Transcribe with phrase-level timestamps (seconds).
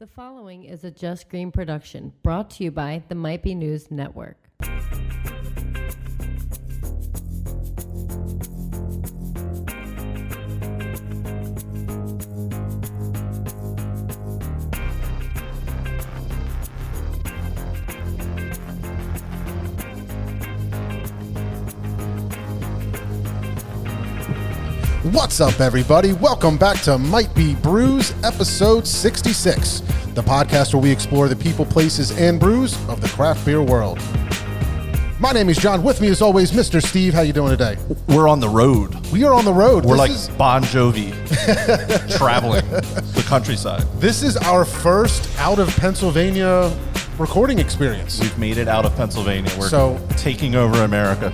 [0.00, 3.90] The following is a Just Green production brought to you by the Might Be News
[3.90, 4.49] Network.
[25.20, 26.14] What's up, everybody?
[26.14, 29.80] Welcome back to Might Be Brews, episode 66,
[30.14, 33.98] the podcast where we explore the people, places, and brews of the craft beer world.
[35.20, 35.82] My name is John.
[35.82, 36.82] With me, as always, Mr.
[36.82, 37.12] Steve.
[37.12, 37.76] How you doing today?
[38.08, 38.94] We're on the road.
[39.12, 39.84] We are on the road.
[39.84, 41.10] We're This like is- Bon Jovi
[42.16, 43.82] traveling the countryside.
[44.00, 46.74] this is our first out of Pennsylvania
[47.18, 48.18] recording experience.
[48.18, 49.52] We've made it out of Pennsylvania.
[49.58, 51.30] We're So- taking over America.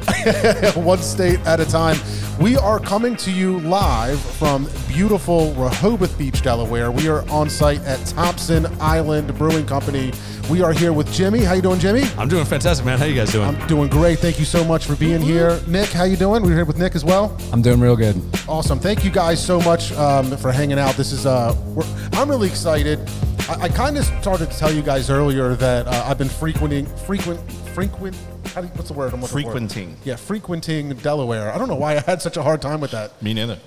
[0.74, 1.96] one state at a time.
[2.40, 6.90] We are coming to you live from beautiful Rehoboth Beach, Delaware.
[6.90, 10.12] We are on site at Thompson Island Brewing Company.
[10.50, 11.40] We are here with Jimmy.
[11.44, 12.02] How you doing, Jimmy?
[12.18, 12.98] I'm doing fantastic, man.
[12.98, 13.48] How you guys doing?
[13.48, 14.18] I'm doing great.
[14.18, 15.58] Thank you so much for being here.
[15.66, 16.42] Nick, how you doing?
[16.42, 17.34] We're here with Nick as well.
[17.54, 18.20] I'm doing real good.
[18.46, 18.78] Awesome.
[18.78, 20.94] Thank you guys so much um, for hanging out.
[20.94, 23.00] This is uh, we're, I'm really excited.
[23.48, 26.84] I, I kind of started to tell you guys earlier that uh, I've been frequenting
[26.84, 27.40] frequent
[27.74, 28.14] frequent.
[28.56, 29.42] How do you, what's the word I'm looking for?
[29.42, 29.98] Frequenting.
[30.02, 31.52] Yeah, frequenting Delaware.
[31.52, 33.22] I don't know why I had such a hard time with that.
[33.22, 33.58] Me neither.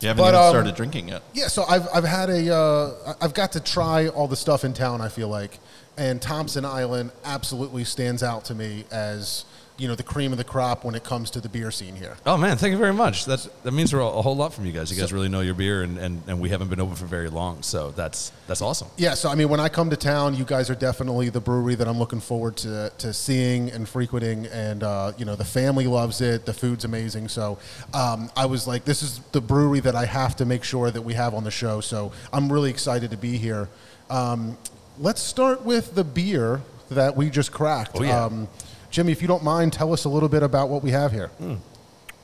[0.00, 1.24] You haven't But, even um, started drinking yet.
[1.34, 4.74] Yeah, so I've, I've had a uh, I've got to try all the stuff in
[4.74, 5.00] town.
[5.00, 5.58] I feel like,
[5.96, 9.44] and Thompson Island absolutely stands out to me as
[9.78, 12.16] you know the cream of the crop when it comes to the beer scene here.
[12.26, 13.24] oh man, thank you very much.
[13.24, 14.90] That's that means we're a, a whole lot from you guys.
[14.92, 17.28] You guys really know your beer, and, and, and we haven't been open for very
[17.28, 18.88] long, so that's that's awesome.
[18.96, 21.74] Yeah, so I mean, when I come to town, you guys are definitely the brewery
[21.76, 24.46] that I'm looking forward to, to seeing and frequenting.
[24.46, 26.46] And, uh, you know, the family loves it.
[26.46, 27.28] The food's amazing.
[27.28, 27.58] So
[27.94, 31.02] um, I was like, this is the brewery that I have to make sure that
[31.02, 31.80] we have on the show.
[31.80, 33.68] So I'm really excited to be here.
[34.10, 34.58] Um,
[34.98, 37.92] let's start with the beer that we just cracked.
[37.94, 38.24] Oh, yeah.
[38.24, 38.48] um,
[38.90, 41.30] Jimmy, if you don't mind, tell us a little bit about what we have here.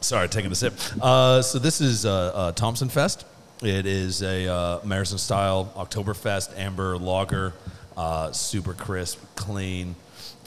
[0.01, 0.75] Sorry, taking a sip.
[1.01, 3.25] Uh, so this is uh, uh, Thompson Fest.
[3.63, 7.55] It is a uh, American style Oktoberfest amber lager,
[7.97, 9.95] uh, super crisp, clean,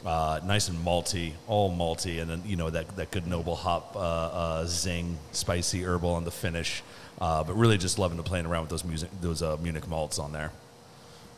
[0.04, 3.96] uh, nice and malty, all malty, and then you know that that good noble hop
[3.96, 6.82] uh, uh, zing, spicy herbal on the finish.
[7.20, 10.18] Uh, but really, just loving to playing around with those music, those uh, Munich malts
[10.18, 10.52] on there.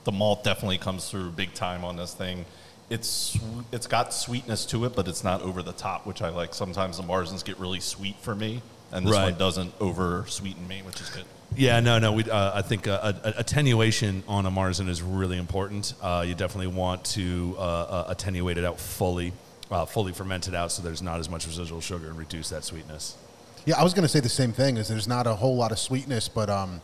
[0.05, 2.45] The malt definitely comes through big time on this thing.
[2.91, 3.39] It's
[3.73, 6.53] it's got sweetness to it, but it's not over the top, which I like.
[6.55, 9.31] Sometimes the Marzens get really sweet for me, and this Right.
[9.31, 11.25] one doesn't over sweeten me, which is good.
[11.57, 12.13] Yeah, no, no.
[12.13, 15.95] We, uh, I think uh, a- a- attenuation on a Marzen is really important.
[16.03, 19.33] Uh, you definitely want to uh, uh, attenuate it out fully,
[19.71, 22.65] uh, fully ferment it out, so there's not as much residual sugar and reduce that
[22.65, 23.17] sweetness.
[23.67, 24.77] Yeah, I was going to say the same thing.
[24.79, 26.81] Is there's not a whole lot of sweetness, but um,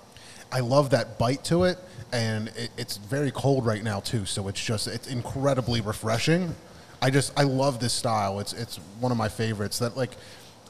[0.53, 1.79] I love that bite to it,
[2.13, 4.25] and it, it's very cold right now too.
[4.25, 6.55] So it's just it's incredibly refreshing.
[7.03, 8.41] I just I love this style.
[8.41, 9.79] It's it's one of my favorites.
[9.79, 10.13] That like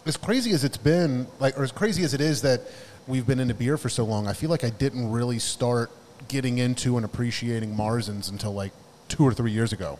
[0.04, 2.62] as crazy as it's been, like or as crazy as it is that
[3.06, 4.26] we've been into beer for so long.
[4.26, 5.90] I feel like I didn't really start
[6.28, 8.72] getting into and appreciating Marzens until like
[9.08, 9.98] two or three years ago,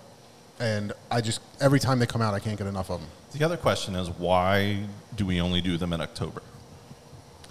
[0.59, 3.11] and I just every time they come out, I can't get enough of them.
[3.33, 4.85] The other question is why
[5.15, 6.43] do we only do them in October?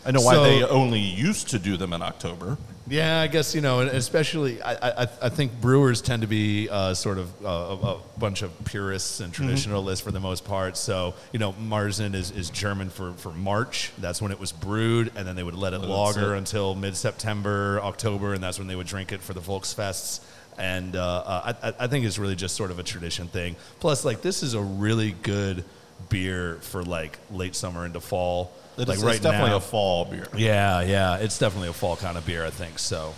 [0.06, 2.58] I know why So- they only used to do them in October.
[2.88, 4.74] Yeah, I guess you know, and especially I,
[5.04, 8.52] I, I think brewers tend to be uh, sort of uh, a, a bunch of
[8.66, 10.78] purists and traditionalists for the most part.
[10.78, 13.92] So you know, Marzen is, is German for, for March.
[13.98, 16.38] That's when it was brewed, and then they would let it Let lager sit.
[16.38, 20.20] until mid September, October, and that's when they would drink it for the Volksfests.
[20.60, 23.56] And uh, uh, I- I think it's really just sort of a tradition thing.
[23.80, 25.66] Plus, like this is a really good
[26.10, 28.52] beer for like late summer into fall.
[28.78, 29.58] It like is- right it's definitely now.
[29.58, 30.28] a fall beer.
[30.36, 32.78] Yeah, yeah, it's definitely a fall kind of beer, I think.
[32.80, 33.14] So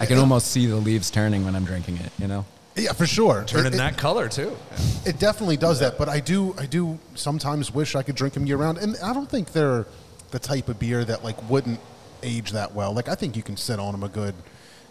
[0.00, 2.44] I can almost see the leaves turning when I'm drinking it, you know?
[2.76, 3.44] Yeah, for sure.
[3.46, 4.56] turning It- it- that color too.
[5.04, 8.46] It definitely does that, but I do I do sometimes wish I could drink them
[8.46, 9.86] year round, and I don't think they're
[10.30, 11.80] the type of beer that like wouldn't
[12.22, 12.92] age that well.
[12.92, 14.34] Like I think you can sit on them a good,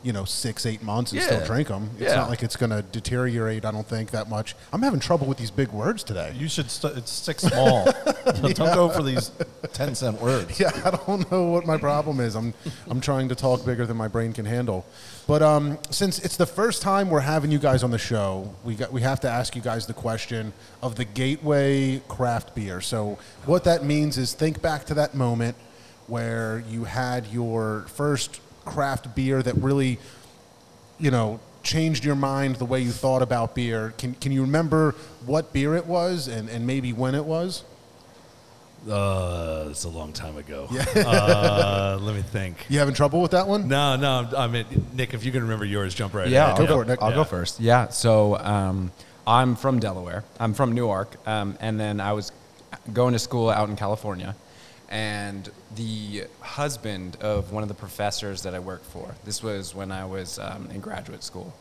[0.04, 1.90] you know, six eight months and still drink them.
[2.00, 2.16] It's Yeah.
[2.18, 3.66] not like it's going to deteriorate.
[3.66, 4.56] I don't think that much.
[4.72, 6.34] I'm having trouble with these big words today.
[6.38, 6.70] You should.
[6.70, 7.86] St- it's stick small.
[8.42, 9.32] Don't go for these
[9.74, 10.60] ten cent words.
[10.60, 12.36] Yeah, I don't know what my problem is.
[12.36, 12.54] I'm
[12.90, 14.86] I'm trying to talk bigger than my brain can handle.
[15.28, 18.76] But um, since it's the first time we're having you guys on the show, we
[18.76, 22.82] got we have to ask you guys the question of the gateway craft beer.
[22.82, 25.56] So what that means is think back to that moment
[26.08, 29.98] where you had your first craft beer that really,
[31.00, 33.94] you know, changed your mind the way you thought about beer.
[33.98, 34.94] Can can you remember
[35.26, 37.64] what beer it was and, and maybe when it was?
[38.90, 40.68] Uh, it's a long time ago.
[40.96, 42.56] uh, let me think.
[42.70, 43.68] You having trouble with that one?
[43.68, 44.30] No, no.
[44.38, 46.52] I mean, Nick, if you can remember yours, jump right Yeah, ahead.
[46.52, 47.02] I'll, Go go, for it, Nick.
[47.02, 47.16] I'll Yeah.
[47.16, 47.60] go first.
[47.60, 48.92] Yeah, so um,
[49.26, 50.24] I'm from Delaware.
[50.40, 52.32] I'm from Newark, um, and then I was
[52.94, 54.36] going to school out in California.
[54.90, 59.92] And the husband of one of the professors that I worked for, this was when
[59.92, 61.54] I was um, in graduate school,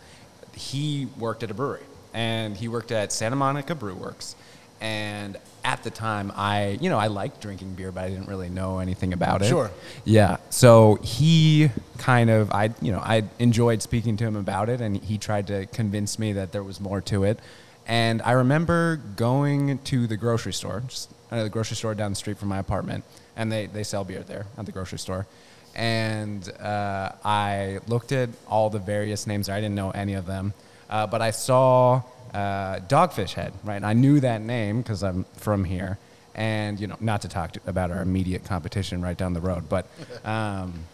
[0.55, 1.82] he worked at a brewery,
[2.14, 4.37] and he worked at Santa Monica Brew Works.
[4.81, 8.50] And at the time, I, you know, I liked drinking beer, but I didn't really
[8.50, 9.46] know anything about it.
[9.49, 9.70] Sure.
[10.05, 10.37] Yeah.
[10.50, 15.02] So he kind of, I, you know, I enjoyed speaking to him about it, and
[15.02, 17.40] he tried to convince me that there was more to it.
[17.87, 22.17] And I remember going to the grocery store, just uh, the grocery store down the
[22.17, 23.05] street from my apartment,
[23.37, 25.26] and they, they sell beer there at the grocery store.
[25.75, 29.49] And uh, I looked at all the various names.
[29.49, 30.55] I didn't know any of them,
[30.88, 32.02] uh, but I saw
[32.32, 33.76] uh, Dogfish Head, right?
[33.76, 35.99] And I knew that name because I'm from here.
[36.34, 39.70] And, you know, not to talk to, about our immediate competition right down the road,
[39.70, 39.87] but
[40.25, 40.84] um,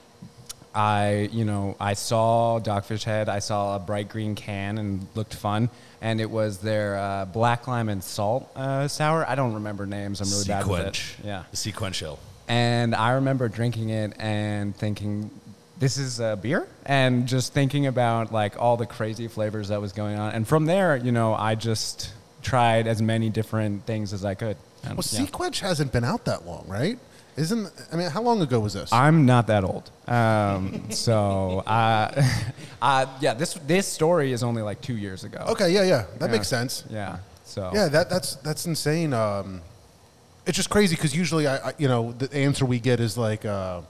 [0.74, 3.28] I, you know, I saw Dogfish Head.
[3.28, 5.68] I saw a bright green can and looked fun.
[6.00, 9.24] And it was their uh, black lime and salt uh, sour.
[9.28, 10.20] I don't remember names.
[10.20, 10.94] I'm really bad with it.
[10.94, 11.24] SeaQuench.
[11.24, 11.44] Yeah.
[11.52, 12.18] Sequential.
[12.48, 15.30] And I remember drinking it and thinking,
[15.78, 16.66] this is a beer?
[16.86, 20.32] And just thinking about like all the crazy flavors that was going on.
[20.32, 24.56] And from there, you know, I just tried as many different things as I could.
[24.84, 25.20] And, Well, yeah.
[25.26, 26.98] SeaQuench hasn't been out that long, right?
[27.36, 28.92] Isn't I mean, how long ago was this?
[28.92, 29.90] I'm not that old.
[30.06, 32.22] Um, so, uh,
[32.82, 35.44] uh, yeah, this this story is only like two years ago.
[35.48, 36.32] okay, yeah, yeah, that Yeah.
[36.36, 36.84] makes sense.
[36.90, 37.18] Yeah.
[37.44, 37.70] So.
[37.74, 39.12] Yeah, that that's that's insane.
[39.14, 39.62] Um,
[40.46, 43.44] it's just crazy because usually, I, I you know the answer we get is like
[43.44, 43.80] uh,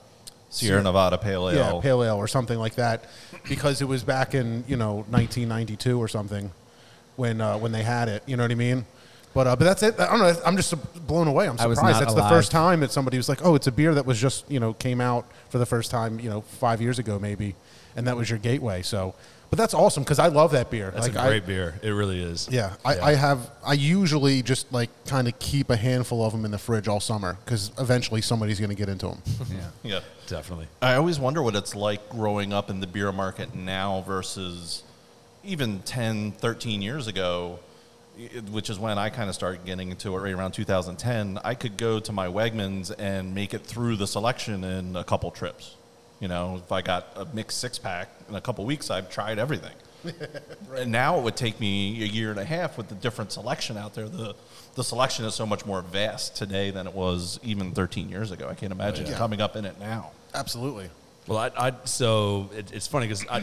[0.50, 1.56] Sierra Nevada Pale Ale.
[1.56, 3.04] yeah, pale ale or something like that,
[3.48, 6.50] because it was back in you know 1992 or something
[7.16, 8.22] when uh, when they had it.
[8.26, 8.84] You know what I mean?
[9.34, 9.98] But uh, but that's it.
[9.98, 10.34] I don't know.
[10.44, 10.74] I'm just
[11.06, 11.48] blown away.
[11.48, 12.00] I'm I was surprised.
[12.00, 14.20] not That's the first time that somebody was like, "Oh, it's a beer that was
[14.20, 17.54] just you know came out for the first time you know five years ago maybe,"
[17.96, 18.82] and that was your gateway.
[18.82, 19.14] So,
[19.48, 20.90] but that's awesome because I love that beer.
[20.90, 21.74] That's like, a I- great beer.
[21.82, 22.46] It really is.
[22.50, 23.50] yeah, I, I have.
[23.64, 27.00] I usually just like kind of keep a handful of them in the fridge all
[27.00, 29.22] summer because eventually somebody's going to get into them.
[29.50, 29.56] Yeah.
[29.82, 30.00] Yeah.
[30.28, 30.68] Definitely.
[30.80, 34.82] I always wonder what it's like growing up in the beer market now versus
[35.44, 37.71] even 10, 13 years ago, i-
[38.50, 41.38] which is when I kind of started getting into it right around 2010.
[41.44, 45.30] I could go to my Wegmans and make it through the selection in a couple
[45.30, 45.76] trips.
[46.20, 49.38] You know, if I got a mixed six pack in a couple weeks, I've tried
[49.38, 49.74] everything.
[50.74, 53.76] And now it would take me a year and a half with the different selection
[53.76, 54.08] out there.
[54.08, 54.34] The
[54.74, 58.48] the selection is so much more vast today than it was even 13 years ago.
[58.48, 59.18] I can't imagine yeah.
[59.18, 60.12] coming up in it now.
[60.34, 60.88] Absolutely.
[61.26, 63.42] Well, I, I so it, it's funny because I,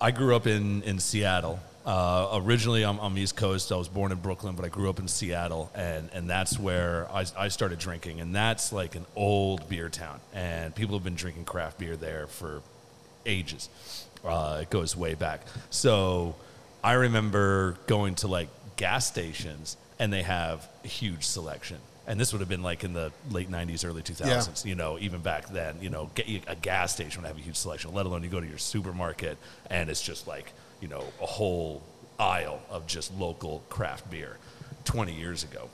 [0.00, 1.60] I grew up in in Seattle.
[1.86, 3.70] Uh, originally, I'm, I'm East Coast.
[3.70, 7.06] I was born in Brooklyn, but I grew up in Seattle, and, and that's where
[7.12, 8.20] I, I started drinking.
[8.20, 12.26] And that's like an old beer town, and people have been drinking craft beer there
[12.26, 12.60] for
[13.24, 13.68] ages.
[14.24, 15.42] Uh, it goes way back.
[15.70, 16.34] So
[16.82, 21.78] I remember going to like gas stations, and they have a huge selection.
[22.08, 24.64] And this would have been like in the late '90s, early 2000s.
[24.64, 27.56] You know, even back then, you know, get, a gas station would have a huge
[27.56, 27.94] selection.
[27.94, 29.38] Let alone you go to your supermarket,
[29.70, 30.52] and it's just like
[30.86, 31.82] you know a whole
[32.16, 34.36] aisle of just local craft beer.
[34.84, 35.68] 20 years ago.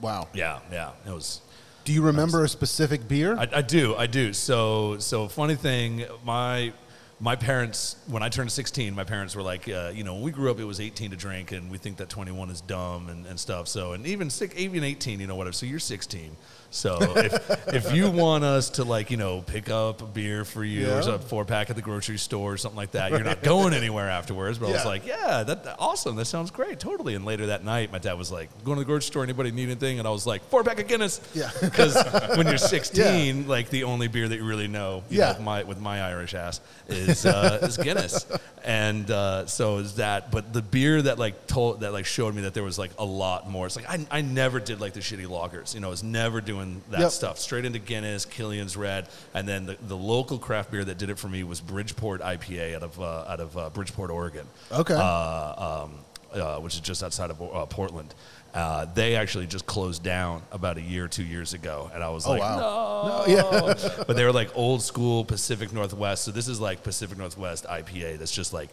[0.00, 0.26] Wow.
[0.34, 1.40] Yeah, yeah, it was.
[1.84, 3.36] Do you remember a specific beer?
[3.36, 4.32] I, I do, I do.
[4.32, 6.72] So, so funny thing, my
[7.20, 10.32] my parents, when I turned 16, my parents were like, uh, you know, when we
[10.32, 13.24] grew up, it was 18 to drink, and we think that 21 is dumb and,
[13.24, 13.68] and stuff.
[13.68, 15.54] So, and even six, even 18, you know, whatever.
[15.54, 16.36] So you're 16.
[16.76, 20.62] So if if you want us to like, you know, pick up a beer for
[20.62, 21.06] you Yeah.
[21.06, 23.72] or a four pack at the grocery store or something like that, you're not going
[23.74, 24.58] anywhere afterwards.
[24.58, 26.16] But I was like, yeah, that, that- awesome.
[26.16, 27.14] That sounds great, totally.
[27.14, 29.22] And later that night, my dad was like, going to the grocery store.
[29.22, 29.98] Anybody need anything?
[29.98, 31.20] And I was like, four pack of Guinness.
[31.34, 31.50] Yeah.
[31.60, 31.96] Because
[32.36, 32.58] when you're
[32.90, 35.32] 16, like the only beer that you really know, you know, Yeah.
[35.32, 38.26] with my with my Irish ass is uh, is Guinness,
[38.64, 40.30] and uh, so is that.
[40.30, 43.04] But the beer that like told that like showed me that there was like a
[43.04, 43.66] lot more.
[43.66, 46.40] It's like I, I never did like the shitty lagers, you know, I was never
[46.40, 47.10] doing that Yep.
[47.10, 47.38] stuff.
[47.38, 51.18] Straight into Guinness, Killian's Red, and then the, the local craft beer that did it
[51.18, 54.94] for me was Bridgeport IPA out of uh, out of uh, Bridgeport, Oregon Okay.
[54.94, 55.94] uh, um,
[56.32, 58.14] uh, which is just outside of uh, Portland.
[58.54, 62.26] Uh, they actually just closed down about a year, two years ago, and I was
[62.26, 63.24] Oh, like, wow.
[63.26, 63.32] no.
[63.34, 63.74] yeah.
[64.06, 66.24] but they were like old school Pacific Northwest.
[66.24, 68.18] So this is like Pacific Northwest IPA.
[68.18, 68.70] That's just like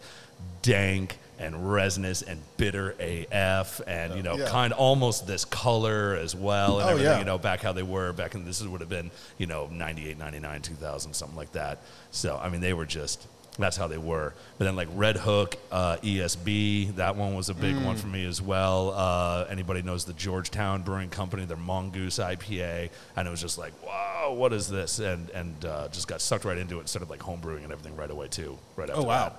[0.62, 4.48] dank and resinous and bitter AF, and you know, Yeah.
[4.48, 7.12] kind of almost this color as well, and Oh, everything.
[7.12, 7.18] yeah.
[7.18, 10.18] You know, back how they were back in this would have been you know 98,
[10.18, 11.78] 99, 2000, something like that.
[12.10, 13.26] So I mean, they were just
[13.56, 14.34] That's how they were.
[14.58, 18.42] But then like Redhook, uh, ESB, that one was a big one for me as
[18.42, 18.92] well.
[18.92, 23.72] Uh, anybody knows the Georgetown Brewing Company, their Mongoose IPA, and it was just like,
[23.86, 24.98] wow, what is this?
[24.98, 27.72] And and uh, just got sucked right into it and started like home brewing and
[27.72, 28.58] everything right away too.
[28.74, 29.28] Right after Oh, wow.
[29.28, 29.36] that.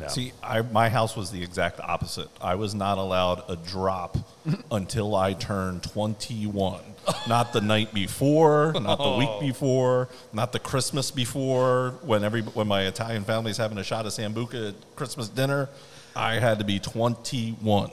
[0.00, 0.06] Yeah.
[0.08, 2.28] See, I, my house was the exact opposite.
[2.40, 4.16] I was not allowed a drop
[4.70, 6.80] until I turned 21.
[7.28, 11.94] Not the night before, not the week before, not the Christmas before.
[12.02, 15.68] When every when my Italian family's having a shot of sambuca at Christmas dinner,
[16.14, 17.90] I had to be 21.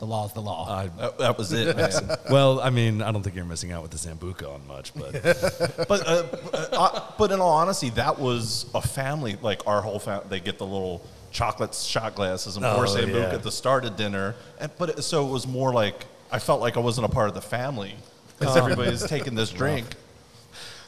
[0.00, 0.68] The law's the law.
[0.68, 1.90] I- That, that was it, man.
[2.30, 5.12] well, I mean, I don't think you're missing out with the Sambuca on much, but
[5.88, 6.24] but uh,
[6.72, 9.36] uh, but in all honesty, that was a family.
[9.40, 13.12] Like our whole family, they get the little chocolate shot glasses and pour Oh, sambuca
[13.30, 13.34] yeah.
[13.34, 14.34] at the start of dinner.
[14.60, 17.28] And, but it, so it was more like I felt like I wasn't a part
[17.28, 17.94] of the family
[18.38, 19.86] because everybody everybody's taking this drink.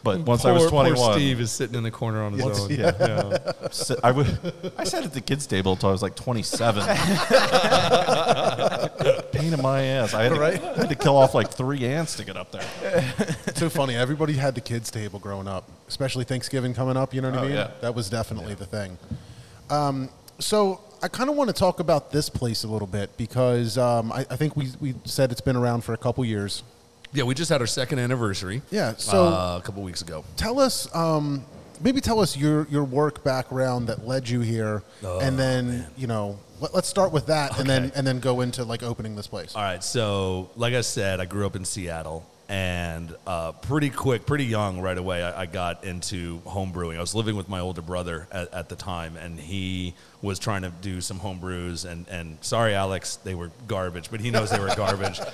[0.02, 2.42] But once I was Poor- poor 21, Steve is sitting in the corner on his
[2.42, 2.70] Once- own.
[2.70, 3.36] yeah.
[3.70, 4.26] si- I would
[4.78, 6.82] I sat at the kids table until I was like 27.
[9.32, 10.14] Pain in my ass.
[10.14, 12.64] I had, to, I had to kill off like three ants to get up there.
[13.46, 13.94] It's so funny.
[13.94, 17.14] Everybody had the kids' table growing up, especially Thanksgiving coming up.
[17.14, 17.54] You know what I Oh, mean?
[17.56, 17.70] yeah.
[17.80, 18.98] That was definitely the thing.
[19.68, 20.08] Um,
[20.40, 24.12] so I kind of want to talk about this place a little bit because um,
[24.12, 26.62] I, I think we, we said it's been around for a couple years.
[27.12, 28.62] Yeah, we just had our second anniversary.
[28.70, 30.24] Yeah, so- uh, a couple weeks ago.
[30.36, 31.44] Tell us, um,
[31.80, 36.38] maybe tell us your, your work background that led you here, and then you know,
[36.60, 39.56] let, us start with that, and then and then go into like opening this place.
[39.56, 44.26] All right, so like I said, I grew up in Seattle, and uh, pretty quick,
[44.26, 46.98] pretty young, right away, I, I got into home brewing.
[46.98, 50.62] I was living with my older brother at, at the time, and he was trying
[50.62, 51.84] to do some home brews.
[51.84, 55.20] And, and sorry, Alex, they were garbage, but he knows they were garbage.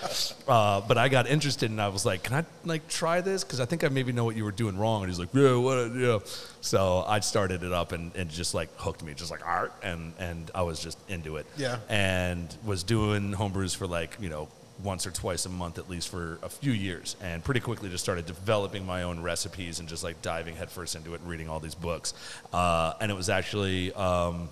[0.46, 3.42] Uh, but I got interested, and I was like, "Can I like try this?
[3.42, 5.56] Because I think I maybe know what you were doing wrong." And he's like, "Yeah,
[5.56, 5.92] what?
[5.92, 6.18] Yeah."
[6.60, 10.12] So I started it up, and, and just like hooked me, just like art, and
[10.20, 11.46] and I was just into it.
[11.56, 11.78] Yeah.
[11.88, 14.48] And was doing home brews for like you know
[14.82, 18.04] once or twice a month at least for a few years and pretty quickly just
[18.04, 21.60] started developing my own recipes and just like diving headfirst into it and reading all
[21.60, 22.12] these books.
[22.52, 24.48] Uh, and it was actually um,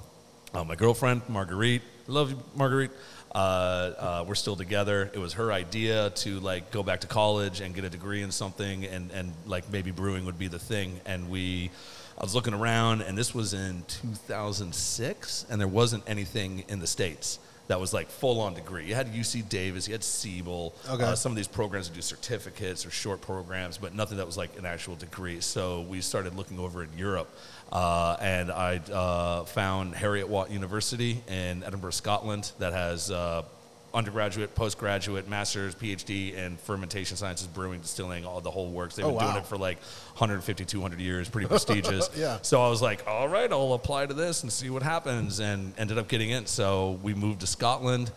[0.55, 2.91] uh, my girlfriend marguerite love you marguerite
[3.35, 5.11] uh, uh, we're still together.
[5.13, 8.31] It was her idea to like go back to college and get a degree in
[8.31, 11.01] something and, and like maybe brewing would be the thing.
[11.05, 11.73] And we
[12.17, 16.87] I was looking around, and this was in 2006, and there wasn't anything in the
[16.87, 18.85] States that was like full on degree.
[18.87, 21.03] You had UC Davis, you had Siebel, Okay.
[21.05, 24.37] uh, some of these programs would do certificates or short programs, but nothing that was
[24.37, 25.41] like an actual degree.
[25.41, 27.29] So we started looking over in Europe,
[27.73, 33.43] uh, and I uh, found Heriot-Watt University in Edinburgh, Scotland, that has uh,
[33.95, 38.97] undergraduate, postgraduate, master's, PhD in fermentation sciences, brewing, distilling, all the whole works.
[38.97, 39.79] They've Oh, been doing it for like
[40.17, 42.11] 150, 200 years, pretty prestigious.
[42.17, 42.39] Yeah.
[42.43, 45.73] So I was like, all right, I'll apply to this and see what happens, and
[45.79, 46.47] ended up getting in.
[46.47, 48.11] So we moved to Scotland.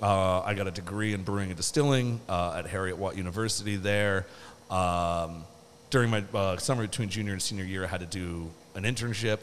[0.00, 4.26] Uh, I got a degree in brewing and distilling uh, at Heriot-Watt University there.
[4.70, 5.44] Um,
[5.90, 9.40] during my uh, summer between junior and senior year, I had to do an internship.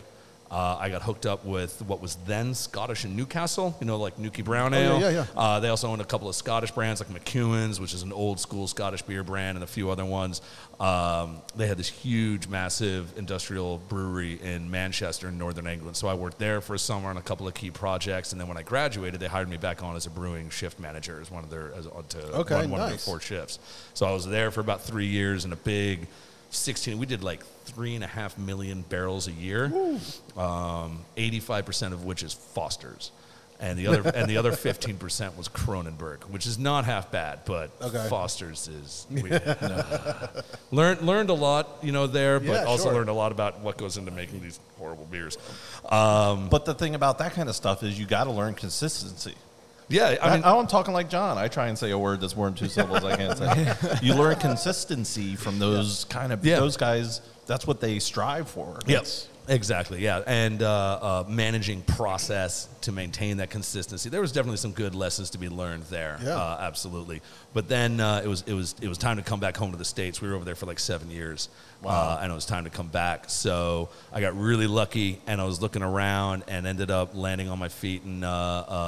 [0.52, 4.18] Uh, I got hooked up with what was then Scottish and Newcastle, you know, like
[4.18, 5.02] Newkie Brown Oh, yeah, Ale.
[5.02, 5.26] yeah, yeah.
[5.36, 8.40] Uh, they also owned a couple of Scottish brands like McEwen's, which is an old
[8.40, 10.42] school Scottish beer brand, and a few other ones.
[10.80, 15.98] Um, they had this huge, massive industrial brewery in Manchester, in northern England.
[15.98, 18.48] So I worked there for a summer on a couple of key projects, and then
[18.48, 21.44] when I graduated, they hired me back on as a brewing shift manager, as one
[21.44, 23.58] of their as, to Okay, run one of their four shifts.
[23.96, 26.08] So I was there for about three years in a big.
[26.52, 29.66] 16 we did like three and a half million barrels a year
[30.38, 33.12] um, 85% of which is Foster's.
[33.60, 37.72] And the other and the other 15% was Kronenbourg, which is not half bad, but
[37.82, 38.06] Okay.
[38.10, 40.28] Foster's is we, no.
[40.72, 42.94] learned learned a lot, you know, there, but Yeah, also sure.
[42.94, 45.38] learned a lot about what goes into making these horrible beers.
[45.90, 49.36] Um, But the thing about that kind of stuff is you got to learn consistency.
[49.88, 51.38] yeah, I I mean, I, am talking like John.
[51.38, 53.06] I try and say a word that's more than two syllables.
[53.06, 53.74] I can't say.
[54.06, 56.60] You learn consistency from those kind of Yeah.
[56.60, 57.22] those guys.
[57.46, 58.80] That's what they strive for.
[58.88, 60.02] Yes, exactly.
[60.02, 60.70] Yeah, and uh,
[61.02, 64.10] uh, managing process to maintain that consistency.
[64.10, 66.20] There was definitely some good lessons to be learned there.
[66.22, 66.36] Yeah.
[66.36, 67.22] uh, absolutely.
[67.54, 69.78] But then uh, it was it was it was time to come back home to
[69.78, 70.22] the states.
[70.22, 71.50] We were over there for like seven years,
[71.84, 73.30] uh, and it was time to come back.
[73.30, 77.60] So I got really lucky, and I was looking around and ended up landing on
[77.60, 78.30] my feet and uh,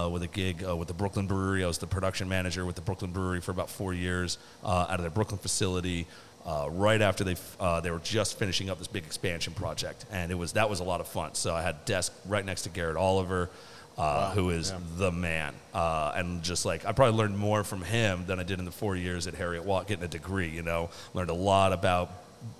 [0.05, 1.63] uh, with a gig uh, with the Brooklyn Brewery.
[1.63, 4.95] I was the production manager with the Brooklyn Brewery for about four years uh, out
[4.95, 6.07] of their Brooklyn facility
[6.47, 10.05] uh, right after they f- uh, they were just finishing up this big expansion project,
[10.11, 11.35] and it was that was a lot of fun.
[11.35, 13.49] So I had desk right next to Garrett Oliver,
[13.97, 18.25] uh, who is the man, uh, and just like I probably learned more from him
[18.27, 20.49] than I did in the four years at Heriot-Watt getting a degree.
[20.49, 22.09] You know, learned a lot about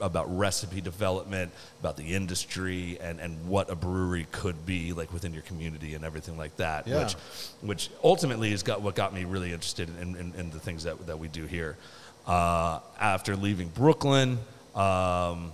[0.02, 5.34] about recipe development, about the industry, and, and what a brewery could be like within
[5.34, 6.88] your community and everything like that.
[6.88, 7.04] Yeah.
[7.04, 7.14] Which,
[7.62, 11.06] which ultimately is got what got me really interested in, in, in the things that,
[11.08, 11.78] that we do here.
[12.28, 14.38] Uh, after leaving Brooklyn,
[14.76, 15.54] um,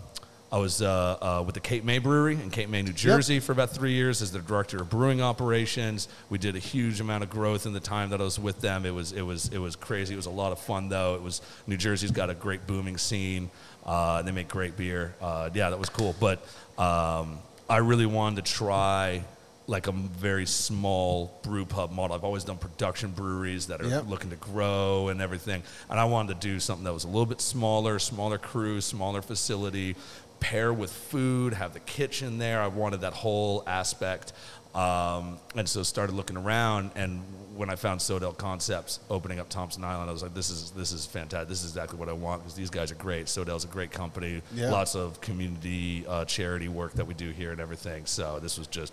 [0.51, 3.51] I was uh, uh, with the Cape May Brewery in Cape May, New Jersey for
[3.51, 6.07] about three years as the director of brewing operations.
[6.29, 8.85] We did a huge amount of growth in the time that I was with them.
[8.85, 10.13] It was, it was, it was crazy.
[10.13, 11.13] It was a lot of fun, though.
[11.15, 13.51] It was New Jersey's got a great booming scene.
[13.85, 15.13] Uh, they make great beer.
[15.21, 16.15] Uh, yeah, that was cool.
[16.19, 16.39] But
[16.77, 17.37] um,
[17.69, 19.23] I really wanted to try
[19.67, 22.15] like a very small brew pub model.
[22.15, 24.07] I've always done production breweries that are Yep.
[24.09, 25.63] looking to grow and everything.
[25.89, 29.21] And I wanted to do something that was a little bit smaller, smaller crew, smaller
[29.21, 29.95] facility,
[30.41, 32.61] pair with food, have the kitchen there.
[32.61, 34.33] I wanted that whole aspect.
[34.75, 37.23] Um, and so started looking around and
[37.55, 40.91] when I found SoDel Concepts opening up Thompson Island, I was like, this is this
[40.91, 41.47] is fantastic.
[41.49, 43.27] This is exactly what I want because these guys are great.
[43.27, 44.41] SoDel's a great company.
[44.55, 44.71] Yeah.
[44.71, 48.07] Lots of community uh, charity work that we do here and everything.
[48.07, 48.91] So this was just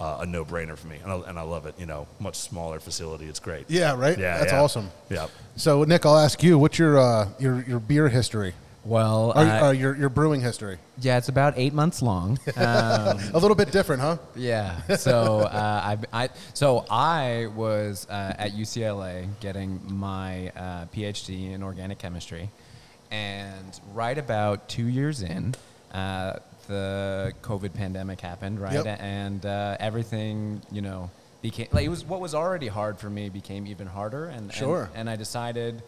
[0.00, 1.74] uh, a no-brainer for me, and I, and I love it.
[1.78, 3.26] You know, much smaller facility.
[3.26, 3.66] It's great.
[3.68, 4.18] Yeah, right.
[4.18, 4.60] Yeah, That's yeah.
[4.62, 4.90] awesome.
[5.10, 5.28] Yeah.
[5.56, 8.54] So, Nick, I'll ask you, what's your uh, your your beer history?
[8.84, 10.76] Well, Or, uh, uh, your your brewing history?
[11.00, 12.36] yeah, it's about eight months long.
[12.56, 14.16] Um, A little bit different, huh?
[14.34, 14.80] Yeah.
[14.96, 21.62] So uh, I, I so I was uh, at UCLA getting my uh, PhD in
[21.62, 22.50] organic chemistry,
[23.12, 25.54] and right about two years in,
[25.94, 28.74] uh, the COVID pandemic happened, right?
[28.84, 28.98] Yep.
[29.00, 31.10] And uh, everything, you know,
[31.42, 34.54] became like it was what was already hard for me became even harder, and and-
[34.54, 34.88] Sure.
[34.94, 35.82] and I decided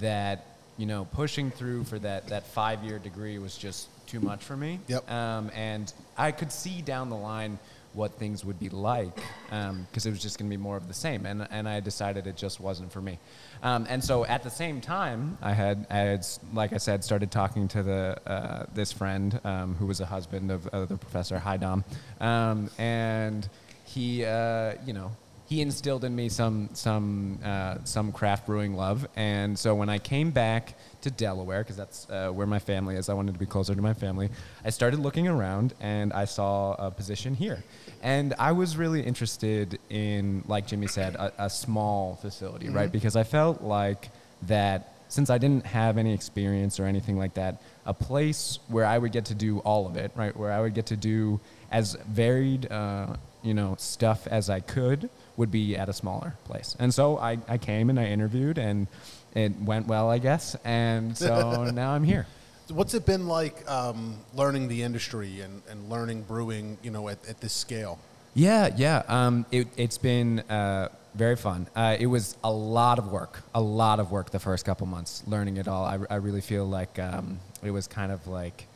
[0.00, 0.44] that
[0.76, 4.56] you know pushing through for that that five year degree was just too much for
[4.56, 4.80] me.
[4.88, 5.10] Yep.
[5.10, 7.58] Um, and I could see down the line
[7.92, 9.16] what things would be like
[9.48, 11.24] because it was just going to be more of the same.
[11.24, 13.18] And, and I decided it just wasn't for me.
[13.62, 17.30] Um, and so at the same time, I had, I had, like I said, started
[17.30, 21.38] talking to the, uh, this friend um, who was a husband of, of the professor,
[21.38, 21.84] Hi Dom.
[22.20, 23.48] Um, and
[23.84, 25.12] he, uh, you know,
[25.46, 29.98] he instilled in me some some uh, some craft brewing love, and so when I
[29.98, 33.46] came back to Delaware, because that's uh, where my family is, I wanted to be
[33.46, 34.28] closer to my family.
[34.64, 37.62] I started looking around, and I saw a position here,
[38.06, 42.90] and I was really interested in, like Jimmy said, a, a small facility, right?
[42.92, 44.10] Because I felt like
[44.42, 48.96] that since I didn't have any experience or anything like that, a place where I
[48.96, 50.36] would get to do all of it, right?
[50.36, 51.40] Where I would get to do
[51.72, 56.76] as varied, uh, you know, stuff as I could would be at a smaller place.
[56.78, 58.86] And so I, I came and I interviewed and
[59.34, 60.54] it went well, I guess.
[60.64, 62.28] And so now I'm here.
[62.68, 67.18] What's it been like um, learning the industry and, and learning brewing, you know, at,
[67.28, 67.98] at this scale?
[68.34, 69.04] Yeah, yeah.
[69.06, 71.68] Um, it, it's been uh, very fun.
[71.76, 75.22] Uh, it was a lot of work, a lot of work the first couple months,
[75.28, 75.84] learning it all.
[75.84, 78.66] I, I really feel like um, it was kind of like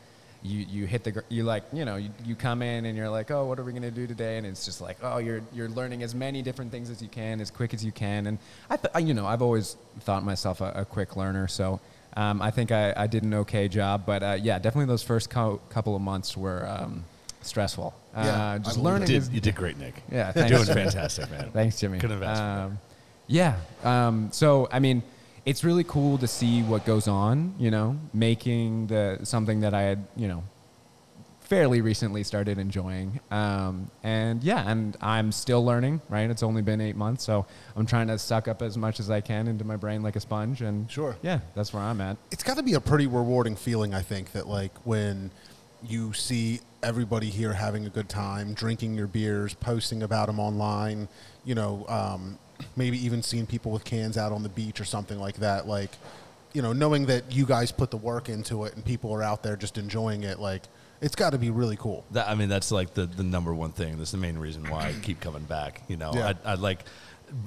[0.42, 3.32] you, you hit the, you like, you know, you, you come in and you're like,
[3.32, 4.38] oh, what are we going to do today?
[4.38, 7.40] And it's just like, oh, you're, you're learning as many different things as you can,
[7.40, 8.28] as quick as you can.
[8.28, 8.38] And
[8.70, 11.48] I, th- I you know, I've always thought myself a, a quick learner.
[11.48, 11.80] So
[12.16, 14.04] um, I think I, I did an okay job.
[14.06, 17.04] But uh, yeah, definitely those first co- couple of months were um,
[17.42, 17.94] stressful.
[18.14, 19.14] Yeah, uh, I just believe learning it.
[19.16, 20.02] is you did great, Nick.
[20.10, 20.64] yeah, You're thanks.
[20.66, 21.50] doing fantastic, man.
[21.52, 21.98] Thanks, Jimmy.
[22.00, 22.78] Couldn't have asked um,
[23.28, 23.56] Yeah.
[23.84, 25.02] Um, so, I mean,
[25.46, 29.82] it's really cool to see what goes on, you know, making the something that I
[29.82, 30.42] had, you know,
[31.50, 33.18] fairly recently started enjoying.
[33.32, 36.30] Um, and yeah, and I'm still learning, right?
[36.30, 39.20] It's only been eight months, so I'm trying to suck up as much as I
[39.20, 40.62] can into my brain like a sponge.
[40.62, 41.16] And Sure.
[41.22, 42.16] yeah, that's where I'm at.
[42.30, 45.32] It's got to be a pretty rewarding feeling, I think, that like when
[45.82, 51.08] you see everybody here having a good time, drinking your beers, posting about them online,
[51.44, 52.38] you know, um,
[52.76, 55.66] maybe even seeing people with cans out on the beach or something like that.
[55.66, 55.90] Like,
[56.52, 59.42] you know, knowing that you guys put the work into it and people are out
[59.42, 60.62] there just enjoying it, like,
[61.00, 62.04] it's got to be really cool.
[62.12, 63.98] That, I mean, that's like the, the number one thing.
[63.98, 65.82] That's the main reason why I keep coming back.
[65.88, 66.34] You know, Yeah.
[66.44, 66.84] I, I like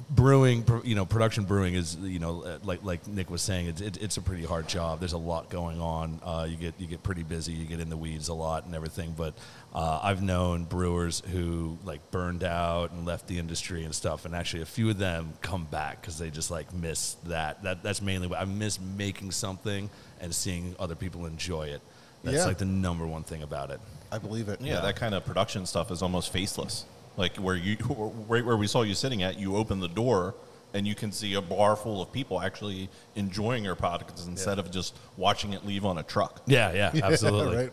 [0.09, 0.65] brewing.
[0.83, 4.01] You know, production brewing is you know uh, like like Nick was saying, it's it,
[4.01, 4.99] it's a pretty hard job.
[4.99, 6.19] There's a lot going on.
[6.23, 7.53] Uh, you get you get pretty busy.
[7.53, 9.13] You get in the weeds a lot and everything.
[9.15, 9.35] But
[9.73, 14.25] uh, I've known brewers who like burned out and left the industry and stuff.
[14.25, 17.63] And actually, a few of them come back because they just like miss that.
[17.63, 19.89] That that's mainly what I miss making something
[20.19, 21.81] and seeing other people enjoy it.
[22.23, 22.45] That's Yeah.
[22.45, 23.79] like the number one thing about it.
[24.11, 24.61] I believe it.
[24.61, 26.85] Yeah, that kind of production stuff is almost faceless.
[27.17, 27.77] Like where you,
[28.27, 30.35] right where we saw you sitting at, you open the door
[30.73, 34.71] and you can see a bar full of people actually enjoying your products instead of
[34.71, 36.41] just watching it leave on a truck.
[36.47, 37.55] Yeah, yeah, absolutely.
[37.57, 37.71] right.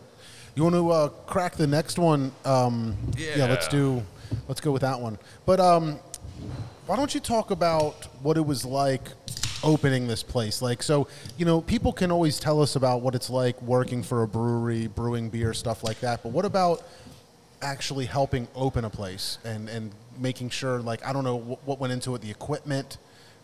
[0.55, 2.31] You want to uh, crack the next one?
[2.43, 3.45] Um, yeah.
[3.45, 4.03] Let's do.
[4.47, 5.17] Let's go with that one.
[5.45, 5.97] But um,
[6.85, 9.01] why don't you talk about what it was like
[9.63, 10.61] opening this place?
[10.61, 14.23] Like, so you know, people can always tell us about what it's like working for
[14.23, 16.23] a brewery, brewing beer, stuff like that.
[16.23, 16.83] But what about
[17.61, 21.79] actually helping open a place and and making sure, like, I don't know what, what
[21.79, 22.97] went into it, the equipment,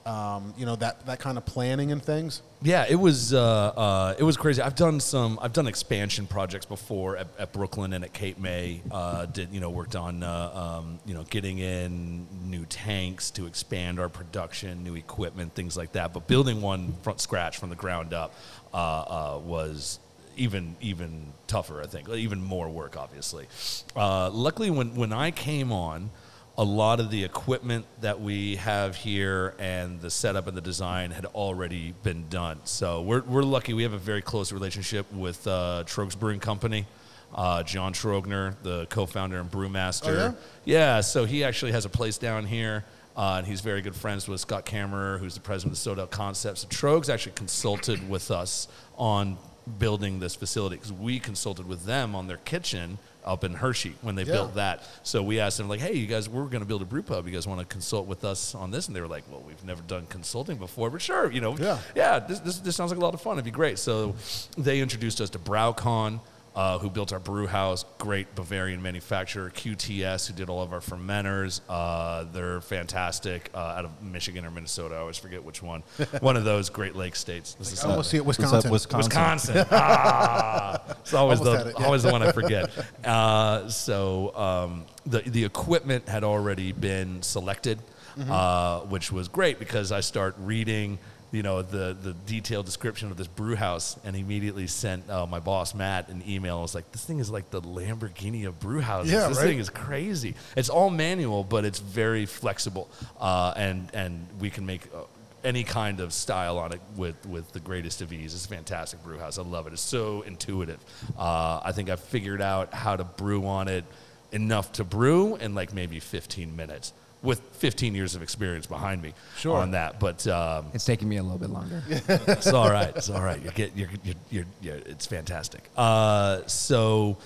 [0.08, 2.42] um, you know, that that kind of planning and things.
[2.62, 4.62] Yeah, it was uh, uh, it was crazy.
[4.62, 8.82] I've done some I've done expansion projects before at, at Brooklyn and at Cape May.
[8.90, 13.48] Uh, did you know worked on uh, um, you know getting in new tanks to
[13.48, 16.14] expand our production, new equipment, things like that.
[16.14, 18.34] But building one from scratch from the ground up
[18.74, 20.00] uh, uh, was
[20.38, 21.82] even even tougher.
[21.82, 23.48] I think even more work, obviously.
[23.94, 26.12] luckily, when when I came on
[26.58, 31.12] a lot of the equipment that we have here and the setup and the design
[31.12, 32.60] had already been done.
[32.64, 33.74] So we're, we're lucky.
[33.74, 36.88] We have a very close relationship with uh, Tröegs Brewing Company.
[37.36, 40.08] Uh, John Trogner, the co-founder and brewmaster.
[40.08, 40.34] Oh, yeah?
[40.64, 42.86] Yeah, so he actually has a place down here.
[43.18, 46.62] Uh, and he's very good friends with Scott Kammerer, who's the president of SoDel Concepts.
[46.62, 48.68] So Tröegs actually consulted with us
[48.98, 49.38] on
[49.78, 54.16] building this facility because we consulted with them on their kitchen up in Hershey when
[54.16, 54.34] they Yeah.
[54.34, 54.84] built that.
[55.04, 57.28] So we asked them like, "Hey, you guys, we're going to build a brew pub.
[57.28, 59.64] You guys want to consult with us on this?" And they were like, "Well, we've
[59.64, 61.78] never done consulting before, but sure, you know, Yeah.
[61.96, 63.34] yeah, this, this, this sounds like a lot of fun.
[63.34, 64.16] It'd be great." So
[64.58, 66.20] they introduced us to BrauKon.
[66.58, 67.86] Uh, who built our brew house?
[68.00, 69.52] Great Bavarian manufacturer.
[69.52, 71.62] QTS, who did all of our fermenters.
[71.70, 73.52] Uh, they're fantastic.
[73.54, 75.84] Uh, out of Michigan or Minnesota, I always forget which one.
[76.20, 77.54] one of those Great Lakes states.
[77.54, 78.72] This is I almost see it, Was that Wisconsin.
[78.72, 79.54] Wisconsin?
[79.54, 79.66] Wisconsin.
[79.72, 81.86] ah, it's always Almost the it, yeah.
[81.86, 82.72] always the one I forget.
[83.06, 87.80] Uh, so um, the the equipment had already been selected,
[88.18, 88.32] Mm-hmm.
[88.32, 90.98] uh, which was great because I start reading.
[91.32, 95.40] You know the the detailed description of this brew house, and immediately sent uh, my
[95.40, 96.60] boss Matt an email.
[96.60, 99.12] I was like, "This thing is like the Lamborghini of brew houses.
[99.12, 99.48] Yeah, this right?
[99.48, 100.36] thing is crazy.
[100.56, 105.04] It's all manual, but it's very flexible, uh, and and we can make uh,
[105.44, 108.34] any kind of style on it with with the greatest of ease.
[108.34, 109.38] It's a fantastic brew house.
[109.38, 109.74] I love it.
[109.74, 110.80] It's so intuitive.
[111.18, 113.86] Uh, I think I figured out how to brew on it
[114.32, 116.94] enough to brew in like maybe 15 minutes.
[117.28, 119.58] With 15 years of experience behind me Sure.
[119.58, 121.84] on that, but um, It's taking me a little bit longer.
[121.90, 122.96] it's all right.
[122.96, 123.42] It's all right.
[123.44, 125.62] You get you're, you're, you're, you're, it's fantastic.
[125.76, 127.18] Uh, so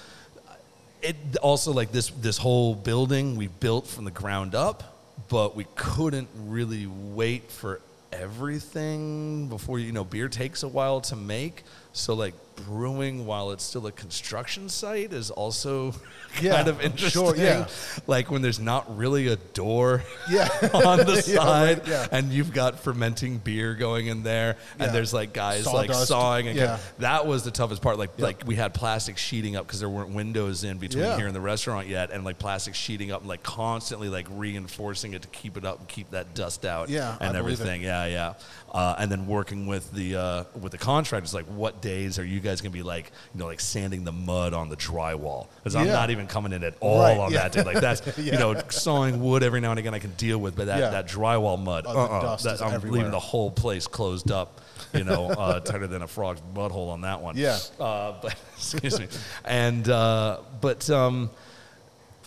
[1.01, 4.83] it also like this this whole building we built from the ground up,
[5.29, 7.79] but we couldn't really wait for
[8.11, 11.63] everything before you know beer takes a while to make.
[11.93, 12.33] So like
[12.67, 15.93] brewing while it's still a construction site is also
[16.41, 17.21] Yeah, kind of interesting.
[17.25, 17.67] sure, yeah.
[18.07, 20.47] Like when there's not really a door Yeah.
[20.73, 22.07] on the Yeah, side right, yeah.
[22.11, 26.55] and you've got fermenting beer going in there and there's like guys like sawing and
[26.57, 26.77] Yeah.
[26.99, 30.11] that was the toughest part like like we had plastic sheeting up because there weren't
[30.11, 33.43] windows in between here and the restaurant yet and like plastic sheeting up and like
[33.43, 37.35] constantly like reinforcing it to keep it up and keep that dust out Yeah, and
[37.35, 37.39] it.
[37.39, 38.33] everything yeah yeah
[38.71, 42.39] uh, and then working with the uh, with the contractors like what days are you
[42.39, 45.87] guys gonna be like you know like sanding the mud on the drywall because I'm
[45.87, 45.93] Yeah.
[45.93, 47.47] not even coming in at all Right, on yeah.
[47.47, 48.23] that day like that's Yeah.
[48.33, 51.07] you know sawing wood every now and again I can deal with but that, that
[51.07, 52.99] drywall mud Oh, the uh-uh, dust that- is I'm everywhere.
[52.99, 54.61] leaving the whole place closed up
[54.93, 57.57] you know uh, tighter than a frog's butthole on that one Yeah.
[57.79, 59.07] uh, but excuse me
[59.45, 61.29] and uh, but um,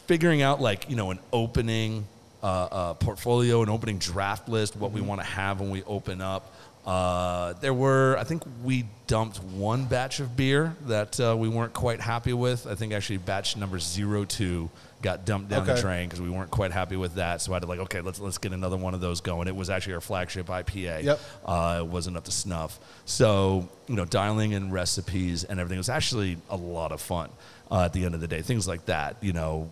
[0.07, 2.07] figuring out like you know an opening
[2.43, 6.21] uh, uh, portfolio, an opening draft list, what we want to have when we open
[6.21, 6.54] up.
[6.87, 11.73] Uh, there were, I think we dumped one batch of beer that uh, we weren't
[11.73, 12.67] quite happy with.
[12.67, 14.71] I think actually batch number zero two
[15.01, 17.41] got dumped down the drain because we weren't quite happy with that.
[17.41, 19.49] So I had to like, okay, let's let's get another one of those going.
[19.49, 21.05] It was actually our flagship IPA.
[21.05, 21.21] Yep.
[21.45, 22.79] Uh, it wasn't up to snuff.
[23.07, 27.31] So, you know, dialing in recipes and everything was actually a lot of fun
[27.71, 28.43] uh, at the end of the day.
[28.43, 29.71] Things like that, you know,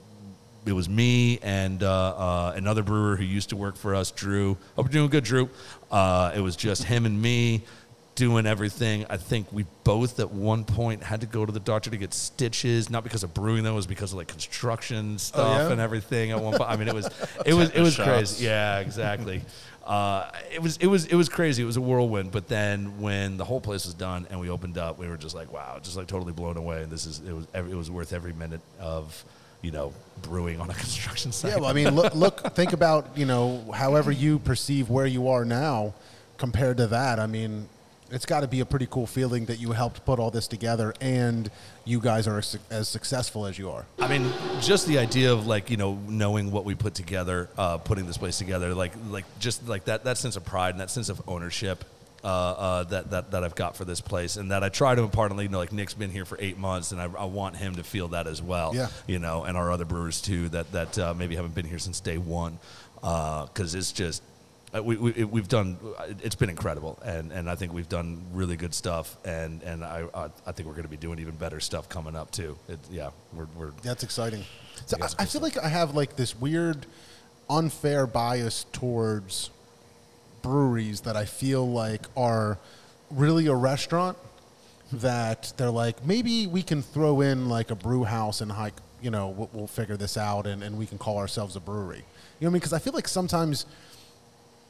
[0.65, 4.57] it was me and uh, uh, another brewer who used to work for us, Drew.
[4.77, 5.49] Hope you're doing good, Drew.
[5.91, 7.63] Uh, it was just him and me
[8.15, 9.07] doing everything.
[9.09, 12.13] I think we both at one point had to go to the doctor to get
[12.13, 15.73] stitches, not because of brewing though, it was because of like construction stuff Oh, yeah?
[15.73, 16.69] and everything at one point.
[16.71, 17.07] I mean, it was
[17.47, 18.09] it was it was Shots.
[18.09, 18.45] crazy.
[18.45, 19.43] Yeah, exactly.
[19.85, 21.63] Uh, it was it was it was crazy.
[21.63, 22.31] It was a whirlwind.
[22.33, 25.35] But then when the whole place was done and we opened up, we were just
[25.35, 26.83] like, wow, just like totally blown away.
[26.83, 29.25] And this is it was it was worth every minute of
[29.63, 31.53] you know brewing on a construction site.
[31.53, 35.29] Yeah, well, I mean, look, look, think about you know, however you perceive where you
[35.29, 35.95] are now
[36.37, 37.19] compared to that.
[37.19, 37.69] I mean,
[38.11, 40.93] it's got to be a pretty cool feeling that you helped put all this together,
[41.01, 41.51] and
[41.85, 43.87] you guys are as, as successful as you are.
[43.99, 47.79] I mean, just the idea of like you know knowing what we put together, uh,
[47.79, 50.91] putting this place together, like like just like that that sense of pride and that
[50.91, 51.85] sense of ownership.
[52.25, 55.03] Uh, uh, that, that that I've got for this place, and that I try to
[55.03, 57.57] impart on, you know, like Nick's been here for eight months, and I, I want
[57.57, 58.77] him to feel that as well.
[58.77, 58.91] Yeah.
[59.09, 61.99] you know, and our other brewers too, that that uh, maybe haven't been here since
[61.99, 62.61] day one,
[62.95, 64.23] because it's just
[64.73, 65.77] uh, we, we we've done
[66.23, 70.05] it's been incredible, and, and I think we've done really good stuff, and and I
[70.15, 72.57] I, I think we're going to be doing even better stuff coming up too.
[72.69, 74.45] It, yeah, we're, we're That's exciting.
[74.87, 76.87] So I, I feel like I have like this weird,
[77.51, 79.51] unfair bias towards
[80.43, 82.59] breweries that I feel like are
[83.11, 84.19] really a restaurant
[84.93, 89.11] that they're like maybe we can throw in like a brew house and like you
[89.11, 91.97] know we'll, we'll figure this out and, and we can call ourselves a brewery.
[91.97, 92.53] You know what I mean?
[92.61, 93.67] Because I feel like sometimes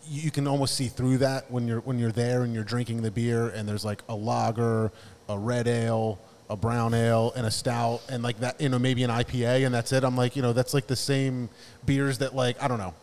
[0.08, 3.10] you can almost see through that when you're when you're there and you're drinking the
[3.10, 4.90] beer and there's like a lager,
[5.28, 6.18] a red ale,
[6.50, 9.74] a brown ale, and a stout, and like that, you know, maybe an IPA, and
[9.74, 10.04] that's it.
[10.04, 11.48] I'm like, you know, that's like the same
[11.86, 12.94] beers that like I don't know.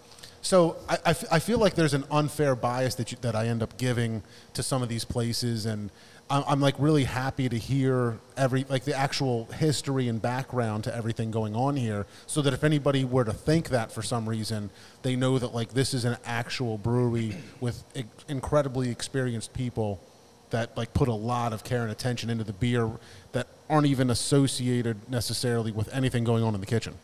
[0.41, 3.47] So I, I, f- I feel like there's an unfair bias that you, that I
[3.47, 4.23] end up giving
[4.53, 5.89] to some of these places, and
[6.29, 10.95] I'm, I'm like really happy to hear every like the actual history and background to
[10.95, 14.69] everything going on here, so that if anybody were to think that for some reason,
[15.01, 17.83] they know that like this is an actual brewery with
[18.29, 19.99] incredibly experienced people
[20.51, 22.89] that like put a lot of care and attention into the beer
[23.33, 26.95] that aren't even associated necessarily with anything going on in the kitchen.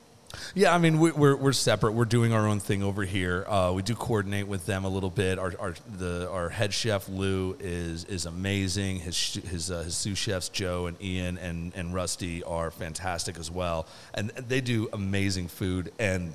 [0.54, 1.93] Yeah, I mean we, we're we're separate.
[1.93, 3.45] We're doing our own thing over here.
[3.48, 5.39] Uh, we do coordinate with them a little bit.
[5.39, 9.00] Our our the our head chef Lou is is amazing.
[9.00, 13.50] His his uh, his sous chefs Joe and Ian and and Rusty are fantastic as
[13.52, 16.34] well, and they do amazing food and.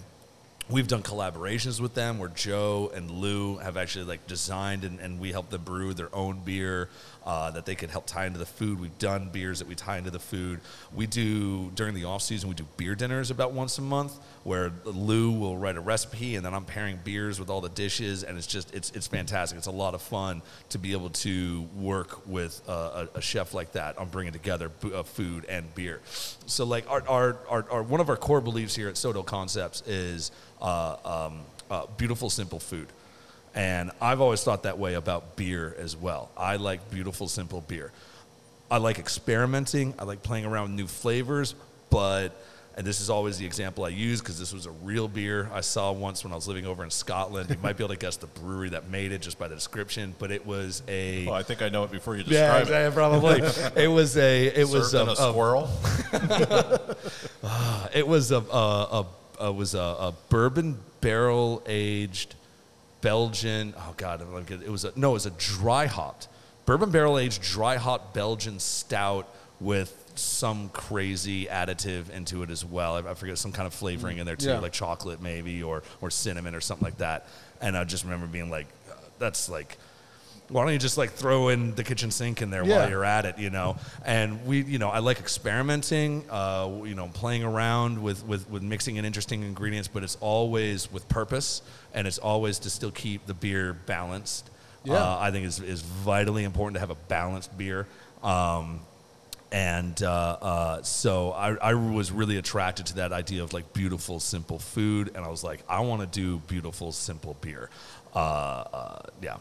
[0.68, 5.18] We've done collaborations with them where Joe and Lou have actually like designed and, and
[5.18, 6.88] we help them brew their own beer
[7.24, 8.80] uh, that they could help tie into the food.
[8.80, 10.61] We've done beers that we tie into the food.
[10.94, 14.72] We do during the off season we do beer dinners about once a month where
[14.85, 18.38] Lou will write a recipe and then I'm pairing beers with all the dishes and
[18.38, 19.59] it's just it's it's fantastic.
[19.59, 23.72] It's a lot of fun to be able to work with a, a chef like
[23.72, 26.00] that on bringing together uh, food and beer.
[26.46, 29.83] So like our, our, our, our one of our core beliefs here at SoDel Concepts
[29.87, 30.30] is
[30.61, 32.88] uh, um, uh, beautiful simple food.
[33.54, 36.30] And I've always thought that way about beer as well.
[36.36, 37.90] I like beautiful, simple beer.
[38.70, 39.94] I like experimenting.
[39.98, 41.54] I like playing around with new flavors,
[41.90, 42.28] but
[42.76, 45.60] and this is always the example I use because this was a real beer I
[45.60, 47.50] saw once when I was living over in Scotland.
[47.50, 50.14] You might be able to guess the brewery that made it just by the description,
[50.20, 52.94] but it was a Oh, I think I know it before you yeah, describe it.
[52.94, 53.40] probably.
[53.82, 55.70] it was a it was Served in a, a a- swirl.
[57.42, 58.42] Ah, it was a, a,
[59.00, 59.06] a,
[59.40, 62.34] a was a, a bourbon barrel aged
[63.00, 63.74] Belgian.
[63.76, 66.28] Oh God, it was a no, it was a dry hopped
[66.66, 69.28] bourbon barrel aged dry hop Belgian stout
[69.60, 72.94] with some crazy additive into it as well.
[72.96, 74.58] I, I forget some kind of flavoring in there too, Yeah.
[74.60, 77.26] like chocolate maybe or or cinnamon or something like that.
[77.60, 79.76] And I just remember being like, uh, that's like.
[80.50, 82.80] Why don't you just like throw in the kitchen sink in there Yeah.
[82.80, 83.76] while you're at it, you know?
[84.04, 88.62] And we, you know, I like experimenting, uh, you know, playing around with, with, with
[88.62, 91.62] mixing in interesting ingredients, but it's always with purpose
[91.94, 94.50] and it's always to still keep the beer balanced.
[94.84, 94.94] Yeah.
[94.94, 97.86] Uh, I think is is vitally important to have a balanced beer.
[98.22, 98.80] Um,
[99.52, 100.08] and uh,
[100.40, 105.10] uh, so I, I was really attracted to that idea of like beautiful, simple food,
[105.14, 107.68] and I was like, I want to do beautiful, simple beer.
[108.14, 109.36] Uh, uh, yeah,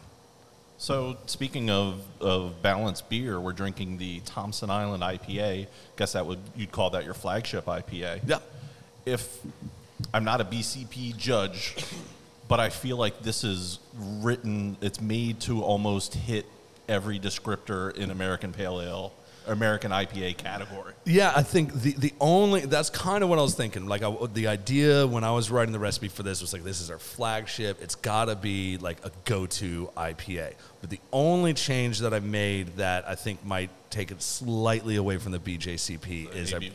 [0.80, 5.66] So speaking of, of balanced beer, we're drinking the Thompson Island IPA.
[5.96, 8.22] Guess that would you'd call that your flagship IPA.
[8.26, 8.38] yeah.
[9.04, 9.40] If
[10.14, 11.76] I'm not a BJCP judge,
[12.48, 16.46] but I feel like this is written, it's made to almost hit
[16.88, 19.12] every descriptor in American Pale Ale,
[19.46, 20.94] American IPA category.
[21.04, 23.86] Yeah, I think the, the only that's kind of what I was thinking.
[23.86, 26.80] Like I, the idea when I was writing the recipe for this was like this
[26.80, 27.82] is our flagship.
[27.82, 30.54] It's got to be like a go-to IPA.
[30.80, 35.18] But the only change that I made that I think might take it slightly away
[35.18, 36.70] from the BJCP is I,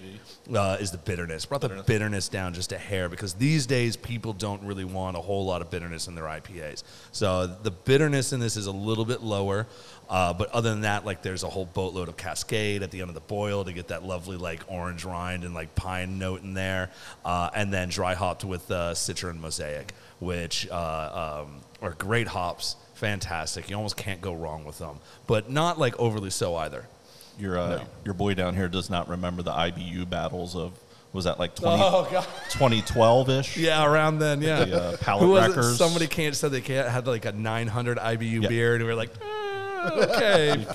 [0.54, 1.46] uh, is the bitterness.
[1.46, 5.22] Brought the bitterness down just a hair because these days people don't really want a
[5.22, 6.84] whole lot of bitterness in their IPAs.
[7.14, 9.66] So the bitterness in this is a little bit lower.
[10.10, 13.10] Uh, but other than that, like there's a whole boatload of Cascade at the end
[13.10, 16.54] of the boil to get that lovely like orange rind and like pine note in
[16.54, 16.92] there,
[17.24, 22.28] uh, and then dry hopped with uh, Citra and Mosaic, which uh, um, are great
[22.28, 23.70] hops, fantastic.
[23.70, 26.86] You almost can't go wrong with them, but not like overly so either.
[27.40, 27.82] Your uh, No.
[28.06, 30.72] your boy down here does not remember the IBU battles of
[31.14, 32.04] was that like 20, Oh,
[32.52, 33.58] 2012 ish?
[33.66, 34.66] Yeah, around then, yeah.
[34.66, 35.76] The, uh, palate Who was it?
[35.78, 38.50] Somebody can't said they can't had like a 900 IBU Yeah.
[38.50, 39.55] beer, and we were like, "Eh,
[39.92, 40.66] okay,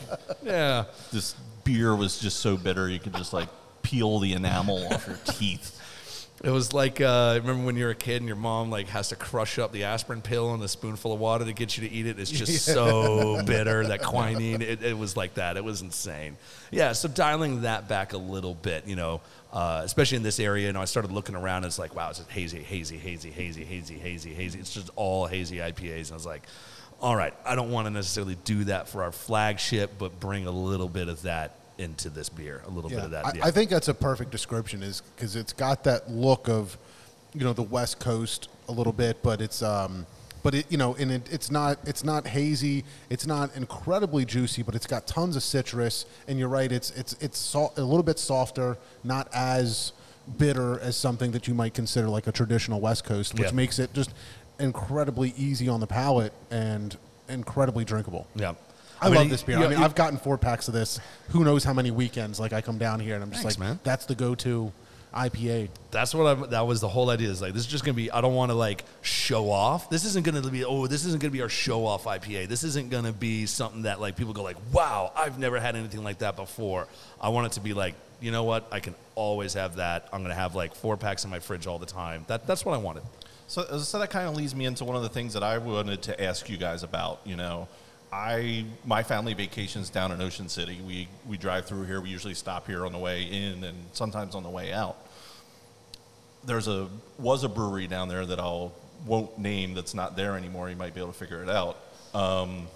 [0.43, 0.85] yeah.
[1.13, 3.49] This beer was just so bitter you could just like
[3.83, 5.77] peel the enamel off your teeth.
[6.43, 9.17] It was like uh, remember when you're a kid and your mom like has to
[9.17, 12.07] crush up the aspirin pill in a spoonful of water to get you to eat
[12.07, 12.19] it.
[12.19, 14.63] It's just so bitter that quinine.
[14.63, 15.59] It, it was like that.
[15.59, 16.39] It was insane.
[16.71, 16.93] Yeah.
[16.93, 19.21] So dialing that back a little bit, you know,
[19.53, 21.59] uh, especially in this area, you know, I started looking around.
[21.59, 24.59] And it's like, wow, it's hazy, hazy, hazy, hazy, hazy, hazy, hazy.
[24.59, 26.45] It's just all hazy IPAs, and I was like,
[27.01, 30.51] all right, I don't want to necessarily do that for our flagship, but bring a
[30.51, 33.25] little bit of that into this beer, a little bit of that.
[33.27, 33.47] I, yeah.
[33.47, 36.77] I think that's a perfect description, is because it's got that look of,
[37.33, 40.05] you know, the West Coast a little bit, but it's, um,
[40.43, 44.63] but it, you know, and it, it's not, it's not hazy, it's not incredibly juicy,
[44.63, 46.07] but it's got tons of citrus.
[46.29, 49.93] And you're right, it's, it's, it's so, a little bit softer, not as
[50.39, 53.53] bitter as something that you might consider like a traditional West Coast, which Yeah.
[53.53, 54.13] makes it just
[54.61, 56.97] incredibly easy on the palate and
[57.29, 58.27] incredibly drinkable.
[58.35, 58.55] yeah.
[59.03, 59.59] I, mean, love this beer.
[59.59, 61.01] you- I mean, I've gotten four packs of this.
[61.31, 62.39] Who knows how many weekends?
[62.39, 63.81] Like I come down here and I'm just Thanks, like, man.
[63.83, 64.73] that's the go-to
[65.15, 65.71] IPA.
[65.91, 66.47] That's what I.
[66.49, 67.31] That was the whole idea.
[67.31, 68.11] Is like this is just gonna be.
[68.11, 69.89] I don't want to like show off.
[69.91, 70.65] This isn't gonna be.
[70.65, 72.47] Oh, this isn't gonna be our show off IPA.
[72.49, 76.05] This isn't gonna be something that like people go like, wow, I've never had anything
[76.05, 76.87] like that before.
[77.21, 78.69] I want it to be like, you know what?
[78.71, 80.09] I can always have that.
[80.13, 82.25] I'm gonna have like four packs in my fridge all the time.
[82.29, 83.03] That that's what I wanted.
[83.51, 86.03] So, so that kind of leads me into one of the things that I wanted
[86.03, 87.21] to ask you guys about.
[87.25, 87.67] You know,
[88.13, 90.81] I my family vacations down in Ocean City.
[90.87, 92.01] We we drive through here.
[92.01, 94.99] We usually stop here on the way in and sometimes on the way out.
[96.45, 98.73] There's a was a brewery down there that I'll
[99.05, 100.71] won't name that's not there anymore.
[100.71, 101.77] You might be able to figure it out.
[102.15, 102.69] Um,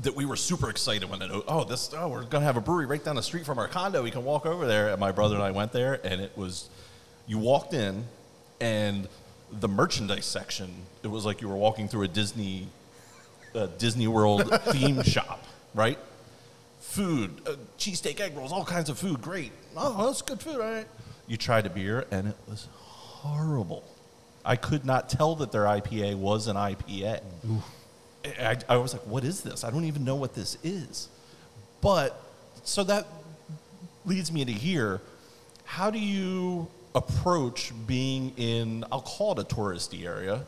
[0.00, 2.84] that we were super excited when it oh this oh we're gonna have a brewery
[2.84, 4.02] right down the street from our condo.
[4.02, 4.90] We can walk over there.
[4.90, 6.68] And my brother and I went there, and it was
[7.26, 8.04] you walked in,
[8.60, 9.08] and
[9.52, 12.68] the merchandise section it was like you were walking through a Disney
[13.54, 15.98] uh, Disney World theme shop, right?
[16.80, 19.22] Food, uh, cheesesteak, egg rolls, all kinds of food.
[19.22, 19.52] Great.
[19.76, 20.86] Oh, that's good food, all right?
[21.26, 23.84] You tried a beer, and it was horrible.
[24.44, 27.20] I could not tell that their IPA was an IPA.
[28.38, 29.64] I, I was like, what is this?
[29.64, 31.08] I don't even know what this is.
[31.80, 32.20] But
[32.64, 33.06] so that
[34.04, 35.00] leads me to here.
[35.64, 40.44] How do you approach being in, I'll call it a touristy area?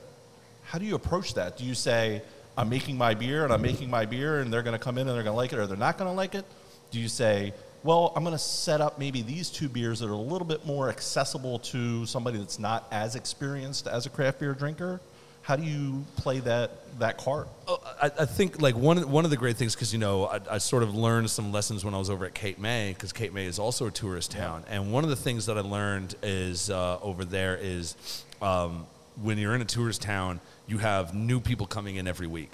[0.65, 1.57] How do you approach that?
[1.57, 2.23] Do you say,
[2.57, 5.07] I'm making my beer and I'm making my beer and they're going to come in
[5.07, 6.45] and they're going to like it or they're not going to like it?
[6.91, 10.13] Do you say, well, I'm going to set up maybe these two beers that are
[10.13, 14.55] a little bit more accessible to somebody that's not as experienced as a craft beer
[14.55, 15.01] drinker?
[15.47, 17.47] How do you play that, that card?
[17.69, 20.41] Oh, I, I think like one one of the great things because you know I,
[20.51, 23.33] I sort of learned some lessons when I was over at Cape May because Cape
[23.33, 26.69] May is also a tourist town, and one of the things that I learned is
[26.69, 27.95] uh, over there is
[28.43, 28.89] um,
[29.23, 32.51] when you're in a tourist town, you have new people coming in every week.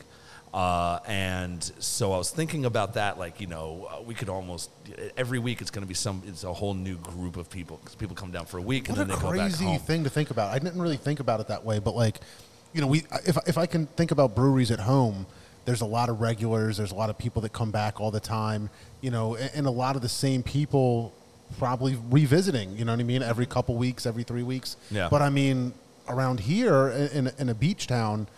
[0.52, 4.68] Uh, and so I was thinking about that, like you know, uh, we could almost
[5.16, 7.94] every week it's going to be some, it's a whole new group of people because
[7.94, 9.78] people come down for a week What and a then they go back crazy home.
[9.78, 10.52] thing to think about.
[10.52, 12.20] I didn't really think about it that way, but like,
[12.72, 15.26] you know, we if if I can think about breweries at home,
[15.64, 16.76] there's a lot of regulars.
[16.76, 18.70] There's a lot of people that come back all the time.
[19.00, 21.12] You know, and, and a lot of the same people
[21.58, 22.76] probably revisiting.
[22.76, 23.22] You know what I mean?
[23.22, 24.76] Every couple weeks, every three weeks.
[24.90, 25.08] Yeah.
[25.11, 25.74] But I mean,
[26.08, 28.28] around here in in a beach town.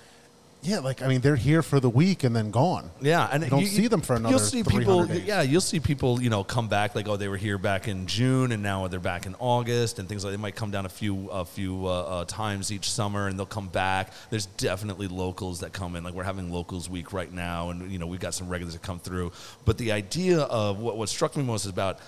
[0.65, 2.91] Yeah, like I mean, they're here for the week and then gone.
[3.03, 4.31] Yeah, and you don't see them for another.
[4.31, 5.05] You'll see people.
[5.05, 5.25] days.
[5.25, 6.23] Yeah, you'll see people.
[6.23, 8.99] You know, come back like, oh, they were here back in June, and now they're
[8.99, 10.33] back in August, and things like.
[10.33, 13.45] They might come down a few a few uh, uh, times each summer, and they'll
[13.45, 14.13] come back.
[14.31, 16.03] There's definitely locals that come in.
[16.03, 18.83] Like we're having locals week right now, and you know we've got some regulars that
[18.83, 19.33] come through.
[19.67, 22.01] But the idea of what what struck me most is about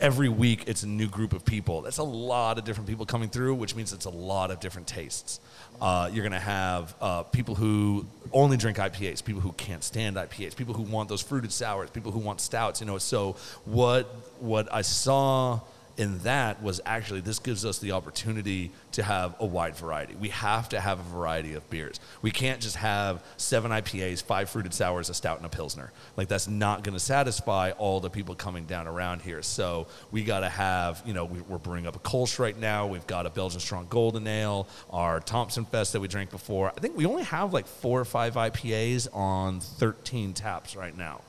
[0.00, 1.82] every week it's a new group of people.
[1.82, 4.86] That's a lot of different people coming through, which means it's a lot of different
[4.86, 5.40] tastes.
[5.80, 10.16] Uh, you're going to have uh, people who only drink IPAs, people who can't stand
[10.16, 12.80] IPAs, people who want those fruited sours, people who want stouts.
[12.80, 14.04] You know, so what
[14.40, 15.60] what I saw
[16.00, 20.14] in that was actually this gives us the opportunity to have a wide variety.
[20.14, 22.00] We have to have a variety of beers.
[22.22, 25.92] We can't just have seven IPAs, five fruited sours, a stout, and a pilsner.
[26.16, 29.42] Like that's not going to satisfy all the people coming down around here.
[29.42, 32.86] So we got to have, you know, we, we're brewing up a Kolsch right now.
[32.86, 36.72] We've got a Belgian Strong Golden Ale, our Thompson Fest that we drank before.
[36.74, 41.20] I think we only have like four or five IPAs on 13 taps right now.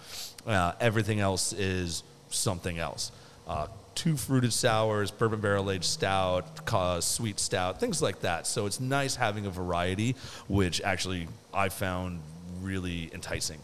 [0.48, 3.12] Uh, everything else is something else.
[3.46, 8.48] Uh, two fruited sours, bourbon barrel aged stout, ca- sweet stout, things like that.
[8.48, 10.16] So it's nice having a variety,
[10.48, 12.22] which actually I found
[12.62, 13.60] really enticing.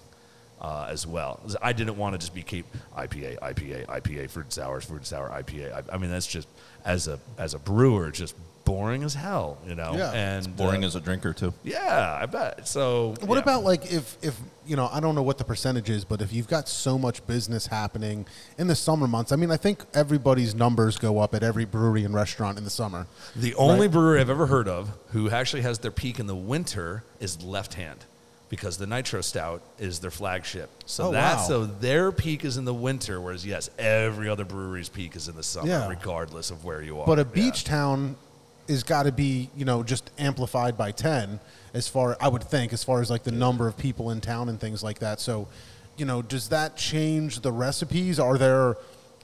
[0.59, 1.39] uh, as well.
[1.61, 2.65] I didn't want to just be keep
[2.97, 5.71] IPA, IPA, IPA, fruit sours, fruit sour, IPA.
[5.71, 6.47] I, I mean, that's just
[6.83, 8.35] as a as a brewer, just
[8.67, 9.93] boring as hell, you know.
[9.95, 10.11] Yeah.
[10.11, 11.53] and Boring uh, as a drinker too.
[11.63, 12.67] yeah, I bet.
[12.67, 13.41] So What yeah.
[13.41, 16.33] about like if if you know I don't know what the percentage is, but if
[16.33, 18.25] you've got so much business happening
[18.57, 22.03] in the summer months, I mean I think everybody's numbers go up at every brewery
[22.03, 23.07] and restaurant in the summer.
[23.35, 23.91] The only Right.
[23.93, 27.75] brewery I've ever heard of who actually has their peak in the winter is Left
[27.75, 28.03] Hand,
[28.49, 30.69] because the Nitro Stout is their flagship.
[30.85, 31.43] So Oh, that wow.
[31.47, 35.35] so their peak is in the winter, whereas yes, every other brewery's peak is in
[35.37, 35.87] the summer, Yeah.
[35.87, 37.07] regardless of where you are.
[37.07, 37.33] But a Yeah.
[37.33, 38.17] beach town
[38.67, 41.39] is got to be you know just amplified by ten
[41.73, 44.49] as far I would think as far as like the number of people in town
[44.49, 45.19] and things like that.
[45.19, 45.47] So
[45.97, 48.19] you know does that change the recipes?
[48.19, 48.77] Are there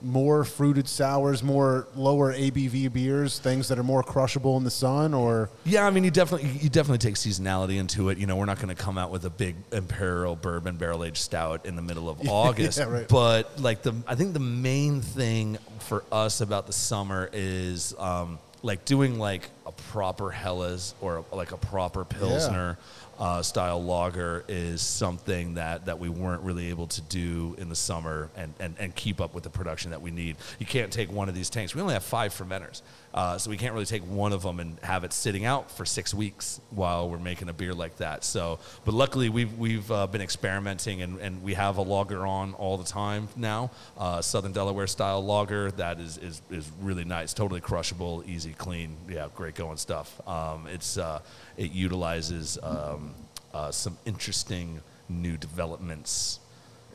[0.03, 5.13] more fruited sours, more lower ABV beers, things that are more crushable in the sun,
[5.13, 8.17] or Yeah, I mean, you definitely you definitely take seasonality into it.
[8.17, 11.17] You know, we're not going to come out with a big imperial bourbon barrel aged
[11.17, 12.77] stout in the middle of August.
[12.77, 13.07] yeah, right.
[13.07, 18.39] But like the, I think the main thing for us about the summer is um,
[18.63, 22.77] like doing like a proper Helles or like a proper Pilsner.
[23.19, 27.75] Uh, style lager is something that, that we weren't really able to do in the
[27.75, 30.35] summer and, and, and keep up with the production that we need.
[30.57, 31.75] You can't take one of these tanks.
[31.75, 32.81] We only have five fermenters.
[33.13, 35.85] Uh, so we can't really take one of them and have it sitting out for
[35.85, 38.23] six weeks while we're making a beer like that.
[38.23, 42.55] So, but luckily we've we've uh, been experimenting and, and we have a lager on
[42.55, 47.33] all the time now, uh, Southern Delaware style lager that is, is is really nice,
[47.33, 50.25] totally crushable, easy, clean, yeah, great going stuff.
[50.27, 51.19] Um, it's uh,
[51.57, 53.13] it utilizes um,
[53.53, 56.39] uh, some interesting new developments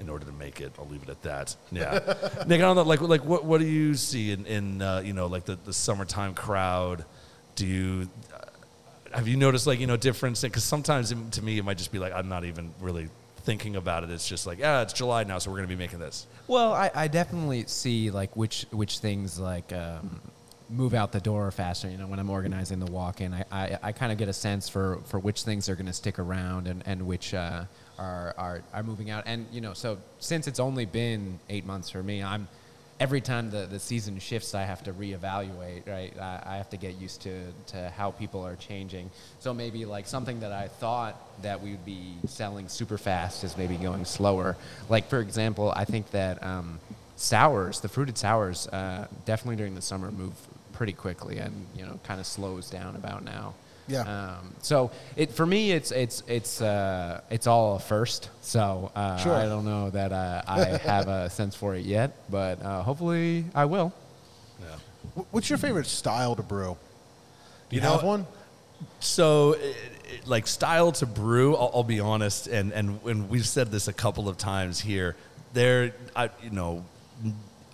[0.01, 0.73] in order to make it.
[0.79, 1.57] I'll leave it at that.
[1.71, 1.93] Yeah,
[2.47, 2.83] Nick, I don't know.
[2.83, 5.73] Like, like what what do you see in in uh, you know like the the
[5.73, 7.05] summertime crowd?
[7.55, 10.43] Do you uh, have you noticed like you know difference?
[10.43, 13.09] Because sometimes it, to me it might just be like I'm not even really
[13.43, 14.11] thinking about it.
[14.11, 16.27] It's just like yeah, it's July now, so we're gonna be making this.
[16.47, 20.21] Well, I, I definitely see like which which things like um,
[20.71, 21.89] move out the door faster.
[21.89, 24.69] You know, when I'm organizing the walk-in, I, I, I kind of get a sense
[24.69, 27.65] for, for which things are going to stick around and and which uh,
[27.99, 29.25] are, are are moving out.
[29.27, 32.49] And you know, so since it's only been eight months for me, I'm
[33.01, 35.89] every time the, the season shifts, I have to reevaluate.
[35.89, 39.11] Right, I, I have to get used to to how people are changing.
[39.41, 43.57] So maybe like something that I thought that we would be selling super fast is
[43.57, 44.57] maybe going slower.
[44.89, 46.79] Like for example, I think that um,
[47.19, 50.35] sours, the fruited sours, uh, definitely during the summer move
[50.79, 53.53] pretty quickly and you know kind of slows down about now.
[53.89, 54.03] Yeah.
[54.03, 58.31] Um, so it for me, it's it's it's uh, it's all a first.
[58.43, 59.35] So uh, Sure.
[59.35, 60.61] I don't know that uh, I
[60.93, 63.93] have a sense for it yet, but uh, hopefully I will.
[65.17, 66.77] Wh- what's your favorite style to brew?
[67.71, 68.27] Do you, You know- have one?
[69.01, 69.77] So, it,
[70.15, 73.89] it, like style to brew, I'll, I'll be honest, and, and and we've said this
[73.89, 75.17] a couple of times here.
[75.53, 76.85] There, I you know,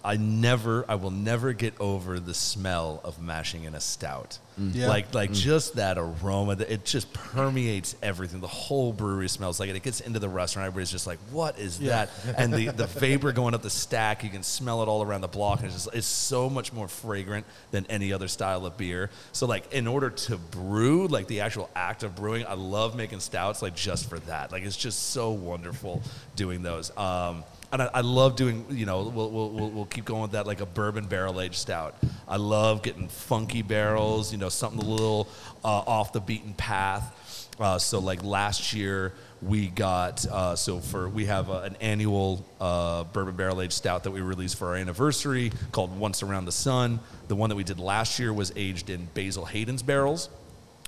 [0.04, 4.38] I never, I will never get over the smell of mashing in a stout.
[4.56, 4.88] Yeah.
[4.88, 8.40] Like like just that aroma, that it just permeates everything.
[8.40, 9.74] The whole brewery smells like it.
[9.74, 13.32] It gets into the restaurant, everybody's just like, "What is that?" And the the vapor
[13.32, 15.96] going up the stack, you can smell it all around the block, and it's just
[15.96, 19.10] it's so much more fragrant than any other style of beer.
[19.32, 23.20] So like in order to brew, like the actual act of brewing, I love making
[23.20, 24.52] stouts like just for that.
[24.52, 26.00] Like it's just so wonderful
[26.36, 26.96] doing those.
[26.96, 27.42] Um,
[27.74, 30.46] and I, I love doing, you know, we'll, we'll, we'll, we'll keep going with that,
[30.46, 31.96] like a bourbon barrel aged stout.
[32.28, 35.28] I love getting funky barrels, you know, something a little
[35.64, 37.50] uh, off the beaten path.
[37.58, 39.12] Uh, so, like last year,
[39.42, 44.10] we got, uh, so for, we have an annual uh, bourbon barrel aged stout that
[44.12, 47.00] we released for our anniversary called Once Around the Sun.
[47.28, 50.30] The one that we did last year was aged in Basil Hayden's barrels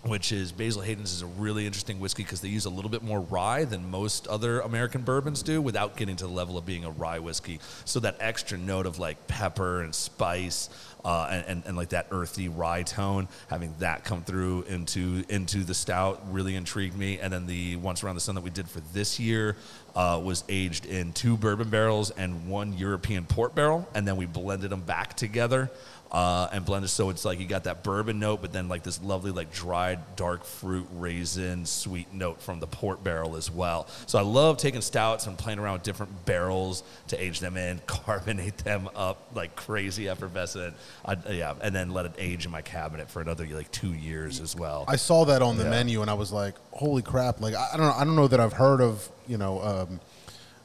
[0.05, 3.03] which is Basil Hayden's is a really interesting whiskey because they use a little bit
[3.03, 6.85] more rye than most other American bourbons do without getting to the level of being
[6.85, 7.61] a rye whiskey.
[7.85, 10.69] So that extra note of like pepper and spice
[11.05, 15.59] uh, and, and, and like that earthy rye tone, having that come through into into
[15.63, 17.21] the stout really intrigued me.
[17.21, 19.57] And then the Once Around the Sun that we did for this year
[19.95, 24.27] uh, was aged in two bourbon barrels and one European port barrel, and then we
[24.27, 25.71] blended them back together
[26.13, 26.89] uh, and blended.
[26.91, 29.99] So it's like you got that bourbon note, but then like this lovely like dried
[30.17, 33.87] dark fruit raisin sweet note from the port barrel as well.
[34.07, 37.81] So I love taking stouts and playing around with different barrels to age them in,
[37.87, 40.75] carbonate them up like crazy effervescent.
[41.05, 44.41] I, yeah, and then let it age in my cabinet for another like two years
[44.41, 44.85] as well.
[44.89, 45.71] I saw that on the Yeah.
[45.71, 48.29] menu and I was like, "Holy crap!" Like I I don't know, I don't know
[48.29, 50.01] that I've heard of you know um,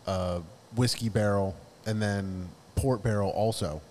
[0.05, 0.39] uh,
[0.75, 3.81] whiskey barrel and then port barrel also.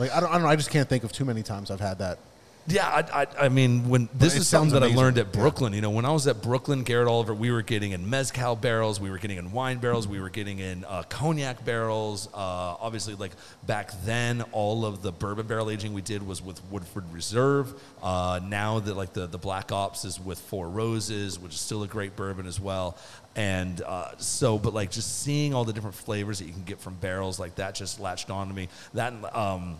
[0.00, 0.48] Like I don't, I don't know.
[0.48, 2.18] I just can't think of too many times I've had that.
[2.66, 5.32] Yeah, I, I, I mean, when this it is something sounds that I learned at.
[5.32, 5.72] Brooklyn.
[5.72, 9.00] You know, when I was at Brooklyn, Garrett Oliver, we were getting in mezcal barrels,
[9.00, 12.28] we were getting in wine barrels, we were getting in uh, cognac barrels.
[12.28, 13.32] Uh, obviously, like
[13.66, 17.74] back then, all of the bourbon barrel aging we did was with Woodford Reserve.
[18.02, 21.82] Uh, now that like the the Black Ops is with Four Roses, which is still
[21.82, 22.96] a great bourbon as well.
[23.36, 26.80] And uh, so, but like just seeing all the different flavors that you can get
[26.80, 28.68] from barrels like that just latched on to me.
[28.94, 29.76] That um,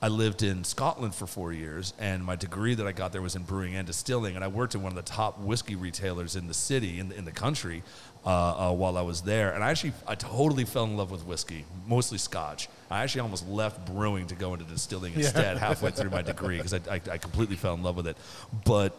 [0.00, 3.34] I lived in Scotland for four years, and my degree that I got there was
[3.34, 4.36] in brewing and distilling.
[4.36, 7.16] And I worked in one of the top whiskey retailers in the city, in the,
[7.16, 7.82] in the country,
[8.24, 9.52] uh, uh, while I was there.
[9.52, 12.68] And I actually, I totally fell in love with whiskey, mostly Scotch.
[12.90, 16.74] I actually almost left brewing to go into distilling instead halfway through my degree because
[16.74, 18.16] I, I, I completely fell in love with it.
[18.64, 18.96] But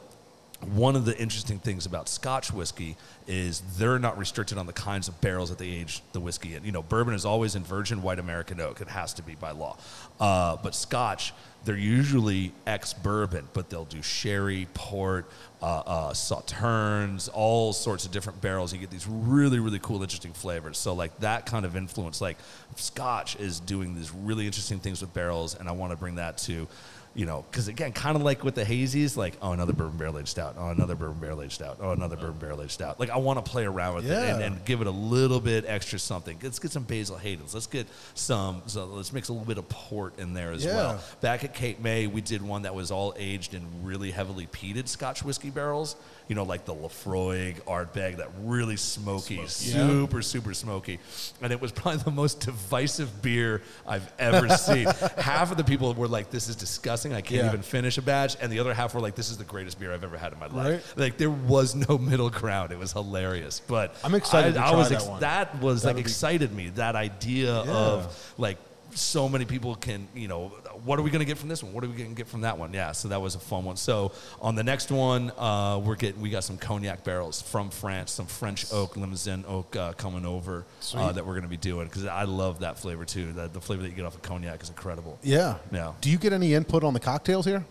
[0.61, 2.97] one of the interesting things about Scotch whiskey
[3.27, 6.65] is they're not restricted on the kinds of barrels that they age the whiskey in.
[6.65, 9.51] You know, bourbon is always in virgin white American oak; it has to be by
[9.51, 9.77] law.
[10.19, 11.33] Uh, but Scotch,
[11.63, 15.29] they're usually ex-bourbon, but they'll do sherry, port,
[15.61, 18.73] uh, uh, sauternes, all sorts of different barrels.
[18.73, 20.77] You get these really, really cool, interesting flavors.
[20.77, 22.37] So, like that kind of influence, like
[22.75, 26.37] Scotch is doing these really interesting things with barrels, and I want to bring that
[26.39, 26.67] to
[27.15, 30.19] you know, because again, kind of like with the hazies, like oh another bourbon barrel
[30.19, 32.99] aged stout, oh another bourbon barrel aged stout, oh another bourbon barrel aged stout.
[32.99, 35.65] Like I want to play around with it and, and give it a little bit
[35.67, 36.37] extra something.
[36.41, 37.53] Let's get some Basil Hayden's.
[37.53, 38.61] Let's get some.
[38.67, 40.75] So let's mix a little bit of port in there as Yeah.
[40.75, 41.03] well.
[41.21, 44.87] Back at Cape May, we did one that was all aged in really heavily peated
[44.87, 45.95] Scotch whiskey barrels.
[46.29, 50.99] You know, like the Laphroaig art bag, that really smoky, super super smoky,
[51.41, 54.85] and it was probably the most divisive beer I've ever seen.
[55.17, 57.13] half of the people were like, "This is disgusting.
[57.13, 57.47] I can't Yeah.
[57.47, 59.91] even finish a batch," and the other half were like, "This is the greatest beer
[59.91, 60.97] I've ever had in my life." Right.
[61.05, 62.71] Like there was no middle ground.
[62.71, 65.19] It was hilarious, but I'm excited I, to I try was that one.
[65.21, 66.69] that was That'll like be- excited me.
[66.69, 68.57] That idea of like
[68.95, 70.51] so many people can you know
[70.85, 72.27] what are we going to get from this one what are we going to get
[72.27, 74.11] from that one yeah so that was a fun one so
[74.41, 78.25] on the next one uh, we're getting we got some cognac barrels from france some
[78.25, 80.65] french oak limousin oak uh, coming over
[80.95, 83.61] uh, that we're going to be doing because i love that flavor too the, the
[83.61, 85.57] flavor that you get off of cognac is incredible Yeah.
[85.71, 85.93] Yeah.
[86.01, 87.63] Do you get any input on the cocktails here?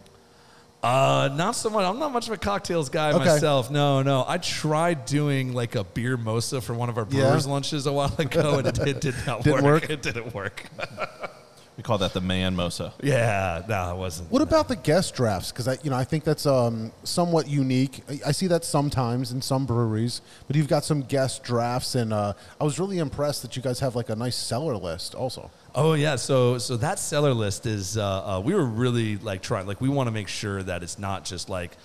[0.81, 1.85] Uh, not so much.
[1.85, 3.25] I'm not much of a cocktails guy Okay.
[3.25, 3.69] myself.
[3.69, 4.25] No, no.
[4.29, 7.23] I tried doing like a beer mosa for one of our Yeah.
[7.31, 9.83] brewers lunches a while ago, and it, it did not Didn't work.
[9.83, 9.91] work?
[9.97, 10.63] It didn't work.
[11.79, 12.93] We call that the man mosa.
[13.05, 14.33] yeah, no, it wasn't.
[14.33, 15.53] What about the guest drafts?
[15.53, 18.03] Because I, you know, I think that's um, somewhat unique.
[18.11, 22.13] I, I see that sometimes in some breweries, but you've got some guest drafts, and
[22.13, 25.53] uh, I was really impressed that you guys have like a nice cellar list also.
[25.73, 29.69] Oh yeah, so so that cellar list is uh, uh, we were really like trying
[29.69, 31.77] like we want to make sure that it's not just like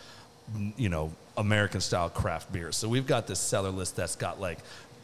[0.75, 2.71] you know American style craft beer.
[2.71, 4.59] So we've got this cellar list that's got like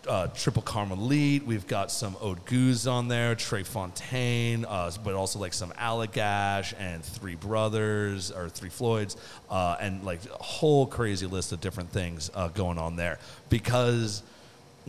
[0.08, 1.46] uh, Tripel Karmeliet.
[1.46, 6.74] We've got some Oude Geuze on there, Drie Fonteinen, uh, but also like some Allagash
[6.80, 9.18] and Three Brothers or Three Floyds,
[9.50, 13.20] uh, and like a whole crazy list of different things uh, going on there
[13.50, 14.24] because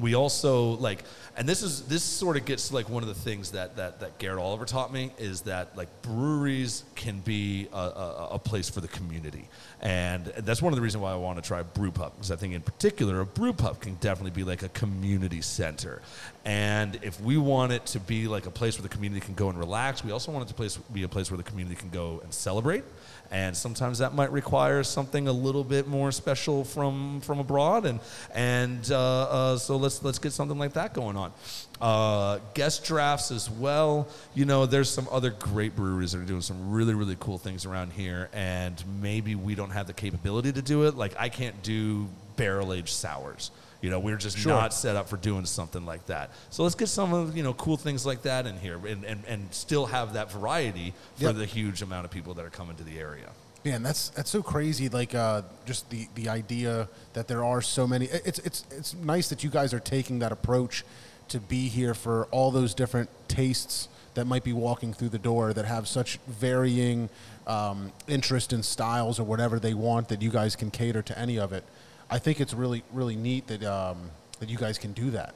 [0.00, 1.04] we also like
[1.36, 4.00] and this is this sort of gets to like one of the things that that
[4.00, 8.68] that Garrett Oliver taught me is that like breweries can be a, a, a place
[8.68, 9.48] for the community.
[9.80, 12.36] And that's one of the reasons why I want to try brew pub because I
[12.36, 16.02] think in particular a brew pub can definitely be like a community center.
[16.44, 19.48] And if we want it to be like a place where the community can go
[19.48, 21.90] and relax we also want it to place, be a place where the community can
[21.90, 22.84] go and celebrate
[23.30, 27.86] and sometimes that might require something a little bit more special from from abroad.
[27.86, 28.00] And
[28.34, 31.32] and uh, uh, so let's let's get something like that going on.
[31.80, 34.08] Uh, guest drafts as well.
[34.34, 37.66] You know there's some other great breweries that are doing some really really cool things
[37.66, 38.28] around here.
[38.32, 40.96] And maybe we don't have the capability to do it.
[40.96, 43.50] Like i can't do barrel aged sours
[43.82, 44.52] you know, we're just Sure.
[44.52, 46.30] not set up for doing something like that.
[46.50, 49.24] So let's get some of you know cool things like that in here, and and,
[49.26, 51.36] and still have that variety for Yep.
[51.36, 53.30] the huge amount of people that are coming to the area.
[53.64, 54.88] Man, that's that's so crazy.
[54.88, 58.06] Like uh, just the the idea that there are so many.
[58.06, 60.84] It's it's it's nice that you guys are taking that approach
[61.28, 65.52] to be here for all those different tastes that might be walking through the door
[65.52, 67.08] that have such varying
[67.46, 71.38] um, interest in styles or whatever they want that you guys can cater to any
[71.38, 71.62] of it.
[72.10, 75.34] I think it's really really neat that um, that you guys can do that,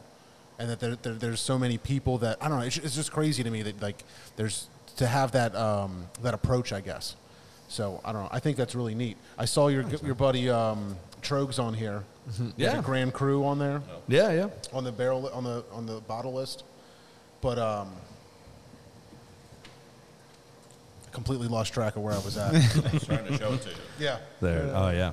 [0.58, 2.64] and that there, there, there's so many people that I don't know.
[2.66, 4.02] It's, it's just crazy to me that like
[4.36, 6.72] there's to have that um, that approach.
[6.72, 7.16] I guess.
[7.68, 8.28] So I don't know.
[8.30, 9.16] I think that's really neat.
[9.38, 12.04] I saw your your buddy um, Tröegs on here.
[12.56, 12.70] Yeah.
[12.70, 14.48] Like a Grand Cru on there Yeah, yeah.
[14.72, 16.64] on the barrel on the on the bottle list,
[17.42, 17.90] but um,
[21.06, 22.54] I completely lost track of where I was at.
[22.86, 23.76] I was trying to show it to you.
[23.98, 24.18] yeah.
[24.40, 24.70] There.
[24.74, 25.12] Oh yeah.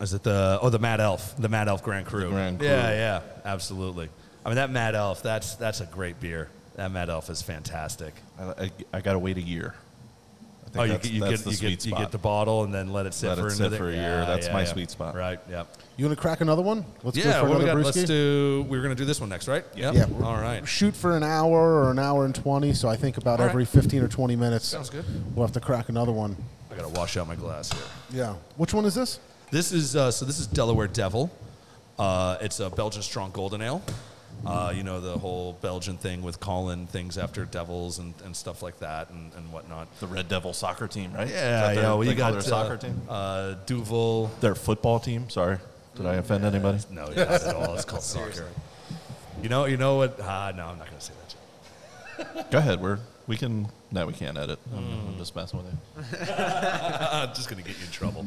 [0.00, 2.28] Is it the oh the Mad Elf the Mad Elf Grand Cru?
[2.30, 2.68] Grand Cru.
[2.68, 4.08] Yeah, yeah, absolutely.
[4.44, 6.50] I mean that Mad Elf that's that's a great beer.
[6.74, 8.12] That Mad Elf is fantastic.
[8.38, 9.74] I, I, I got to wait a year.
[10.66, 12.12] I think Oh, you, that's, get- you that's get the you sweet get, you get
[12.12, 14.02] the bottle and then let it sit Let for it sit another for a year.
[14.02, 14.66] Yeah, That's yeah, my yeah.
[14.66, 15.14] sweet spot.
[15.14, 15.40] Right.
[15.48, 15.74] Yep.
[15.96, 16.84] You want to crack another one?
[17.02, 17.24] Let's Yeah.
[17.24, 17.92] go for What we another got?
[17.92, 17.96] brewski.
[17.96, 18.66] Let's do.
[18.68, 19.64] We were gonna do this one next, right?
[19.74, 19.94] Yep.
[19.94, 20.06] Yeah.
[20.22, 20.68] All right.
[20.68, 23.50] Shoot for an hour or an hour and 20, so I think about All right.
[23.52, 24.66] every 15 or 20 minutes.
[24.66, 25.04] Sounds good.
[25.34, 26.36] We'll have to crack another one.
[26.70, 27.82] I gotta wash out my glass here.
[28.12, 28.34] Yeah.
[28.58, 29.18] Which one is this?
[29.50, 30.24] This is uh, so.
[30.24, 31.30] This is Delaware Devil.
[31.98, 33.82] Uh, it's a Belgian strong golden ale.
[34.44, 38.62] Uh, you know the whole Belgian thing with calling things after devils and, and stuff
[38.62, 39.88] like that and, and whatnot.
[40.00, 41.28] The Red Devil soccer team, right?
[41.28, 41.80] Yeah, yeah.
[41.94, 43.00] Well, you got their uh, soccer team.
[43.08, 44.30] Uh, Duvel.
[44.40, 45.30] Their football team.
[45.30, 45.58] Sorry,
[45.94, 46.78] did I offend anybody?
[46.90, 47.74] No, yeah, not at all.
[47.74, 48.46] It's called soccer.
[49.42, 50.18] You know, you know what?
[50.22, 51.12] Ah, no, I'm not gonna say
[52.16, 52.50] that.
[52.50, 52.80] Go ahead.
[52.80, 53.68] We're we can.
[53.90, 54.58] No, we can't edit.
[54.76, 56.34] I'm, I'm just messing with you.
[56.34, 58.26] I'm just gonna get you in trouble.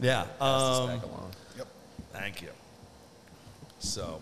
[0.00, 0.26] Yeah.
[0.40, 1.00] Um,
[1.56, 1.66] Yep.
[2.12, 2.48] thank you.
[3.78, 4.20] So,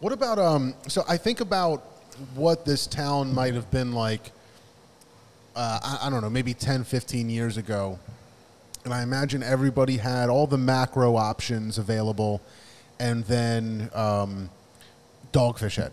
[0.00, 0.74] What about um?
[0.88, 1.80] So I think about
[2.34, 4.32] what this town might have been like.
[5.56, 7.96] Uh, I, I don't know, maybe 10, 15 years ago,
[8.84, 12.40] and I imagine everybody had all the macro options available,
[12.98, 14.50] and then um,
[15.32, 15.92] Dogfish Head,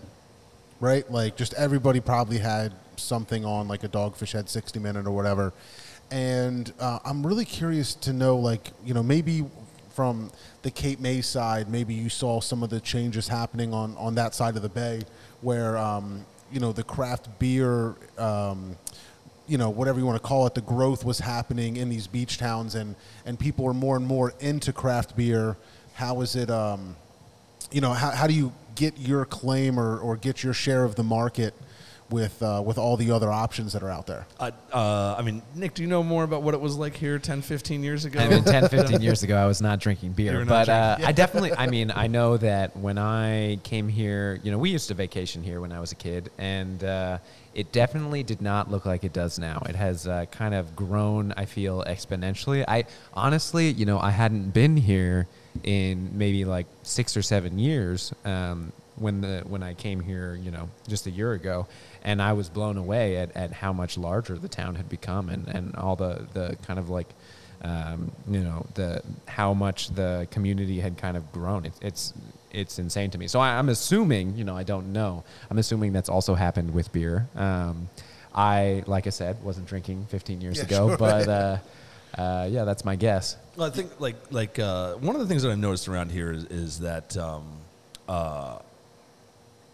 [0.80, 1.10] right?
[1.12, 5.54] Like just everybody probably had something on like a Dogfish Head 60 Minute or whatever,
[6.12, 9.46] and uh, I'm really curious to know, like you know, maybe
[9.94, 10.32] from
[10.62, 14.34] the Cape May side, maybe you saw some of the changes happening on on that
[14.34, 15.02] side of the bay,
[15.42, 17.96] where um, you know the craft beer.
[18.18, 18.78] Um,
[19.48, 22.38] you know whatever you want to call it the growth was happening in these beach
[22.38, 22.96] towns and
[23.26, 25.58] and people are more and more into craft beer
[25.94, 26.96] how is it um
[27.70, 30.96] you know how, how do you get your claim or, or get your share of
[30.96, 31.54] the market
[32.12, 35.42] with uh, with all the other options that are out there I, uh, I mean,
[35.56, 38.20] Nick, do you know more about what it was like here 10, 15 years ago?
[38.20, 40.38] I mean, 10, 15 years ago, I was not drinking beer.
[40.38, 44.40] were not But uh, I definitely, I mean, I know that when I came here,
[44.44, 47.18] you know, we used to vacation here when I was a kid, and uh,
[47.54, 49.62] it definitely did not look like it does now.
[49.68, 52.64] It has uh, kind of grown, I feel, exponentially.
[52.68, 55.28] I honestly, you know, I hadn't been here
[55.64, 58.14] in maybe like six or seven years.
[58.26, 58.72] Um,
[59.02, 61.68] when the when I came here, you know, just a year ago,
[62.04, 65.48] and I was blown away at, at how much larger the town had become, and,
[65.48, 67.08] and all the, the kind of like,
[67.64, 71.66] um, you know, the how much the community had kind of grown.
[71.66, 72.14] It's it's
[72.52, 73.28] it's insane to me.
[73.28, 75.24] So I, I'm assuming, you know, I don't know.
[75.50, 77.28] I'm assuming that's also happened with beer.
[77.36, 77.90] Um,
[78.36, 80.98] I, like I said, wasn't drinking 15 years Yeah, ago, sure.
[80.98, 81.58] but uh,
[82.18, 83.38] uh, yeah, that's my guess.
[83.56, 86.32] Well, I think like like uh, one of the things that I've noticed around here
[86.32, 87.46] is, is that um,
[88.10, 88.60] uh,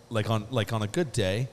[0.09, 1.47] like on like on a good day,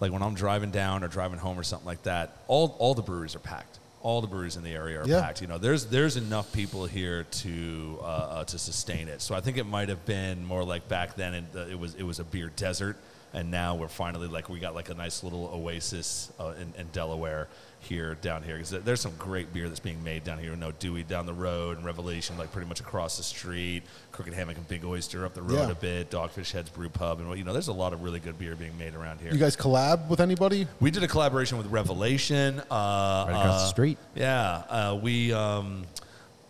[0.00, 3.02] like when I'm driving down or driving home or something like that, all all the
[3.02, 3.78] breweries are packed.
[4.02, 5.20] All the breweries in the area are Yeah.
[5.20, 5.40] packed.
[5.40, 9.20] You know, there's there's enough people here to uh, uh, to sustain it.
[9.20, 12.04] So I think it might have been more like back then, it, it was it
[12.04, 12.96] was a beer desert,
[13.36, 16.86] and now we're finally like we got like a nice little oasis uh, in, in
[16.92, 17.48] Delaware
[17.80, 20.50] here down here because there's some great beer that's being made down here.
[20.50, 24.32] You know, Dewey down the road and Revelation like pretty much across the street, Crooked
[24.32, 25.70] Hammock and Big Oyster up the road Yeah.
[25.70, 28.38] a bit, Dogfish Heads Brew Pub, and you know, there's a lot of really good
[28.38, 29.30] beer being made around here.
[29.32, 32.60] you guys collab with anybody We did a collaboration with Revelation.
[32.70, 33.98] Uh, Right across the uh, street.
[34.14, 35.32] Yeah, uh, we.
[35.34, 35.84] Um,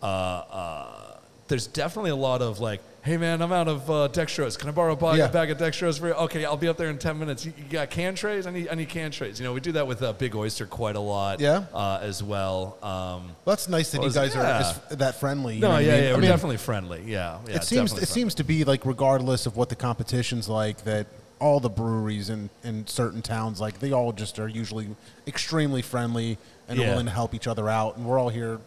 [0.01, 1.06] uh, uh,
[1.47, 4.59] there's definitely a lot of like, hey man, I'm out of uh, dextrose.
[4.59, 5.27] Can I borrow a bag, Yeah.
[5.27, 6.13] bag of dextrose for you?
[6.13, 7.45] Okay, I'll be up there in ten minutes.
[7.45, 8.45] You, you got can trays?
[8.45, 9.39] I need, I need can trays.
[9.39, 11.39] You know, we do that with uh, Big Oyster quite a lot.
[11.39, 11.65] Yeah.
[11.73, 12.77] uh, as well.
[12.81, 14.57] Um, well, that's nice that you guys yeah.
[14.57, 16.03] are is, that friendly no, know I yeah, mean?
[16.03, 17.03] yeah, I we're mean, definitely friendly.
[17.05, 17.55] Yeah, yeah.
[17.55, 21.07] it seems it seems to be like regardless of what the competition's like that
[21.39, 24.87] all the breweries in, in certain towns like they all just are usually
[25.27, 26.37] extremely friendly
[26.67, 26.89] and Yeah.
[26.89, 28.59] willing to help each other out and we're all here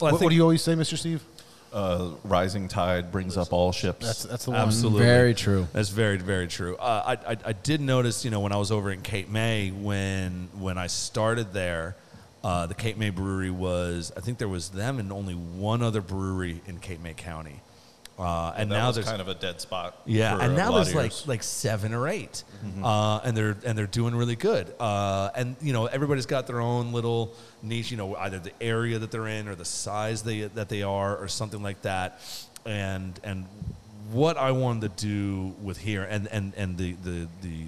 [0.00, 1.22] Well, I what, what do you always say mr steve
[1.72, 4.06] Uh, rising tide brings up all ships.
[4.06, 5.04] that's that's the one Absolutely.
[5.04, 5.68] Very true.
[5.72, 6.76] That's very, very true.
[6.76, 9.70] Uh, I, I, I did notice, you know, when I was over in Cape May,
[9.70, 11.94] when when I started there,
[12.42, 16.00] uh, the Cape May Brewery was, I think there was them and only one other
[16.00, 17.60] brewery in Cape May County.
[18.18, 19.96] Uh, and now there's kind of a dead spot.
[20.04, 21.28] yeah, and now there's like years.
[21.28, 22.42] like seven or 8
[22.82, 24.74] uh, and they're and they're doing really good.
[24.80, 27.92] Uh, and you know, everybody's got their own little niche.
[27.92, 31.16] You know, either the area that they're in or the size they that they are,
[31.16, 32.20] or something like that.
[32.66, 33.46] And and
[34.10, 37.66] what I wanted to do with here, and and and the the the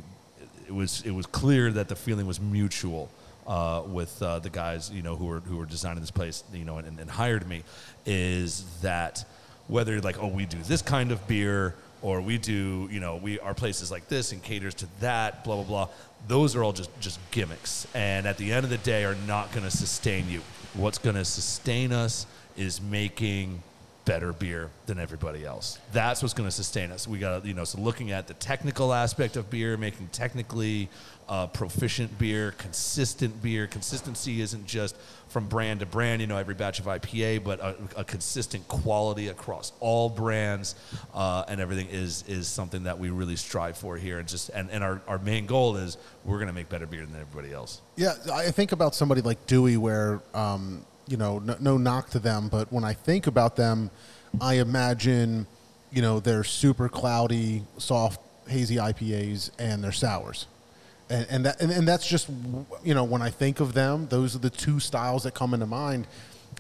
[0.67, 3.09] it was it was clear that the feeling was mutual
[3.47, 6.65] uh, with uh, the guys you know who were who were designing this place you
[6.65, 7.63] know and, and hired me
[8.07, 9.25] is that
[9.71, 13.39] whether like oh we do this kind of beer or we do you know we
[13.41, 15.89] our place is like this and caters to that blah blah blah
[16.29, 19.51] those are all just just gimmicks and at the end of the day are not
[19.53, 20.41] going to sustain you
[20.75, 23.63] what's going to sustain us is making
[24.05, 25.79] better beer than everybody else.
[25.93, 27.07] That's what's going to sustain us.
[27.07, 30.89] We got, you know, so looking at the technical aspect of beer, making technically
[31.31, 33.69] uh, proficient beer, consistent beer.
[33.69, 34.97] Consistency isn't just
[35.29, 39.29] from brand to brand, you know, every batch of IPA, but a, a consistent quality
[39.29, 40.75] across all brands
[41.15, 44.19] uh, and everything is is something that we really strive for here.
[44.19, 47.07] And just and, and our, our main goal is we're going to make better beer
[47.07, 47.81] than everybody else.
[47.95, 52.19] Yeah, I think about somebody like Dewey, where um, you know, no, no knock to
[52.19, 53.93] them, but when I think about them,
[54.41, 55.47] I imagine,
[55.93, 60.47] you know, they're super cloudy, soft, hazy IPAs and their sours.
[61.11, 62.29] And, and, that, and, and that's just,
[62.85, 65.67] you know, when I think of them, those are the two styles that come into
[65.67, 66.07] mind.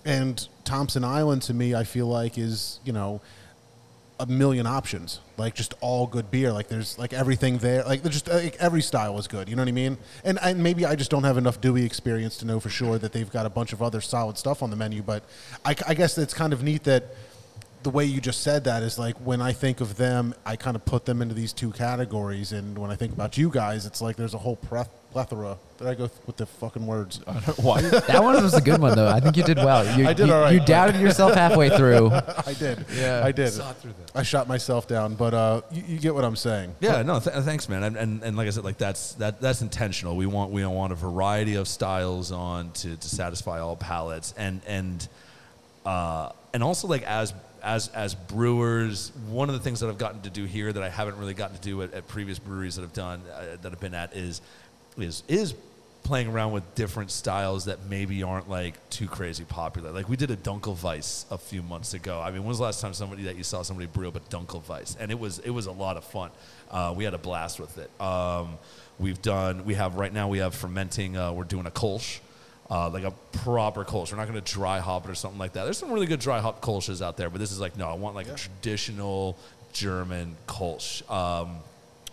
[0.04, 3.20] And Thompson Island to me, I feel like is, you know,
[4.20, 6.52] a million options, like just all good beer.
[6.52, 7.82] Like there's like everything there.
[7.84, 9.48] Like just like every style is good.
[9.48, 9.96] You know what I mean?
[10.24, 13.12] And and maybe I just don't have enough Dewey experience to know for sure that
[13.12, 15.00] they've got a bunch of other solid stuff on the menu.
[15.00, 15.24] But
[15.64, 17.04] I, I guess it's kind of neat that
[17.82, 20.76] the way you just said that is like when I think of them, I kind
[20.76, 22.52] of put them into these two categories.
[22.52, 25.56] And when I think about you guys, it's like there's a whole pleth- plethora.
[25.78, 27.18] Did I go th- with the fucking words?
[27.56, 27.80] Why?
[27.80, 29.08] That one was a good one, though.
[29.08, 29.84] I think you did well.
[29.98, 30.52] You, I did you, all right.
[30.52, 32.10] You doubted yourself halfway through.
[32.46, 32.84] I did.
[32.94, 33.22] Yeah.
[33.24, 33.50] I did.
[33.50, 34.18] Saw through that.
[34.18, 36.74] I shot myself down, but uh, you, you get what I'm saying.
[36.80, 37.82] Yeah, no, th- thanks, man.
[37.82, 40.16] And, and and like I said, like that's that that's intentional.
[40.16, 44.60] We want we want a variety of styles on to, to satisfy all palates, and
[44.66, 45.08] and
[45.86, 47.32] uh, and also like as
[47.62, 50.88] as as brewers, one of the things that I've gotten to do here that I
[50.88, 53.80] haven't really gotten to do at, at previous breweries that I've done uh, that I've
[53.80, 54.40] been at is
[54.96, 55.54] is is
[56.02, 59.90] playing around with different styles that maybe aren't like too crazy popular.
[59.92, 62.20] Like we did a Dunkelweiss a few months ago.
[62.20, 64.20] I mean, when was the last time somebody that you saw somebody brew up a
[64.20, 64.96] Dunkelweiss?
[64.98, 66.30] And it was it was a lot of fun.
[66.70, 67.90] Uh, we had a blast with it.
[68.00, 68.58] Um,
[68.98, 69.64] we've done.
[69.64, 70.28] We have right now.
[70.28, 71.16] We have fermenting.
[71.16, 72.20] Uh, we're doing a Kolsch.
[72.70, 74.12] Uh, like a proper Kolsch.
[74.12, 75.64] We're not going to dry hop it or something like that.
[75.64, 77.94] There's some really good dry hop Kolsches out there, but this is like, no, I
[77.94, 79.36] want like a traditional
[79.72, 81.02] German Kolsch.
[81.10, 81.56] Um,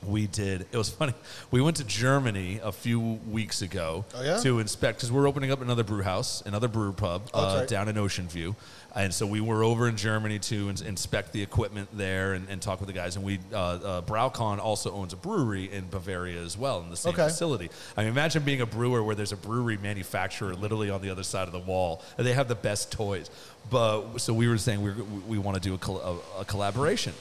[0.04, 1.14] we did, it was funny.
[1.52, 3.00] We went to Germany a few
[3.30, 4.38] weeks ago Oh, yeah?
[4.38, 7.68] to inspect, because we're opening up another brew house, another brew pub Oh, uh, right.
[7.68, 8.56] down in Ocean View.
[8.98, 12.60] And so we were over in Germany to ins- inspect the equipment there and, and
[12.60, 13.16] talk with the guys.
[13.16, 16.98] And we, uh, uh, BrauKon also owns a brewery in Bavaria as well in the
[16.98, 17.28] same Okay.
[17.28, 17.70] facility.
[17.96, 21.22] I mean, imagine being a brewer where there's a brewery manufacturer literally on the other
[21.22, 23.30] side of the wall, and they have the best toys.
[23.70, 24.92] But so we were saying we
[25.28, 27.14] we want to do a, col- a, a collaboration.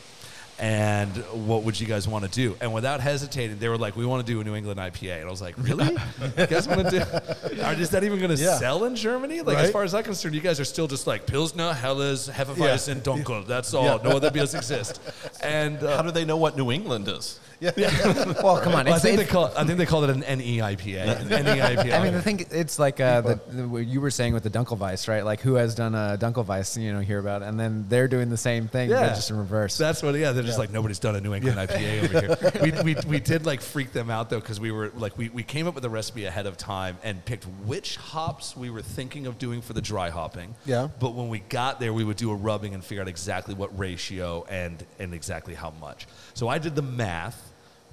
[0.59, 1.15] And
[1.47, 2.57] what would you guys want to do?
[2.63, 5.29] And without hesitating, they were like, "We want to do a New England IPA." And
[5.29, 5.93] I was like, "Really?
[6.39, 7.61] you guys want to do?
[7.63, 8.57] Are, is that even going to Yeah.
[8.57, 9.43] sell in Germany?
[9.43, 13.03] Like, as far as I'm concerned, you guys are still just like Pilsner, Helles, Hefeweizen,
[13.03, 13.47] Dunkel.
[13.47, 14.03] That's all.
[14.03, 15.01] No other beers exist.
[15.43, 17.39] And uh, How do they know what New England is?
[18.43, 18.85] Well, come on.
[18.85, 21.21] well, I think they call I think they called it an NEIPA.
[21.21, 21.93] An NEIPA.
[21.99, 24.51] I mean, the thing it's like uh, the, the, what you were saying with the
[24.51, 25.25] Dunkelweiss, right?
[25.25, 26.81] Like, who has done a Dunkelweiss?
[26.81, 27.47] You know, hear about, it.
[27.47, 29.09] and then they're doing the same thing, Yeah.
[29.09, 29.77] but just in reverse.
[29.79, 30.15] That's what.
[30.17, 32.37] Yeah, they're just like nobody's done a New England IPA over here.
[32.67, 35.43] We, we, we did like freak them out though because we were like we, we
[35.43, 39.27] came up with a recipe ahead of time and picked which hops we were thinking
[39.27, 40.55] of doing for the dry hopping.
[40.65, 40.89] Yeah.
[41.01, 43.77] But when we got there, we would do a rubbing and figure out exactly what
[43.79, 46.07] ratio and and exactly how much.
[46.35, 47.45] So I did the math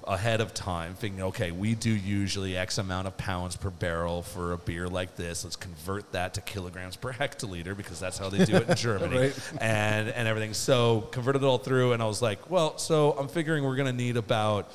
[0.06, 4.52] ahead of time, thinking, okay, we do usually X amount of pounds per barrel for
[4.52, 5.44] a beer like this.
[5.44, 9.16] Let's convert that to kilograms per hectoliter because that's how they do it in Germany
[9.18, 9.38] Right.
[9.60, 10.52] and, and everything.
[10.54, 13.86] So converted it all through, and I was like, well, so I'm figuring we're going
[13.86, 14.70] to need about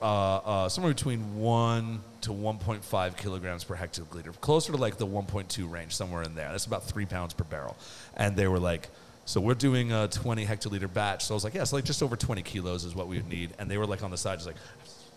[0.00, 5.70] uh, uh, somewhere between 1 to 1.5 kilograms per hectoliter, closer to like the 1.2
[5.70, 6.50] range, somewhere in there.
[6.50, 7.76] That's about three pounds per barrel.
[8.16, 8.88] And they were like,
[9.24, 11.24] so we're doing a 20 hectoliter batch.
[11.26, 13.28] So I was like, yeah, so like just over 20 kilos is what we would
[13.28, 13.54] need.
[13.58, 14.56] And they were like on the side, just like,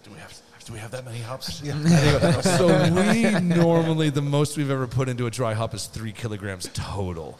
[0.03, 0.33] Do we have
[0.65, 1.61] do we have that many hops?
[2.57, 6.67] so we normally the most we've ever put into a dry hop is three kilograms
[6.73, 7.37] total.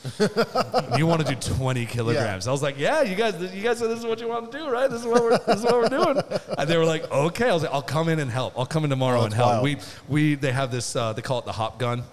[0.96, 2.48] you want to do twenty kilograms?
[2.48, 4.58] I was like, yeah, you guys, you guys said this is what you want to
[4.60, 4.88] do, right?
[4.92, 6.22] This is what we're this is what we're doing.
[6.56, 7.50] And they were like, okay.
[7.50, 8.54] I was like, I'll come in and help.
[8.60, 9.50] I'll come in tomorrow Oh, and help.
[9.54, 9.64] wild.
[9.64, 12.04] We we they have this uh, they call it the hop gun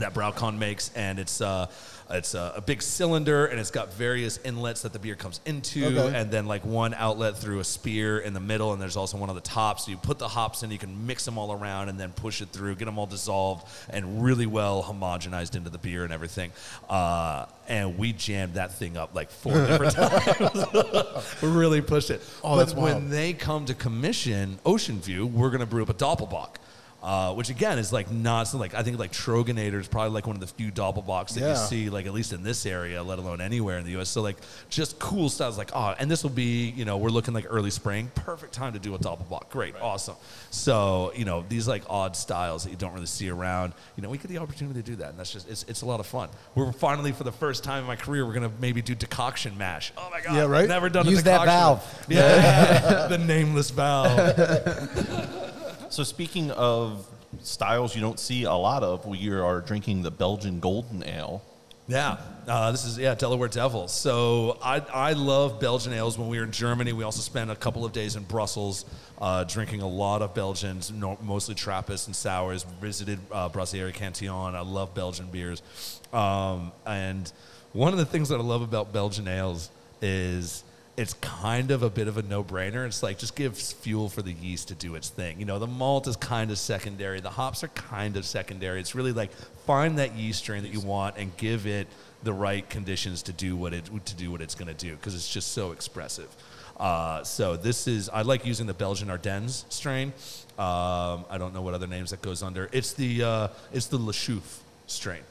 [0.00, 1.66] that BrauKon makes, and it's uh,
[2.10, 5.86] it's a, a big cylinder, and it's got various inlets that the beer comes into,
[5.86, 6.18] Okay.
[6.18, 9.28] and then like one outlet through a spear in the middle, and there's also one
[9.30, 9.78] on the top.
[9.78, 12.42] So you put the hops in, you can mix them all around, and then push
[12.42, 16.50] it through, get them all dissolved and really well homogenized into the beer and everything.
[16.88, 20.64] Uh, and we jammed that thing up like four different times.
[21.42, 22.20] we really pushed it.
[22.42, 23.08] Oh, but that's when wild.
[23.10, 26.56] they come to commission Ocean View, we're going to brew up a Doppelbock.
[27.02, 30.26] Uh, which again is like not so like I think like Troegenator is probably like
[30.26, 31.50] one of the few doppelbocks that Yeah.
[31.52, 34.10] you see like at least in this area, let alone anywhere in the U.S.
[34.10, 34.36] So like
[34.68, 37.70] just cool styles like oh, and this will be you know we're looking like early
[37.70, 39.48] spring, perfect time to do a doppelbock.
[39.48, 40.16] Great, awesome.
[40.50, 43.72] So you know these like odd styles that you don't really see around.
[43.96, 45.86] You know we get the opportunity to do that, and that's just it's, it's a
[45.86, 46.28] lot of fun.
[46.54, 49.90] We're finally for the first time in my career we're gonna maybe do decoction mash.
[49.96, 50.68] Oh my god, Yeah, right?
[50.68, 52.04] Never done a Use that valve.
[52.10, 55.46] Yeah, the nameless valve.
[55.90, 57.04] So speaking of
[57.42, 61.42] styles you don't see a lot of, we are drinking the Belgian Golden Ale.
[61.88, 63.92] Yeah, uh, this is yeah Delaware Devils.
[63.92, 66.16] So I I love Belgian ales.
[66.16, 68.84] When we were in Germany, we also spent a couple of days in Brussels,
[69.20, 72.62] uh, drinking a lot of Belgians, no, mostly Trappist and sours.
[72.80, 74.54] Visited uh, Brasserie Cantillon.
[74.54, 75.60] I love Belgian beers,
[76.12, 77.32] um, and
[77.72, 79.68] one of the things that I love about Belgian ales
[80.00, 80.62] is
[81.00, 82.86] it's kind of a bit of a no-brainer.
[82.86, 85.40] It's like just gives fuel for the yeast to do its thing.
[85.40, 87.20] You know, the malt is kind of secondary.
[87.20, 88.80] The hops are kind of secondary.
[88.80, 89.32] It's really like
[89.64, 91.88] find that yeast strain that you want and give it
[92.22, 95.14] the right conditions to do what it to do what it's going to do because
[95.14, 96.28] it's just so expressive.
[96.76, 100.12] Uh, so this is I like using the Belgian Ardennes strain.
[100.58, 102.68] Um, I don't know what other names that goes under.
[102.72, 105.22] It's the uh, it's the Le Chouffe strain.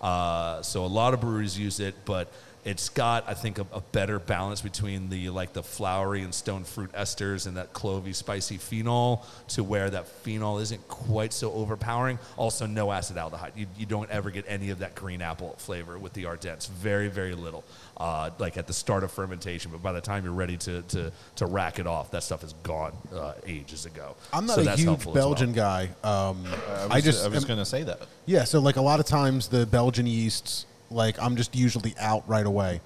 [0.00, 2.32] Uh, so a lot of breweries use it, but
[2.66, 6.64] it's got I think a, a better balance between the like the flowery and stone
[6.64, 12.18] fruit esters and that clovey spicy phenol to where that phenol isn't quite so overpowering.
[12.36, 13.52] Also, no acetaldehyde.
[13.56, 16.66] You, you don't ever get any of that green apple flavor with the Ardennes.
[16.66, 17.64] Very very little.
[17.96, 21.10] Uh, like at the start of fermentation, but by the time you're ready to to,
[21.36, 24.16] to rack it off, that stuff is gone uh, ages ago.
[24.32, 25.28] I'm not So a that's huge helpful as well.
[25.28, 25.84] Belgian guy.
[26.04, 28.00] Um, I, was, I just I was going to say that.
[28.26, 32.28] Yeah, so like a lot of times the Belgian yeasts, like I'm just usually out
[32.28, 32.80] right away.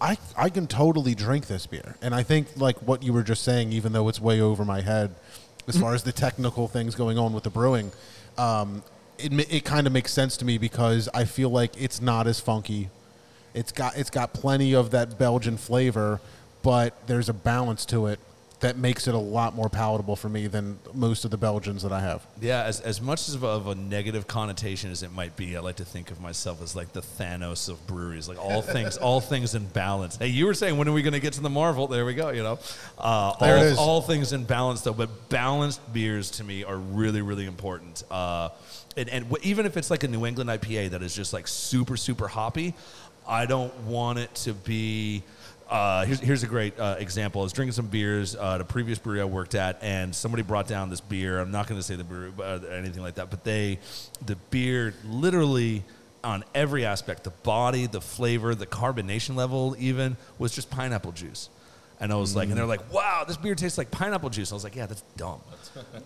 [0.00, 3.42] I I can totally drink this beer, and I think like what you were just
[3.42, 5.14] saying, even though it's way over my head,
[5.66, 7.92] as far as the technical things going on with the brewing,
[8.36, 8.82] um,
[9.18, 12.40] it it kind of makes sense to me because I feel like it's not as
[12.40, 12.90] funky.
[13.54, 16.20] It's got it's got plenty of that Belgian flavor,
[16.62, 18.18] but there's a balance to it
[18.64, 21.92] that makes it a lot more palatable for me than most of the Belgians that
[21.92, 22.26] I have.
[22.40, 25.60] Yeah, as, as much of a, of a negative connotation as it might be, I
[25.60, 29.20] like to think of myself as like the Thanos of breweries, like all things, all
[29.32, 30.16] things in balance.
[30.16, 31.88] Hey, you were saying when are we going to get to the Marvel?
[31.88, 32.30] There we go.
[32.30, 32.58] You know,
[32.96, 33.78] uh, There all, it is.
[33.78, 34.94] all things in balance though.
[34.94, 38.02] But balanced beers to me are really, really important.
[38.10, 38.48] Uh,
[38.96, 41.46] and and w- even if it's like a New England IPA that is just like
[41.48, 42.72] super, super hoppy,
[43.28, 45.22] I don't want it to be.
[45.68, 47.40] Uh, here's, here's a great uh, example.
[47.40, 50.42] I was drinking some beers uh, at a previous brewery I worked at, and somebody
[50.42, 51.40] brought down this beer.
[51.40, 53.78] I'm not going to say the brewery uh, or anything like that, but they,
[54.26, 55.84] the beer literally
[56.22, 61.50] on every aspect, the body, the flavor, the carbonation level, even was just pineapple juice.
[62.04, 64.54] And I was like, and they're like, "Wow, this beer tastes like pineapple juice." I
[64.56, 65.40] was like, "Yeah, that's dumb."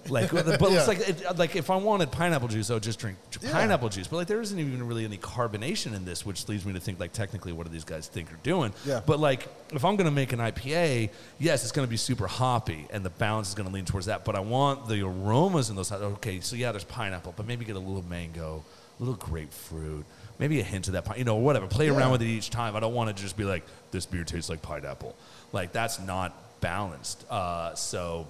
[0.09, 0.79] like, but Yeah.
[0.79, 3.19] it's like, it, like if I wanted pineapple juice, I would just drink
[3.51, 4.07] pineapple juice.
[4.07, 7.01] But like, there isn't even really any carbonation in this, which leads me to think
[7.01, 8.73] like, technically, what do these guys think they're doing?
[8.87, 9.01] Yeah.
[9.05, 13.05] But like, if I'm gonna make an IPA, yes, it's gonna be super hoppy, and
[13.05, 14.25] the balance is gonna lean towards that.
[14.25, 15.91] But I want the aromas in those.
[15.91, 18.63] Okay, so yeah, there's pineapple, but maybe get a little mango,
[19.01, 20.07] a little grapefruit,
[20.39, 21.67] maybe a hint of that, you know, whatever.
[21.67, 22.77] Play around with it each time.
[22.77, 25.17] I don't want to just be like, this beer tastes like pineapple.
[25.53, 27.25] Like that's not balanced.
[27.31, 28.27] Uh, so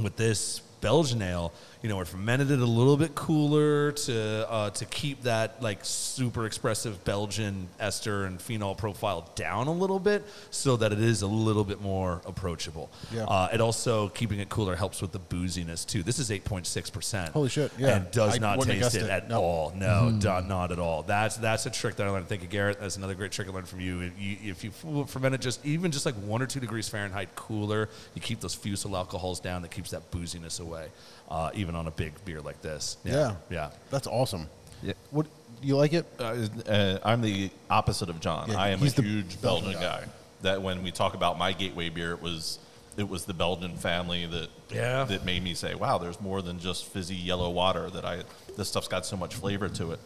[0.00, 1.52] with this Belgian ale,
[1.82, 5.78] you know, we fermented it a little bit cooler to uh, to keep that like
[5.84, 11.22] super expressive Belgian ester and phenol profile down a little bit, so that it is
[11.22, 12.90] a little bit more approachable.
[13.14, 13.24] Yeah.
[13.24, 16.02] Uh, it also keeping it cooler helps with the booziness too.
[16.02, 17.30] This is eight point six percent.
[17.30, 17.96] Holy shit, yeah.
[17.96, 19.10] and does I not taste it it.
[19.10, 19.40] at No.
[19.40, 19.72] all.
[19.76, 21.02] No, do- not at all.
[21.04, 22.28] That's that's a trick that I learned.
[22.28, 22.80] Thank you, Garrett.
[22.80, 24.00] That's another great trick I learned from you.
[24.00, 24.70] If you, if you
[25.06, 28.54] ferment it just even just like one or two degrees Fahrenheit cooler, you keep those
[28.54, 29.62] fusel alcohols down.
[29.62, 30.88] That keeps that booziness away,
[31.30, 32.96] uh, even on a big beer like this.
[33.04, 33.36] Yeah.
[33.50, 33.70] yeah.
[33.90, 34.48] That's awesome.
[34.82, 34.92] Yeah.
[35.10, 35.26] What
[35.62, 36.06] you like it?
[36.18, 38.50] Uh, uh, I'm the opposite of John.
[38.50, 40.00] Yeah, I am a he's the huge Belgian Belgian guy.
[40.00, 40.06] guy.
[40.42, 42.58] That when we talk about my gateway beer, it was
[42.96, 45.04] it was the Belgian family that Yeah.
[45.04, 48.22] that made me say, "Wow, there's more than just fizzy yellow water." That I
[48.56, 50.00] this stuff's got so much flavor to it,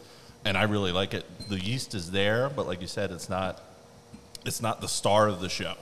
[0.45, 1.25] and I really like it.
[1.49, 3.61] The yeast is there, but like you said, it's not
[4.45, 5.75] it's not the star of the show.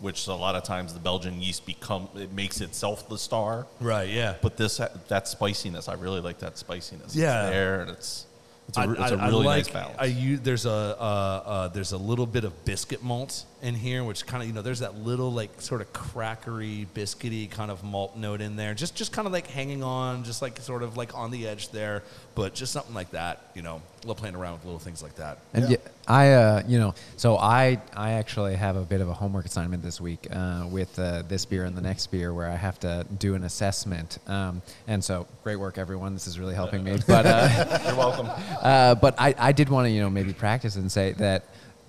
[0.00, 3.66] Which a lot of times the Belgian yeast become it makes itself the star.
[3.80, 4.08] Right.
[4.08, 4.34] Yeah.
[4.40, 7.16] But this that spiciness, I really like that spiciness.
[7.16, 7.42] Yeah.
[7.46, 8.26] it's there and it's
[8.68, 9.96] it's a, I, it's a I- I really like, nice balance.
[9.98, 11.02] I use there's a uh,
[11.46, 14.62] uh, there's a little bit of biscuit malt in here, which kind of you know
[14.62, 18.74] there's that little like sort of crackery, biscuity kind of malt note in there.
[18.74, 21.70] Just just kind of like hanging on, just like sort of like on the edge
[21.70, 22.02] there,
[22.34, 23.50] but just something like that.
[23.54, 25.38] You know, love playing around with little things like that.
[25.52, 25.70] And Yeah.
[25.70, 25.90] yeah.
[26.10, 29.82] I, uh, you know, so I, I actually have a bit of a homework assignment
[29.82, 33.06] this week uh, with uh, this beer and the next beer, where I have to
[33.18, 34.18] do an assessment.
[34.26, 36.14] Um, and so, great work, everyone.
[36.14, 36.98] This is really helping me.
[37.06, 38.28] But, uh, You're welcome.
[38.62, 41.44] uh, but I, I did want to, you know, maybe practice and say that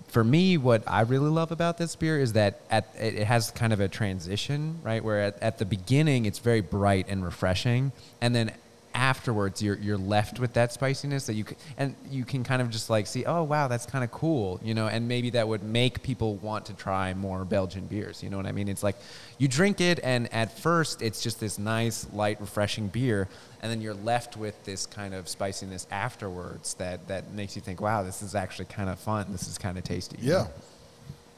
[0.09, 3.71] for me, what I really love about this beer is that at, it has kind
[3.71, 5.03] of a transition, right?
[5.03, 7.91] Where at, at the beginning, it's very bright and refreshing.
[8.19, 8.51] And then
[8.93, 12.69] afterwards you're you're left with that spiciness that you can, and you can kind of
[12.69, 15.63] just like see oh wow that's kind of cool you know and maybe that would
[15.63, 18.95] make people want to try more Belgian beers you know what I mean it's like
[19.37, 23.27] you drink it and at first it's just this nice light refreshing beer
[23.61, 27.81] and then you're left with this kind of spiciness afterwards that that makes you think
[27.81, 30.47] wow this is actually kind of fun this is kind of tasty Yeah.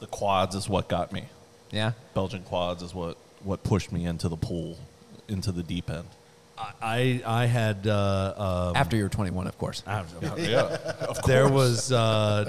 [0.00, 1.24] The quads is what got me.
[1.70, 4.78] yeah Belgian quads is what what pushed me into the pool,
[5.26, 6.06] into the deep end.
[6.80, 9.82] I I had uh, um, after you were 21 of course
[10.38, 11.26] yeah, of course.
[11.26, 11.96] There was uh,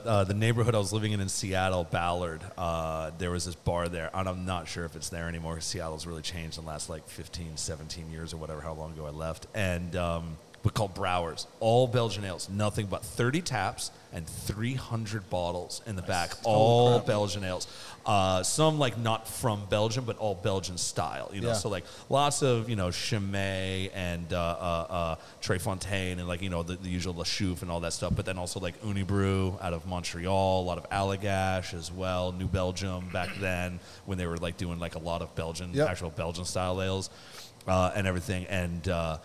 [0.05, 2.41] uh, the neighborhood I was living in in Seattle, Ballard.
[2.57, 5.59] Uh, there was this bar there, and I'm not sure if it's there anymore.
[5.59, 9.05] Seattle's really changed in the last like 15, 17 years or whatever, how long ago
[9.05, 9.47] I left.
[9.55, 15.82] And um, but called Brouwer's, all Belgian ales, nothing but 30 taps and 300 bottles
[15.86, 17.68] in the back, all Belgian ales.
[18.05, 21.30] Uh, some like not from Belgium, but all Belgian style.
[21.34, 21.53] You know, Yeah.
[21.53, 26.41] so like lots of you know Chimay and uh, uh, uh, Drie Fonteinen and like
[26.41, 28.14] you know the, the usual La Chouffe and all that stuff.
[28.16, 32.47] But then also like Unibroue out of Montreal, a lot of Allagash as well, New
[32.47, 35.89] Belgium back then when they were like doing like a lot of Belgian Yep.
[35.89, 37.09] actual Belgian style ales
[37.68, 38.45] uh, and everything.
[38.47, 39.18] And uh,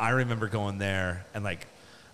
[0.00, 1.66] I remember going there and like,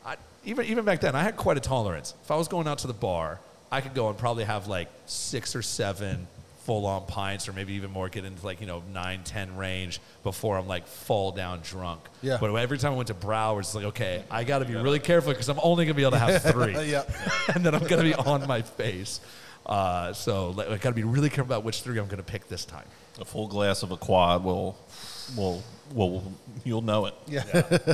[0.05, 2.13] I, even even back then, I had quite a tolerance.
[2.25, 4.89] If I was going out to the bar, I could go and probably have like
[5.07, 6.27] six or seven
[6.65, 10.59] full-on pints, or maybe even more, get into like you know nine, ten range before
[10.59, 12.01] I'm like fall down drunk.
[12.23, 12.39] Yeah.
[12.41, 14.99] But every time I went to Brouwer's, it's like, okay, I got to be really
[14.99, 17.05] careful because I'm only gonna be able to have three, Yeah.
[17.55, 19.21] and then I'm gonna be on my face.
[19.65, 22.49] Uh, so like, I got to be really careful about which three I'm gonna pick
[22.49, 22.87] this time.
[23.21, 24.77] a full glass of a quad will
[25.37, 25.63] will
[25.93, 26.33] will
[26.65, 27.15] you'll know it.
[27.27, 27.45] Yeah.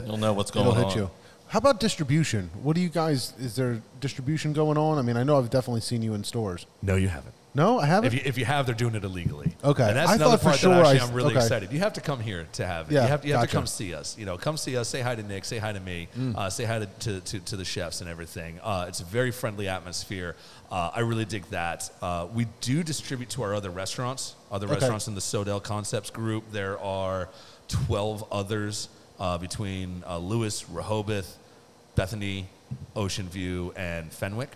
[0.07, 0.88] You'll know what's going It'll on.
[0.88, 1.11] hit you.
[1.49, 2.51] How about distribution?
[2.62, 3.34] What do you guys?
[3.38, 4.99] Is there distribution going on?
[4.99, 6.66] I mean, I know I've definitely seen you in stores.
[6.80, 7.34] No, you haven't.
[7.55, 8.07] No, I haven't.
[8.07, 9.55] If you, if you have, they're doing it illegally.
[9.62, 9.86] Okay.
[9.86, 11.45] And that's I another thought for part sure that actually I- I'm really okay.
[11.45, 11.70] excited.
[11.70, 12.95] You have to come here to have it.
[12.95, 14.16] Yeah, you have, you have to come see us.
[14.16, 14.88] You know, come see us.
[14.88, 15.45] Say hi to Nick.
[15.45, 16.09] Say hi to me.
[16.18, 16.34] Mm.
[16.34, 18.59] Uh, say hi to, to, to, to the chefs and everything.
[18.62, 20.34] Uh, it's a very friendly atmosphere.
[20.70, 21.90] Uh, I really dig that.
[22.01, 24.76] Uh, we do distribute to our other restaurants, other Okay.
[24.76, 26.51] restaurants in the SoDel Concepts group.
[26.53, 27.28] There are
[27.72, 31.38] 12 others uh, between uh, Lewes, Rehoboth,
[31.94, 32.46] Bethany,
[32.94, 34.50] Ocean View, and Fenwick.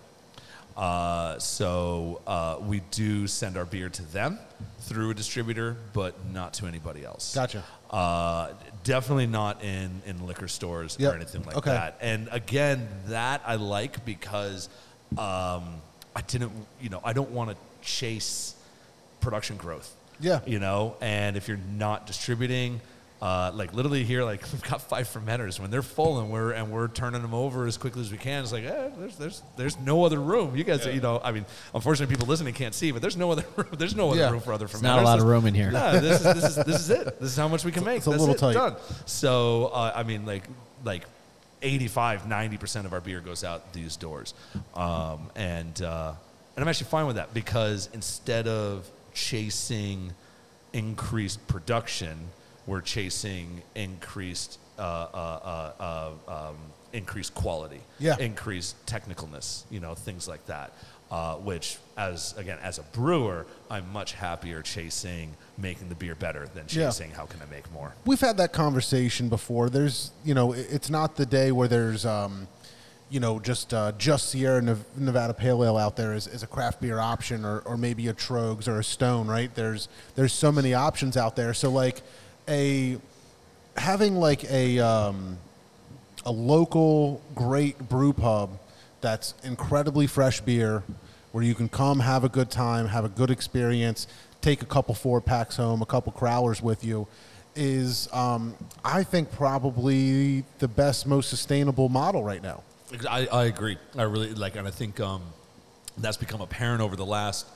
[0.76, 4.38] Uh, so uh, we do send our beer to them
[4.80, 7.34] through a distributor, but not to anybody else.
[7.34, 7.64] Gotcha.
[7.90, 8.48] Uh,
[8.84, 11.12] definitely not in, in liquor stores Yep.
[11.12, 11.70] or anything like Okay.
[11.70, 11.96] that.
[12.02, 14.68] And again, that I like because
[15.16, 15.80] um,
[16.14, 18.54] I didn't, you know, I don't want to chase
[19.20, 19.94] production growth.
[20.20, 20.40] Yeah.
[20.46, 22.80] You know, and if you're not distributing,
[23.22, 25.58] uh, like literally here, like we've got five fermenters.
[25.58, 28.42] When they're full and we're and we're turning them over as quickly as we can,
[28.42, 30.54] it's like eh, there's there's there's no other room.
[30.56, 33.44] You guys, you know, I mean, unfortunately, people listening can't see, but there's no other
[33.56, 33.68] room.
[33.78, 34.30] There's no other Yeah.
[34.30, 34.70] room for other fermenters.
[34.72, 35.70] There's not a lot of room in here.
[35.70, 37.04] No, this is this is this is it.
[37.20, 37.98] This is how much we can make.
[37.98, 38.38] it's a That's little it.
[38.38, 38.52] tight.
[38.54, 38.76] Done.
[39.06, 40.44] So uh, I mean, like
[40.84, 41.04] like
[41.62, 44.34] 85, 90 percent of our beer goes out these doors,
[44.74, 46.12] um, and uh,
[46.54, 50.12] and I'm actually fine with that because instead of chasing
[50.74, 52.18] increased production,
[52.66, 56.56] we're chasing increased uh, uh, uh, uh, um,
[56.92, 58.16] increased quality, Yeah.
[58.18, 60.72] increased technicalness, you know, things like that.
[61.08, 66.48] Uh, which, as again, as a brewer, I'm much happier chasing making the beer better
[66.52, 66.88] than Yeah.
[66.90, 67.94] chasing how can I make more.
[68.04, 69.70] We've had that conversation before.
[69.70, 72.48] There's, you know, it's not the day where there's, um,
[73.08, 74.60] you know, just uh, just Sierra
[74.96, 78.12] Nevada Pale Ale out there is, is a craft beer option, or, or maybe a
[78.12, 79.54] Tröegs or a Stone, right?
[79.54, 81.54] There's there's so many options out there.
[81.54, 82.02] So like
[82.49, 82.99] a
[83.76, 85.38] having like a um,
[86.24, 88.59] a local great brew pub
[89.01, 90.82] that's incredibly fresh beer
[91.32, 94.07] where you can come have a good time have a good experience
[94.40, 97.07] take a couple four packs home a couple crowlers with you
[97.55, 102.62] is um, i think probably the best most sustainable model right now
[103.09, 103.78] I, I agree.
[103.97, 105.22] I really like, and I think um,
[105.99, 107.47] that's become apparent over the last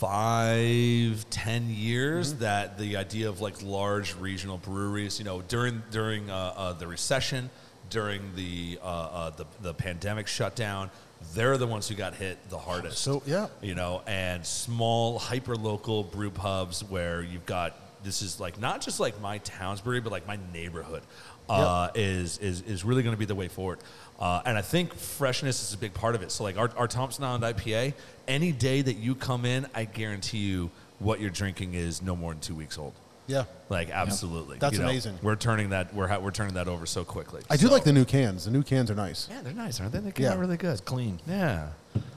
[0.00, 6.30] five, ten years that the idea of like large regional breweries, you know, during during
[6.30, 7.50] uh, uh, the recession,
[7.90, 10.90] during the, uh, uh, the the pandemic shutdown,
[11.34, 12.98] they're the ones who got hit the hardest.
[12.98, 13.48] So, yeah.
[13.60, 18.80] you know, and small hyper local brew pubs where you've got this is like not
[18.80, 21.02] just like my town's brewery, but like my neighborhood
[21.50, 23.80] uh, is is is really going to be the way forward.
[24.20, 26.30] Uh, and I think freshness is a big part of it.
[26.30, 27.94] So like our, our Thompson Island IPA,
[28.28, 32.32] any day that you come in, I guarantee you what you're drinking is no more
[32.32, 32.92] than two weeks old.
[33.26, 33.44] Yeah.
[33.68, 35.18] Like absolutely, That's You know, amazing.
[35.22, 37.42] We're turning that we're ha- we're turning that over so quickly.
[37.48, 38.44] I do like the new cans.
[38.44, 39.28] The new cans are nice.
[39.30, 40.00] Yeah, they're nice, aren't they?
[40.00, 40.32] They Yeah.
[40.32, 40.72] out really good.
[40.72, 41.20] It's clean.
[41.28, 41.68] Yeah.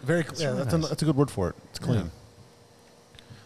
[0.04, 0.26] Very.
[0.38, 1.56] yeah, really that's, a, that's a good word for it.
[1.70, 2.10] It's clean.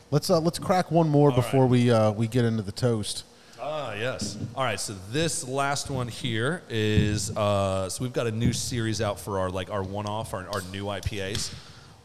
[0.10, 1.72] Let's uh, let's crack one more before right.
[1.72, 3.26] we uh, we get into the toast.
[3.60, 4.38] Ah, yes.
[4.56, 4.80] All right.
[4.80, 9.40] So this last one here is uh, so we've got a new series out for
[9.40, 11.52] our like our one-off, our, our new IPAs,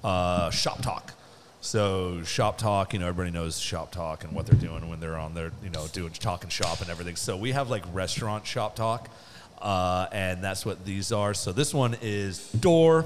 [0.03, 1.13] uh, Shop Talk.
[1.61, 5.19] So Shop Talk, you know, everybody knows Shop Talk and what they're doing when they're
[5.19, 7.17] on their, you know, doing talking shop and everything.
[7.17, 9.11] So we have like restaurant Shop Talk,
[9.61, 11.35] uh, and that's what these are.
[11.35, 13.05] So this one is Door.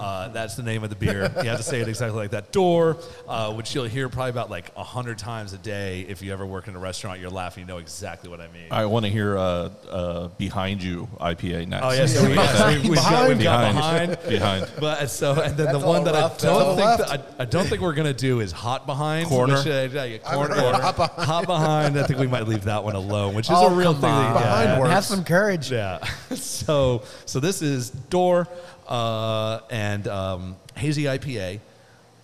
[0.00, 1.30] Uh, that's the name of the beer.
[1.42, 2.52] You have to say it exactly like that.
[2.52, 2.96] Door,
[3.28, 6.06] uh, which you'll hear probably about like a hundred times a day.
[6.08, 7.62] If you ever work in a restaurant, you're laughing.
[7.62, 8.68] You know exactly what I mean.
[8.70, 9.42] I want to hear uh,
[9.90, 11.84] uh, behind you IPA next.
[11.84, 12.88] Oh yeah, so we, Okay.
[12.88, 14.10] we've, got, we've got Behind.
[14.10, 14.28] behind.
[14.28, 14.70] behind.
[14.80, 17.66] But so and then That's the one that I don't think that, I, I don't
[17.66, 19.56] think we're gonna do is hot behind Corner.
[19.58, 20.78] Which, uh, yeah, yeah, corner, heard corner.
[20.80, 21.98] hot hot behind.
[21.98, 24.02] I think we might leave that one alone, which is Oh, a real thing.
[24.02, 24.92] That, yeah, Behind works.
[24.94, 25.70] Have some courage.
[25.70, 25.98] yeah.
[26.34, 28.48] so so this is Door
[28.90, 31.60] uh, and um, hazy IPA.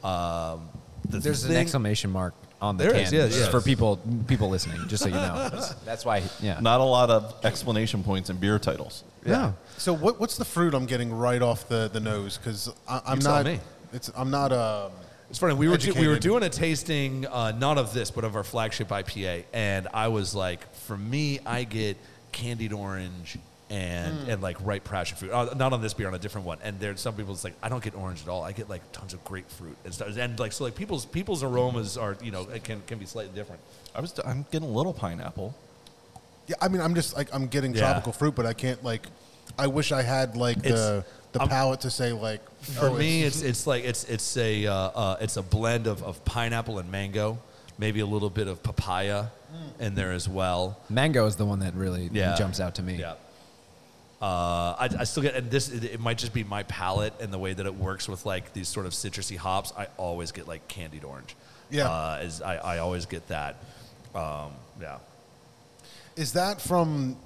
[0.04, 0.68] Um,
[1.08, 3.50] the There's an thing- exclamation mark on the There can is, yeah, just yeah.
[3.50, 5.48] for people people listening, just so you know.
[5.52, 6.58] That's, that's why, yeah.
[6.60, 9.04] Not a lot of explanation points in beer titles.
[9.24, 9.52] yeah.
[9.76, 12.38] So what what's the fruit I'm getting right off the, the nose?
[12.38, 13.46] Because I'm You tell not.
[13.46, 13.60] me.
[13.92, 14.52] It's I'm not.
[14.52, 14.90] Um,
[15.28, 15.54] It's funny.
[15.54, 16.22] We were do, we were Educated.
[16.22, 20.34] doing a tasting, uh, not of this, but of our flagship IPA, and I was
[20.34, 21.96] like, for me, I get
[22.32, 23.38] candied orange
[23.68, 24.30] and Hmm.
[24.30, 25.32] and like ripe passion fruit.
[25.32, 26.58] Uh, not on this beer, on a different one.
[26.62, 27.34] And there's some people.
[27.34, 28.42] It's like I don't get orange at all.
[28.44, 30.16] I get like tons of grapefruit and stuff.
[30.16, 33.60] And like so, like people's people's aromas are you know can can be slightly different.
[33.94, 35.54] I was I'm getting a little pineapple.
[36.46, 37.80] yeah, I mean, I'm just like I'm getting Yeah.
[37.80, 39.06] tropical fruit, but I can't like.
[39.58, 42.40] I wish I had like the It's- the I'm- palate to say like.
[42.60, 46.02] For oh, me, it's it's like it's it's a uh, uh, it's a blend of,
[46.02, 47.38] of pineapple and mango,
[47.78, 49.26] maybe a little bit of papaya
[49.80, 50.78] in there as well.
[50.88, 52.34] Mango is the one that really Yeah.
[52.36, 52.94] jumps out to me.
[52.96, 53.14] Yeah.
[54.26, 57.32] Uh, I, I still get, and this it, it might just be my palate and
[57.32, 59.72] the way that it works with like these sort of citrusy hops.
[59.78, 61.36] I always get like candied orange.
[61.70, 61.88] Yeah.
[61.88, 63.54] uh, is I, I always get that.
[64.16, 64.50] Um,
[64.80, 64.98] yeah,
[66.16, 67.16] Is that from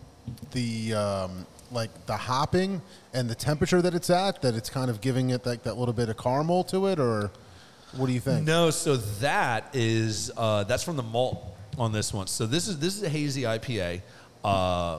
[0.53, 2.83] the um, like the hopping
[3.15, 4.43] and the temperature that it's at?
[4.43, 7.31] That it's kind of giving it like that little bit of caramel to it, or
[7.97, 8.47] what do you think?
[8.47, 11.43] No, so that is uh, that's from the malt
[11.79, 12.27] on this one.
[12.27, 14.03] So this is this is a hazy IPA.
[14.45, 14.99] Uh,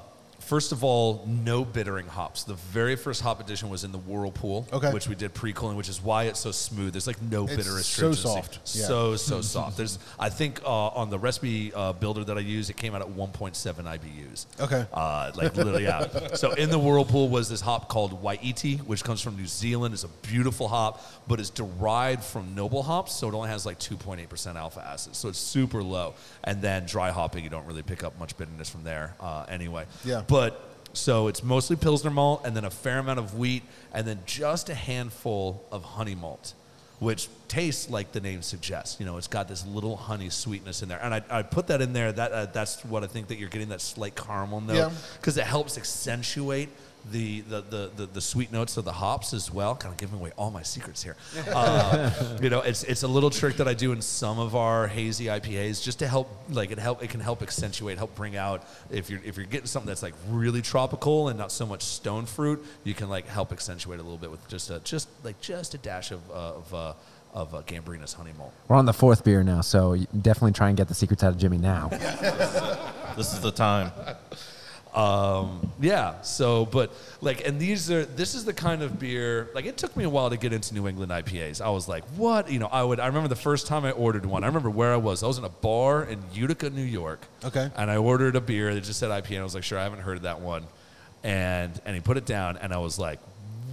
[0.51, 2.43] first of all, no bittering hops.
[2.43, 4.91] The very first hop edition was in the Whirlpool, Okay.
[4.91, 6.91] which we did pre-cooling, which is why it's so smooth.
[6.91, 8.59] There's like no It's bitter so soft.
[8.75, 8.85] Yeah.
[8.85, 9.77] So so soft.
[9.77, 13.01] There's I think uh, on the recipe uh, builder that I use, it came out
[13.01, 13.53] at 1.7
[13.95, 14.45] IBUs.
[14.59, 14.85] Okay.
[14.91, 16.33] Uh, like literally, yeah.
[16.33, 19.93] So in the whirlpool was this hop called Wai-iti, which comes from New Zealand.
[19.93, 23.79] It's a beautiful hop, but it's derived from noble hops, so it only has like
[23.79, 25.15] 2.8% alpha acid.
[25.15, 26.15] So it's super low.
[26.43, 29.85] And then dry hopping, you don't really pick up much bitterness from there uh, anyway.
[30.03, 30.23] Yeah.
[30.27, 30.40] But
[30.93, 33.63] so it's mostly Pilsner malt, and then a fair amount of wheat,
[33.93, 36.53] and then just a handful of honey malt
[37.01, 38.99] which tastes like the name suggests.
[38.99, 41.81] You know, it's got this little honey sweetness in there, and I, I put that
[41.81, 42.11] in there.
[42.11, 45.45] That uh, that's what I think that you're getting that slight caramel note because it
[45.45, 46.69] helps accentuate
[47.11, 49.75] the the, the, the the sweet notes of the hops as well.
[49.75, 51.15] Kind of giving away all my secrets here.
[51.51, 54.87] Uh, you know, it's it's a little trick that I do in some of our
[54.87, 58.63] hazy IPAs just to help like it help it can help accentuate, help bring out
[58.89, 62.25] if you're if you're getting something that's like really tropical and not so much stone
[62.25, 65.73] fruit, you can like help accentuate a little bit with just a just like just
[65.73, 66.93] a dash of uh, of uh,
[67.33, 68.53] of uh, Gambrinus honey malt.
[68.67, 71.37] We're on the fourth beer now, so definitely try and get the secrets out of
[71.37, 71.89] Jimmy now.
[73.17, 73.91] This is the time.
[74.93, 76.21] Um, yeah.
[76.21, 79.49] So, but like, and these are this is the kind of beer.
[79.53, 81.61] Like, it took me a while to get into New England IPAs.
[81.61, 82.51] I was like, what?
[82.51, 82.99] You know, I would.
[82.99, 84.43] I remember the first time I ordered one.
[84.43, 85.23] I remember where I was.
[85.23, 87.25] I was in a bar in Utica, New York.
[87.43, 87.69] Okay.
[87.75, 89.29] And I ordered a beer that just said IPA.
[89.31, 90.63] And I was like, sure, I haven't heard of that one.
[91.23, 93.19] And and he put it down, and I was like,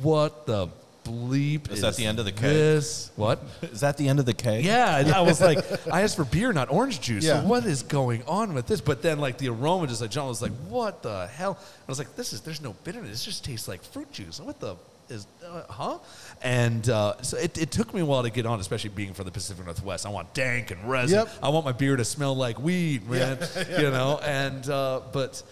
[0.03, 0.69] what the
[1.09, 2.43] bleep Is that the end of the keg?
[2.43, 3.43] This what?
[3.63, 4.65] Is that the end of the keg?
[4.65, 5.59] Yeah, I was like,
[5.93, 7.25] I asked for beer, not orange juice.
[7.25, 7.43] Yeah.
[7.43, 8.81] So what is going on with this?
[8.81, 11.59] But then, like the aroma, just like John was like, what the hell?
[11.61, 13.23] I was like, this is there's no bitterness.
[13.23, 14.41] It just tastes like fruit juice.
[14.41, 14.77] What the
[15.11, 15.99] is uh, huh?
[16.43, 19.25] And uh, so it, it took me a while to get on, especially being from
[19.25, 20.07] the Pacific Northwest.
[20.07, 21.21] I want dank and resin.
[21.21, 21.29] Yep.
[21.43, 23.39] I want my beer to smell like weed, man.
[23.79, 25.43] You know, and uh, but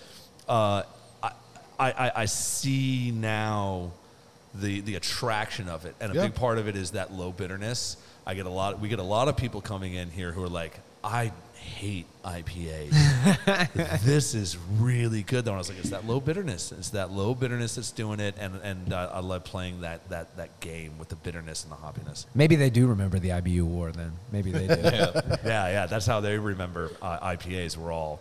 [0.48, 0.82] uh,
[1.22, 1.32] I,
[1.78, 3.92] I I see now
[4.60, 6.22] the the attraction of it, and a Yeah.
[6.24, 7.96] big part of it is that low bitterness.
[8.26, 8.80] I get a lot.
[8.80, 12.90] We get a lot of people coming in here who are like, I hate IPAs.
[14.04, 15.44] this is really good.
[15.44, 16.72] Though and I was like, it's that low bitterness.
[16.72, 20.36] It's that low bitterness that's doing it, and and uh, I love playing that that
[20.36, 22.26] that game with the bitterness and the hoppiness.
[22.34, 24.12] Maybe they do remember the IBU war then.
[24.32, 24.74] Maybe they do.
[24.82, 25.86] yeah, yeah.
[25.86, 27.76] That's how they remember uh, IPAs.
[27.76, 28.20] We're all,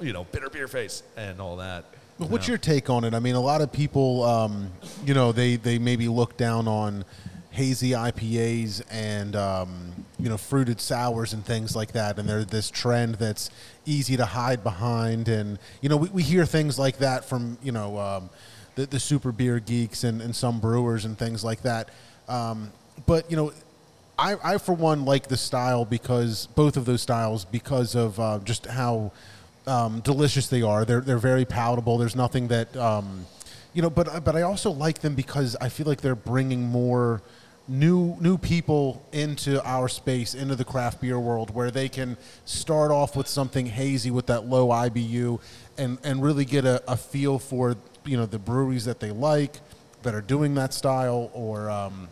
[0.00, 1.84] you know, bitter beer face and all that.
[2.18, 3.12] But what's your take on it?
[3.12, 4.72] I mean, a lot of people, um,
[5.04, 7.04] you know, they, they maybe look down on
[7.50, 12.18] hazy IPAs and, um, you know, fruited sours and things like that.
[12.18, 13.50] And there's this trend that's
[13.84, 15.28] easy to hide behind.
[15.28, 18.30] And, you know, we, we hear things like that from, you know, um,
[18.76, 21.90] the, the super beer geeks and, and some brewers and things like that.
[22.28, 22.72] Um,
[23.06, 23.52] but, you know,
[24.18, 28.38] I, I, for one, like the style because both of those styles because of uh,
[28.42, 29.12] just how
[29.66, 30.84] um, delicious they are.
[30.84, 31.98] They're they're very palatable.
[31.98, 33.26] There's nothing that um,
[33.74, 37.22] you know, but but I also like them because I feel like they're bringing more
[37.68, 42.90] new new people into our space, into the craft beer world, where they can start
[42.90, 45.40] off with something hazy with that low IBU,
[45.76, 49.60] and and really get a, a feel for you know the breweries that they like
[50.02, 51.70] that are doing that style or.
[51.70, 52.08] Um,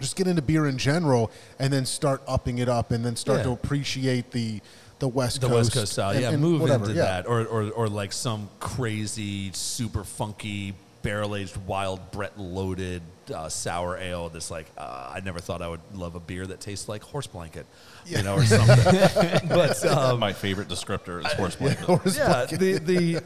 [0.00, 1.30] just get into beer in general,
[1.60, 3.44] and then start upping it up, and then start Yeah.
[3.44, 4.60] to appreciate the
[4.98, 7.04] the West the Coast, West Coast style, and- yeah, and move whatever, into yeah.
[7.04, 13.02] that, or, or or like some crazy, super funky, barrel aged, wild Brett loaded
[13.32, 14.28] uh, sour ale.
[14.28, 17.26] That's like uh, I never thought I would love a beer that tastes like horse
[17.26, 17.66] blanket,
[18.06, 19.48] you know, or something.
[19.48, 21.84] but um, my favorite descriptor is horse blanket.
[21.84, 22.58] Horse yeah, blanket.
[22.58, 23.22] the the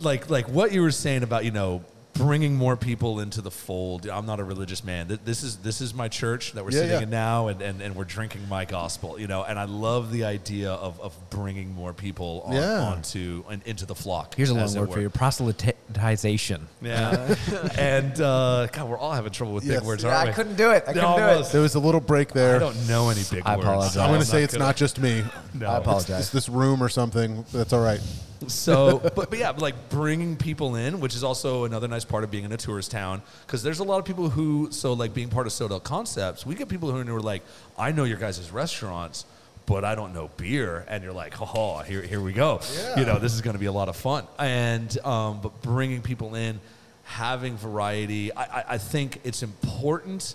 [0.00, 1.84] like like what you were saying about you know
[2.14, 4.06] bringing more people into the fold.
[4.08, 5.18] I'm not a religious man.
[5.24, 7.02] This is this is my church that we're Yeah, sitting yeah.
[7.02, 9.18] in now, and, and, and we're drinking my gospel.
[9.18, 12.80] You know, and I love the idea of, of bringing more people on, Yeah.
[12.80, 14.34] onto and into the flock.
[14.36, 15.00] Here's a long word for were.
[15.02, 16.60] you: proselytization.
[16.82, 17.34] Yeah,
[17.78, 19.80] and uh, God, we're all having trouble with Yes.
[19.80, 20.30] big words, Yeah, aren't I we?
[20.30, 20.84] I couldn't do it.
[20.86, 21.50] I couldn't Almost.
[21.50, 21.52] Do it.
[21.52, 22.56] There was a little break there.
[22.56, 23.66] I don't know any big I words.
[23.66, 23.96] apologize.
[23.96, 25.22] I'm going to not say it's gonna- not just me.
[25.54, 25.68] No.
[25.68, 26.00] I apologize.
[26.02, 26.32] It's apologize.
[26.32, 27.44] this room or something.
[27.52, 28.00] That's all right.
[28.48, 32.30] So, but, but yeah, like bringing people in, which is also another nice part of
[32.30, 35.28] being in a tourist town, because there's a lot of people who, so like being
[35.28, 37.42] part of SoDel Concepts, we get people who are like,
[37.78, 39.24] I know your guys' restaurants,
[39.66, 42.60] but I don't know beer, and you're like, oh, here, here we go.
[42.96, 46.02] You know, this is going to be a lot of fun, and um, but bringing
[46.02, 46.60] people in,
[47.04, 50.34] having variety, I, I, I think it's important.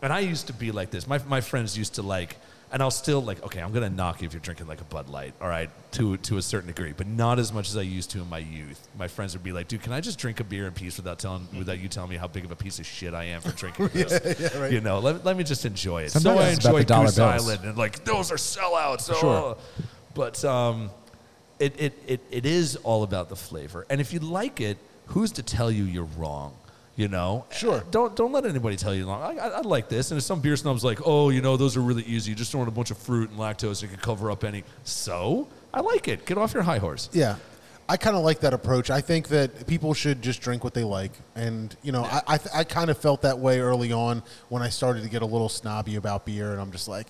[0.00, 1.08] And I used to be like this.
[1.08, 2.36] My, my friends used to like,
[2.70, 5.08] and I'll still like, okay, I'm gonna knock you if you're drinking like a Bud
[5.08, 8.10] Light, all right, to to a certain degree, but not as much as I used
[8.10, 8.88] to in my youth.
[8.98, 11.18] My friends would be like, dude, can I just drink a beer in peace without
[11.18, 13.52] telling without you telling me how big of a piece of shit I am for
[13.52, 14.72] drinking this?
[14.72, 16.10] You know, let, let me just enjoy it.
[16.12, 17.48] Sometimes so I it's about enjoy the dollar Goose bills.
[17.48, 19.06] Island and like those are sellouts.
[19.18, 19.26] Sure.
[19.26, 19.58] oh.
[20.14, 20.90] But um,
[21.58, 23.86] it, it, it, it is all about the flavor.
[23.88, 26.54] And if you like it, who's to tell you you're wrong?
[26.98, 27.84] You know, Sure.
[27.92, 29.22] Don't don't let anybody tell you wrong.
[29.22, 31.76] I, I, I like this, and if some beer snob's like, "Oh, you know, those
[31.76, 32.30] are really easy.
[32.30, 34.42] You just throw in a bunch of fruit and lactose, and you can cover up
[34.42, 36.26] any." So I like it.
[36.26, 37.08] Get off your high horse.
[37.12, 37.36] Yeah.
[37.88, 38.90] I kind of like that approach.
[38.90, 42.38] I think that people should just drink what they like, and you know, I I,
[42.52, 45.48] I kind of felt that way early on when I started to get a little
[45.48, 47.06] snobby about beer, and I'm just like,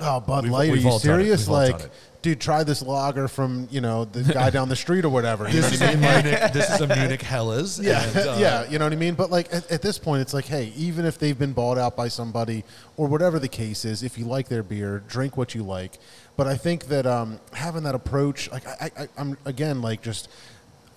[0.00, 1.46] "Oh, Bud We've- Light, we've are you serious?
[1.48, 1.90] We've all done Like,
[2.22, 5.60] dude, try this lager from you know the guy down the street or whatever." You
[5.60, 6.04] know This what is I mean?
[6.04, 6.52] a Munich.
[6.52, 7.80] This is a Munich Helles.
[7.80, 9.14] Yeah, and, uh, yeah, you know what I mean.
[9.14, 11.96] But like at, at this point, it's like, hey, even if they've been bought out
[11.96, 12.64] by somebody
[12.96, 15.98] or whatever the case is, if you like their beer, drink what you like.
[16.36, 20.28] But I think that um, having that approach, like I, I, I'm again like just,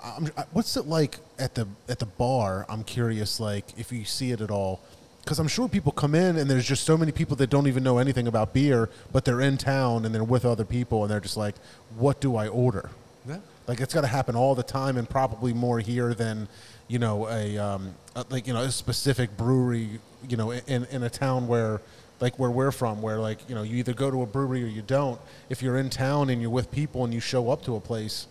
[0.03, 2.65] I'm, what's it like at the at the bar?
[2.69, 4.82] I'm curious, like if you see it at all.
[5.23, 7.84] Because I'm sure people come in and there's just so many people that don't even
[7.84, 11.19] know anything about beer, but they're in town and they're with other people and they're
[11.19, 11.56] just like,
[11.95, 12.89] what do I order?
[13.27, 13.38] Yeah.
[13.68, 16.48] Like it's got to happen all the time, and probably more here than,
[16.88, 21.03] you know, a um, a- like you know a specific brewery, you know, in in
[21.03, 21.80] a town where,
[22.19, 24.68] like where we're from, where like you know you either go to a brewery or
[24.68, 25.22] you don't.
[25.49, 28.26] If you're in town and you're with people and you show up to a place,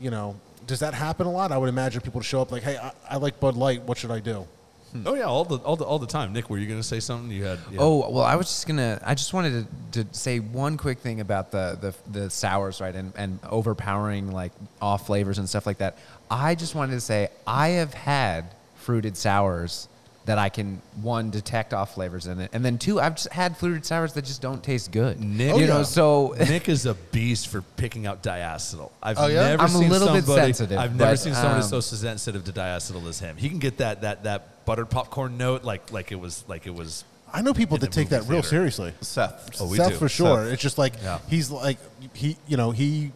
[0.00, 0.34] you know,
[0.66, 1.52] does that happen a lot?
[1.52, 3.82] I would imagine people to show up like, hey, I, I like Bud Light.
[3.82, 4.46] What should I do?
[4.94, 5.02] Hmm.
[5.08, 6.32] Oh yeah, all the all the all the time.
[6.32, 7.30] Nick, were you going to say something?
[7.30, 7.58] You had.
[7.58, 9.00] had- Oh well, I was just gonna.
[9.04, 12.94] I just wanted to, to say one quick thing about the the, the sours, right,
[12.94, 15.98] and, and overpowering like off flavors and stuff like that.
[16.30, 19.88] I just wanted to say I have had fruited sours
[20.26, 23.56] that I can one detect off flavors in it, and then two, I've just had
[23.58, 25.20] fruited sours that just don't taste good.
[25.20, 25.82] Nick- you know, yeah.
[25.82, 28.90] so Nick is a beast for picking out diacetyl.
[29.02, 29.48] I've Oh, yeah?
[29.48, 31.80] never I'm a seen little bit somebody, sensitive, I've never but, seen somebody um, so
[31.80, 33.36] sensitive to diacetyl as him.
[33.36, 36.74] He can get that that that buttered popcorn note like like it was like it
[36.74, 37.04] was.
[37.32, 38.92] I know people that take that movie real seriously.
[39.02, 39.60] Seth.
[39.60, 39.96] Oh, we Seth do.
[39.96, 40.44] for sure.
[40.44, 40.52] Seth.
[40.54, 41.18] It's just like Yeah.
[41.28, 41.78] he's like
[42.14, 43.12] he, you know, he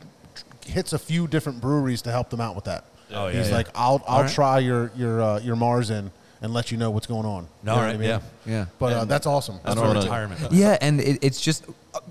[0.67, 2.85] hits a few different breweries to help them out with that.
[3.11, 3.57] Oh, yeah, he's yeah.
[3.57, 4.31] like, I'll I'll right.
[4.31, 6.11] try your your uh, your Marzen
[6.41, 7.49] and let you know what's going on.
[7.63, 8.09] No, You know right, I mean?
[8.09, 8.67] yeah, yeah.
[8.79, 9.57] But uh, that's awesome.
[9.65, 10.53] That's I my don't wanna- retirement.
[10.53, 11.65] Yeah, and it, it's just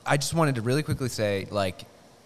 [0.06, 1.82] I just wanted to really quickly say like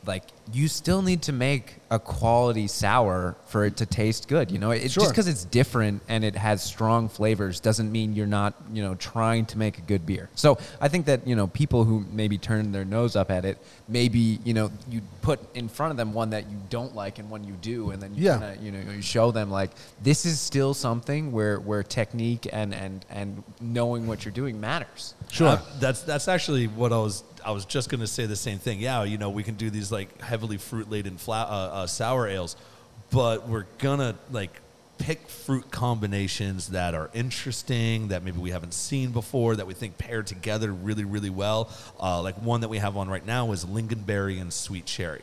[0.06, 0.23] like
[0.53, 4.49] you still need to make a quality sour for it to taste good.
[4.49, 5.03] You know, it's Sure.
[5.03, 8.95] just because it's different and it has strong flavors doesn't mean you're not you know
[8.95, 10.30] trying to make a good beer.
[10.36, 13.57] So I think that you know people who maybe turn their nose up at it,
[13.88, 17.30] maybe you know you put in front of them one that you don't like and
[17.30, 18.38] one you do, and then you Yeah.
[18.40, 19.72] kinda, you know you show them like
[20.02, 25.14] this is still something where where technique and and and knowing what you're doing matters.
[25.30, 25.48] Sure.
[25.49, 27.23] Uh, that's that's actually what I was.
[27.44, 28.80] I was just going to say the same thing.
[28.80, 32.55] Yeah, you know, we can do these like heavily fruit laden uh, uh, sour ales,
[33.11, 34.59] but we're gonna like
[34.97, 39.99] pick fruit combinations that are interesting, that maybe we haven't seen before, that we think
[39.99, 41.69] pair together really, really well.
[41.99, 45.22] Uh, like one that we have on right now is lingonberry and sweet cherry.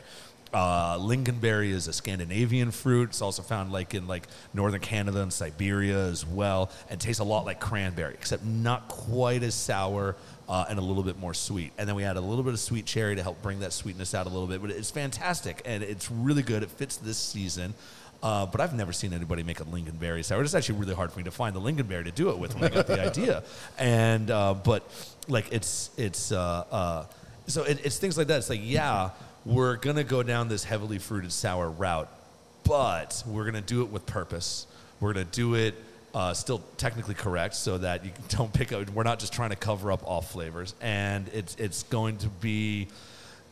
[0.53, 3.09] Uh, lingonberry is a Scandinavian fruit.
[3.09, 7.25] It's also found like in like northern Canada and Siberia as well, and tastes a
[7.25, 10.15] lot like cranberry, except not quite as sour
[10.49, 11.71] uh, and a little bit more sweet.
[11.77, 14.15] And then we add a little bit of sweet cherry to help bring that sweetness
[14.15, 14.61] out a little bit.
[14.61, 16.63] But it's fantastic and it's really good.
[16.63, 17.75] It fits this season.
[18.21, 20.41] Uh, but I've never seen anybody make a lingonberry sour.
[20.41, 22.65] It's actually really hard for me to find the lingonberry to do it with when
[22.65, 23.43] I got the idea.
[23.77, 24.83] And uh, but
[25.29, 27.05] like it's it's uh, uh,
[27.47, 28.39] so it, it's things like that.
[28.39, 29.11] It's like yeah,
[29.45, 32.09] we're gonna go down this heavily fruited sour route,
[32.65, 34.67] but we're gonna do it with purpose.
[34.99, 35.75] We're gonna do it
[36.13, 38.89] uh, still technically correct, so that you don't pick up.
[38.89, 42.87] We're not just trying to cover up all flavors, and it's it's going to be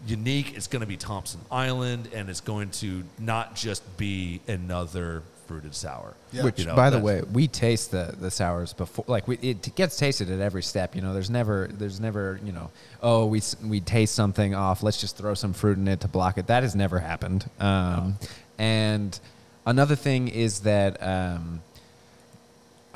[0.06, 0.56] unique.
[0.56, 5.74] It's going to be Thompson Island, and it's going to not just be another fruited
[5.74, 6.14] sour.
[6.34, 6.44] Yeah.
[6.44, 9.06] Which, You know, by the way, we taste the, the sours before.
[9.08, 10.96] Like we, it gets tasted at every step.
[10.96, 12.70] You know, there's never there's never you know
[13.02, 14.84] oh we we taste something off.
[14.84, 16.48] Let's just throw some fruit in it to block it.
[16.48, 17.50] That has never happened.
[17.60, 18.18] Um,
[18.60, 19.20] And
[19.66, 21.02] another thing is that.
[21.02, 21.62] Um,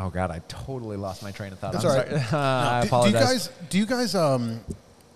[0.02, 1.74] Oh God, I totally lost my train of thought.
[1.74, 2.08] That's I'm all right.
[2.08, 2.22] sorry.
[2.34, 3.50] I do, do you guys?
[3.70, 4.16] Do you guys?
[4.16, 4.62] Um,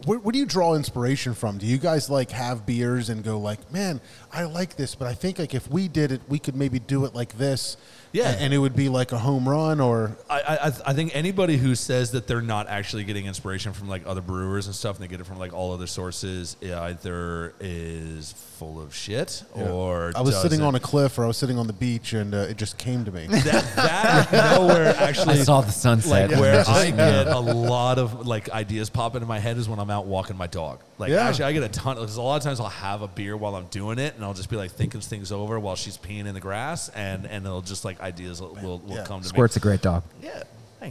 [0.05, 1.57] where, where do you draw inspiration from?
[1.57, 3.99] Do you guys like have beers and go like, man,
[4.31, 7.05] I like this, but I think like if we did it, we could maybe do
[7.05, 7.77] it like this.
[8.11, 8.29] Yeah.
[8.29, 11.57] and, and it would be like a home run or I, I, I think anybody
[11.57, 15.03] who says that they're not actually getting inspiration from like other brewers and stuff, and
[15.03, 20.21] they get it from like all other sources, either is full of shit or I
[20.21, 20.63] was sitting doesn't.
[20.65, 23.03] on a cliff or I was sitting on the beach and uh, it just came
[23.05, 23.27] to me.
[23.27, 26.29] that, that nowhere actually I saw the sunset.
[26.31, 29.79] like where I get a lot of like ideas pop into my head is when
[29.79, 30.79] I'm out walking my dog.
[30.97, 31.27] Like Yeah.
[31.27, 31.95] actually, I get a ton.
[31.97, 34.33] Because a lot of times I'll have a beer while I'm doing it, and I'll
[34.33, 37.61] just be like thinking things over while she's peeing in the grass, and and it'll
[37.61, 39.03] just like ideas will will, will Yeah.
[39.05, 39.29] come to me.
[39.29, 40.03] Squirt's a great dog.
[40.23, 40.43] Yeah.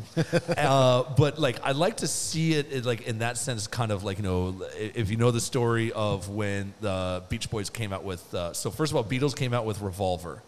[0.02, 0.48] Thanks.
[0.58, 4.04] uh, but like, I like to see it in, like in that sense, kind of
[4.04, 8.04] like you know, if you know the story of when the Beach Boys came out
[8.04, 8.34] with.
[8.34, 10.42] Uh, so first of all, Beatles came out with Revolver,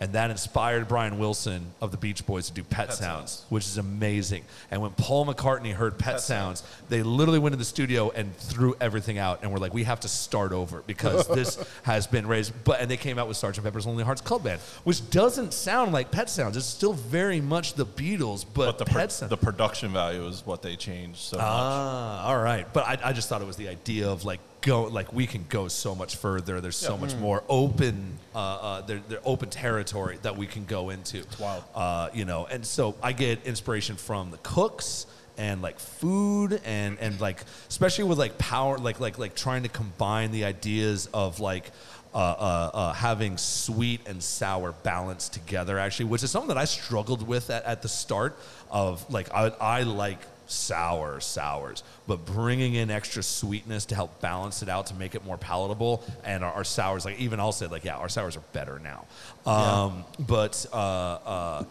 [0.00, 2.98] and that inspired Brian Wilson of the Beach Boys to do Pet, Sounds,
[3.30, 3.44] Sounds.
[3.50, 4.44] which is amazing.
[4.70, 8.74] And when Paul McCartney heard Pet, Sounds, they literally went to the studio and threw
[8.80, 12.52] everything out, and were like, "We have to start over because this has been raised."
[12.64, 13.62] But and they came out with Sgt.
[13.62, 16.56] Pepper's Lonely Hearts Club Band, which doesn't sound like Pet Sounds.
[16.56, 19.30] It's still very much the Beatles, but, But the, Pet Sounds.
[19.30, 21.46] the production value is what they changed so much.
[21.46, 22.66] Ah, all right.
[22.72, 25.44] But I, I just thought it was the idea of like go like we can
[25.48, 26.60] go so much further.
[26.60, 30.90] There's so much more open, uh, uh, they're, they're open territory that we can go
[30.90, 31.18] into.
[31.18, 31.64] It's wild.
[31.74, 35.06] Uh, you know, and so I get inspiration from the cooks
[35.38, 39.68] and like food and and like especially with like power like like like trying to
[39.68, 41.70] combine the ideas of like
[42.12, 46.64] uh, uh, uh, having sweet and sour balanced together actually which is something that i
[46.64, 48.36] struggled with at, at the start
[48.70, 50.18] of like i, I like
[50.50, 55.24] sour sours but bringing in extra sweetness to help balance it out to make it
[55.24, 58.42] more palatable and our, our sours like even i'll say like yeah our sours are
[58.52, 59.04] better now
[59.46, 61.64] um, but uh, uh,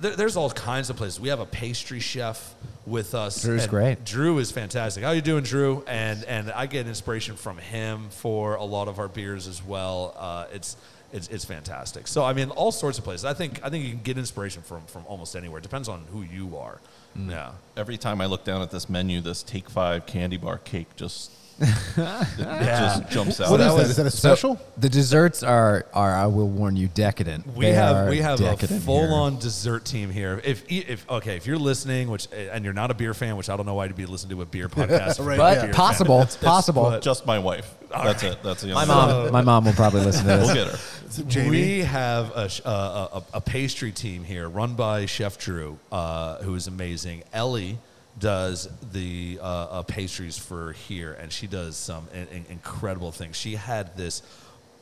[0.00, 1.20] there, there's all kinds of places.
[1.20, 2.54] We have a pastry chef
[2.86, 3.42] with us.
[3.42, 4.04] Drew's great.
[4.04, 5.04] Drew is fantastic.
[5.04, 5.84] How you doing, Drew?
[5.86, 10.14] And and I get inspiration from him for a lot of our beers as well.
[10.16, 10.76] Uh, it's
[11.12, 12.06] it's it's fantastic.
[12.06, 13.24] So I mean, all sorts of places.
[13.24, 15.58] I think I think you can get inspiration from from almost anywhere.
[15.58, 16.80] It depends on who you are.
[17.16, 17.52] Yeah.
[17.76, 21.30] Every time I look down at this menu, this Take Five candy bar cake just
[21.60, 21.66] it
[21.96, 23.50] just jumps out.
[23.50, 23.78] What at is me.
[23.82, 23.90] that?
[23.90, 24.60] Is that a So, special?
[24.78, 27.46] the desserts are are I will warn you decadent.
[27.56, 29.12] We They have are we have a decadent full here.
[29.12, 30.40] on dessert team here.
[30.44, 33.56] If if okay, if you're listening, which and you're not a beer fan, which I
[33.56, 35.54] don't know why you'd be listening to a beer podcast, if you're Right, not a
[35.54, 35.72] but beer fan.
[35.74, 37.00] possible, It's possible.
[37.00, 37.74] just my wife.
[37.90, 38.42] That's it.
[38.42, 40.46] That's the my only mom, my mom will probably listen to this.
[40.46, 41.24] We'll get her.
[41.28, 41.50] Jamie?
[41.50, 45.78] We have a, sh- uh, a, a, a pastry team here run by Chef Drew,
[45.92, 47.22] uh, who is amazing.
[47.34, 47.76] Ellie
[48.18, 53.36] does the uh, uh, pastries for here, and she does some in, in- incredible things.
[53.36, 54.22] She had this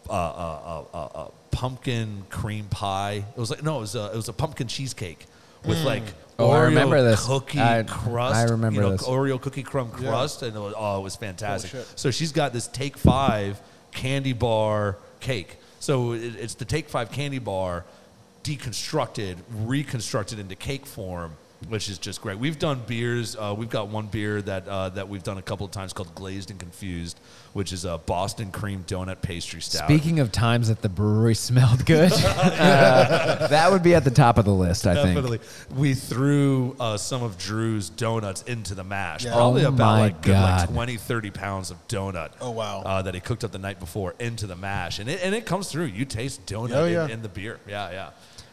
[0.09, 0.17] uh, uh,
[0.93, 3.25] uh, uh, uh, pumpkin cream pie.
[3.37, 5.27] It was like no, it was a, it was a pumpkin cheesecake
[5.65, 6.03] with like
[6.39, 7.27] Oh, I Oreo remember this.
[7.27, 8.35] cookie I- crust.
[8.35, 9.07] I remember you know, this.
[9.07, 11.71] Oreo cookie crumb crust, and it was, oh, it was fantastic.
[11.71, 11.93] shit.
[11.97, 13.61] So she's got this Take Five
[13.93, 15.59] candy bar cake.
[15.81, 17.85] So it, it's the Take Five candy bar
[18.43, 21.33] deconstructed, reconstructed into cake form,
[21.69, 22.39] which is just great.
[22.39, 23.37] We've done beers.
[23.37, 26.15] Uh, we've got one beer that uh, that we've done a couple of times called
[26.15, 27.21] Glazed and Confused,
[27.53, 29.85] which is a Boston cream donut pastry stout.
[29.87, 34.39] Speaking of times that the brewery smelled good, uh, that would be at the top
[34.39, 35.43] of the list, I think.
[35.75, 39.25] We threw uh, some of Drew's donuts into the mash.
[39.25, 39.35] Yeah.
[39.35, 42.31] Probably Oh about my like, good, like 20, 30 pounds of donut.
[42.41, 42.83] Oh, wow.
[42.83, 44.99] Uh, that he cooked up the night before into the mash.
[44.99, 45.87] And it, and it comes through.
[45.87, 47.05] You taste donut Oh, yeah.
[47.05, 47.61] in, in the beer.
[47.69, 48.11] Yeah, yeah.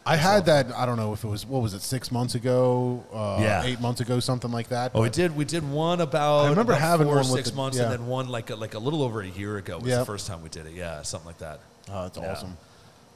[0.08, 0.72] I had that.
[0.74, 3.62] I don't know if it was what was it six months ago, uh, Yeah.
[3.64, 4.92] eight months ago, something like that.
[4.94, 5.36] Oh, we but- did.
[5.36, 6.46] We did one about.
[6.46, 7.84] I remember about having four or one with six the- months, yeah.
[7.84, 9.98] and then one like a, like a little over a year ago was Yeah.
[9.98, 10.72] the first time we did it.
[10.74, 11.60] Yeah, something like that.
[11.92, 12.32] Oh, that's Yeah.
[12.32, 12.56] awesome.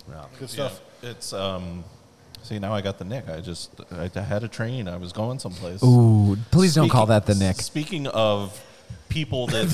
[0.09, 0.25] Yeah.
[0.39, 0.81] Good Yeah, stuff.
[1.03, 1.85] it's um.
[2.43, 3.29] See now I got the Nick.
[3.29, 4.89] I just I, I had a train.
[4.89, 5.83] I was going someplace.
[5.83, 7.57] Ooh, please don't call that the Nick.
[7.63, 8.61] Speaking of
[9.09, 9.67] people that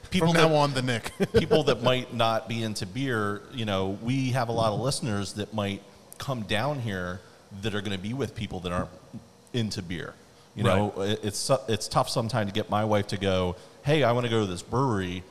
[0.10, 1.12] people From that, now on, the Nick.
[1.34, 5.34] people that might not be into beer, you know, we have a lot of listeners
[5.34, 5.82] that might
[6.22, 7.20] come down here
[7.62, 8.88] that are going to be with people that aren't
[9.52, 10.14] into beer.
[10.54, 14.12] You know, it- it's it's tough sometimes to get my wife to go, "Hey, I
[14.12, 15.24] want to go to this brewery."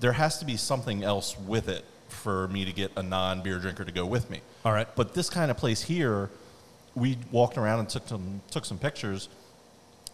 [0.00, 3.84] There has to be something else with it for me to get a non-beer drinker
[3.84, 4.40] to go with me.
[4.64, 4.88] All right.
[4.96, 6.30] But this kind of place here,
[6.94, 9.28] we walked around and took some took some pictures.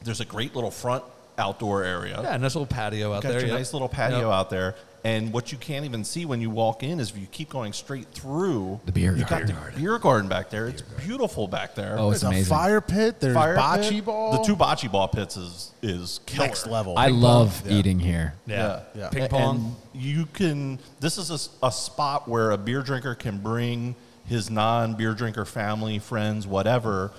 [0.03, 1.05] There's a great little front
[1.39, 2.21] outdoor area.
[2.23, 3.41] Yeah, nice little patio out Got there.
[3.41, 3.57] your yeah.
[3.57, 4.39] nice little patio Yep.
[4.39, 4.75] out there.
[5.03, 7.73] And what you can't even see when you walk in is if you keep going
[7.73, 9.57] straight through The beer you got garden.
[9.75, 10.69] the beer garden back there.
[10.69, 11.97] It's beautiful back there.
[11.99, 12.55] Oh, it's There's a amazing.
[12.55, 13.19] fire pit.
[13.19, 14.05] There's Fire bocce pit.
[14.05, 14.33] ball.
[14.33, 16.47] The two bocce ball pits is is killer.
[16.49, 16.99] next level.
[16.99, 17.73] I love Yeah.
[17.79, 18.35] eating here.
[18.47, 18.81] Yeah.
[18.95, 19.09] Yeah.
[19.09, 19.77] Ping A- pong.
[19.95, 20.79] And you can.
[21.01, 23.95] This is a s- a, spot where a beer drinker can bring
[24.27, 27.11] his non-beer drinker family, friends, whatever,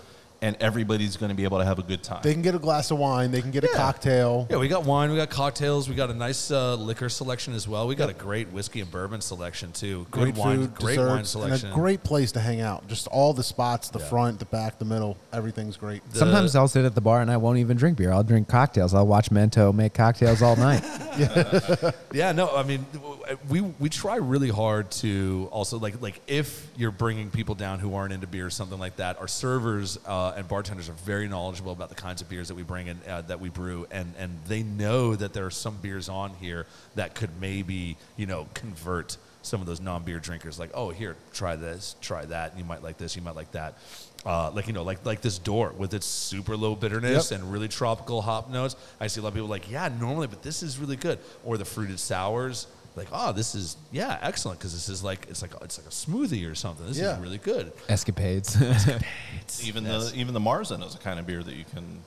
[0.44, 2.20] and everybody's going to be able to have a good time.
[2.24, 3.30] They can get a glass of wine.
[3.32, 4.48] They can get a cocktail.
[4.50, 7.68] Yeah, we got wine, we got cocktails, we got a nice uh, liquor selection as
[7.68, 7.88] well.
[7.88, 10.08] We got a great whiskey and bourbon selection too.
[10.10, 11.72] Good Great wine, food, great desserts, wine and selection.
[11.72, 12.88] a great place to hang out.
[12.88, 14.06] Just all the spots, the Yeah.
[14.10, 16.02] front, the back, the middle, everything's great.
[16.12, 18.12] The- Sometimes I'll sit at the bar and I won't even drink beer.
[18.12, 18.96] I'll drink cocktails.
[18.96, 20.84] I'll watch Mento make cocktails all night.
[22.14, 22.86] Yeah, no, I mean,
[23.50, 27.96] we we try really hard to also like like if you're bringing people down who
[27.96, 31.72] aren't into beer or something like that, our servers uh, and bartenders are very knowledgeable
[31.72, 34.38] about the kinds of beers that we bring in uh, that we brew, and and
[34.48, 39.18] they know that there are some beers on here that could maybe you know convert
[39.44, 42.98] some of those non-beer drinkers like oh here try this try that you might like
[42.98, 43.76] this you might like that.
[44.24, 47.40] Uh, like you know like like this door with its super low bitterness Yep.
[47.42, 48.76] and really tropical hop notes.
[49.00, 51.18] I see a lot of people like yeah normally but this is really good.
[51.44, 55.42] Or the fruited sours like oh this is yeah excellent because this is like it's
[55.42, 57.16] like it's like a smoothie or something this Yeah.
[57.16, 58.56] is really good Escapades.
[59.64, 62.00] even the even the Marzen is a kind of beer that you can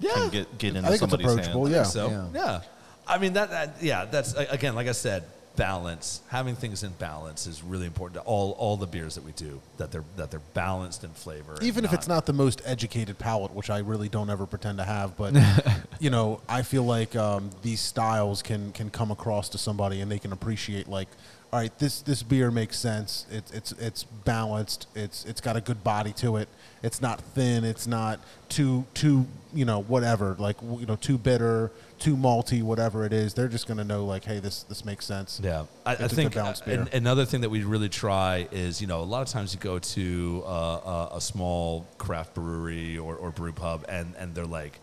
[0.00, 1.64] yeah can get get into I think it's somebody's approachable.
[1.66, 1.74] hand.
[1.74, 1.82] Yeah.
[1.84, 2.26] so Yeah.
[2.34, 2.60] yeah.
[3.06, 5.24] I mean that, that yeah that's a- again like I said
[5.56, 9.30] balance having things in balance is really important to all all the beers that we
[9.32, 13.18] do that they're that they're balanced in flavor Even if it's not the most educated
[13.18, 15.34] palate, which I really don't ever pretend to have, but
[16.00, 20.10] you know, I feel like um, these styles can can come across to somebody and
[20.10, 21.08] they can appreciate like,
[21.52, 23.26] all right, this this beer makes sense.
[23.30, 24.88] It's it's it's balanced.
[24.94, 26.48] It's it's got a good body to it.
[26.82, 27.64] It's not thin.
[27.64, 31.70] It's not too too you know whatever like you know too bitter,
[32.04, 33.32] too malty, whatever it is.
[33.34, 35.40] They're just gonna know like, hey, this this makes sense.
[35.42, 36.80] Yeah, I, I It's a think uh, beer.
[36.82, 39.60] an- another thing that we really try is you know a lot of times you
[39.60, 44.44] go to uh, a, a small craft brewery or, or brew pub and and they're
[44.46, 44.78] like.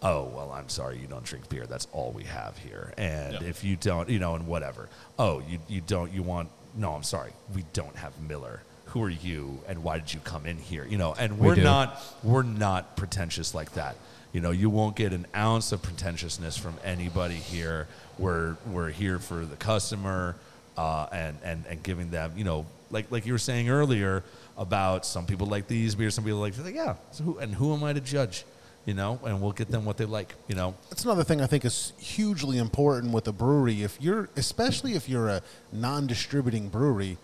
[0.00, 1.66] Oh well, I'm sorry you don't drink beer.
[1.66, 2.92] That's all we have here.
[2.96, 3.42] And Yeah.
[3.48, 4.88] if you don't, you know, and whatever.
[5.18, 6.12] Oh, you you don't.
[6.12, 6.50] You want?
[6.76, 7.32] No, I'm sorry.
[7.52, 8.62] We don't have Miller.
[8.98, 9.60] Who are you?
[9.68, 10.84] And why did you come in here?
[10.84, 11.62] You know, and We we're do.
[11.62, 13.94] not we're not pretentious like that.
[14.32, 17.86] You know, you won't get an ounce of pretentiousness from anybody here.
[18.18, 20.34] We're we're here for the customer
[20.76, 24.24] uh, and and and giving them, you know, like like you were saying earlier
[24.56, 26.96] about some people like these beers, some people like, like yeah.
[27.12, 28.44] So who, and who am I to judge?
[28.84, 30.34] You know, and we'll get them what they like.
[30.48, 33.82] You know, That's another thing I think is hugely important with a brewery.
[33.84, 35.42] If you're, especially if you're a
[35.72, 37.18] non-distributing brewery,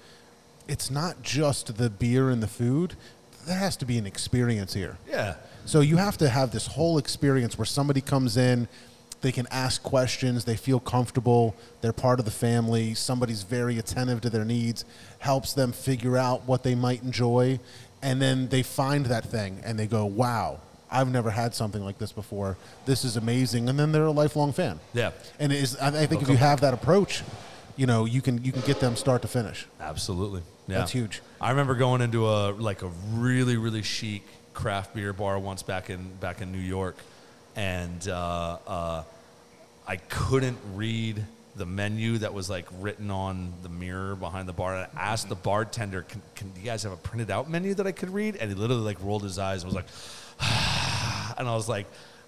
[0.68, 2.94] it's not just the beer and the food.
[3.46, 4.96] There has to be an experience here.
[5.08, 5.34] yeah.
[5.66, 8.68] So you have to have this whole experience where somebody comes in,
[9.22, 14.20] they can ask questions, they feel comfortable, they're part of the family, somebody's very attentive
[14.22, 14.84] to their needs,
[15.20, 17.58] helps them figure out what they might enjoy,
[18.02, 20.60] and then they find that thing and they go, "Wow,
[20.90, 22.58] I've never had something like this before.
[22.84, 24.78] This is amazing." And then they're a lifelong fan.
[24.92, 25.12] Yeah.
[25.38, 27.22] And is I I think They'll if you come have that approach,
[27.76, 29.66] you know, you can you can get them start to finish.
[29.80, 30.42] Absolutely.
[30.66, 30.78] Yeah.
[30.78, 31.20] That's huge.
[31.40, 34.22] I remember going into a like a really really chic
[34.54, 36.96] craft beer bar once back in back in New York,
[37.54, 39.02] and uh, uh,
[39.86, 41.24] I couldn't read
[41.56, 44.74] the menu that was like written on the mirror behind the bar.
[44.76, 47.86] And I asked the bartender, can, "Can you guys have a printed out menu that
[47.86, 49.88] I could read?" And he literally like rolled his eyes and was like,
[51.38, 51.86] and I was like.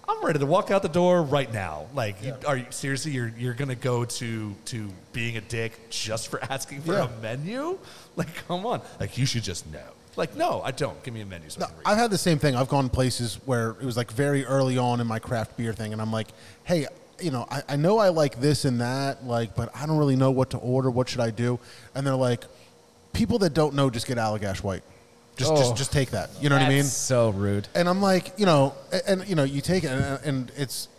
[0.09, 1.87] I'm ready to walk out the door right now.
[1.93, 3.11] Like, you, are you seriously?
[3.11, 7.09] You're you're gonna go to to being a dick just for asking for Yeah.
[7.09, 7.77] a menu?
[8.15, 8.81] Like, come on.
[8.99, 9.79] Like, you should just know.
[10.15, 11.01] Like, no, I don't.
[11.03, 11.83] Give me a menu so I No, read.
[11.85, 12.55] I've had the same thing.
[12.55, 15.93] I've gone places where it was like very early on in my craft beer thing,
[15.93, 16.29] and I'm like,
[16.63, 16.87] hey,
[17.21, 20.15] you know, I, I know I like this and that, like, but I don't really
[20.15, 20.89] know what to order.
[20.89, 21.59] What should I do?
[21.93, 22.45] And they're like,
[23.13, 24.83] people that don't know just get Allagash White.
[25.37, 25.55] Just, Oh.
[25.57, 26.29] just, just take that.
[26.41, 26.83] You know what I mean?
[26.83, 27.67] So rude.
[27.75, 30.89] And I'm like, you know, a- and, you know, you take it, and, and it's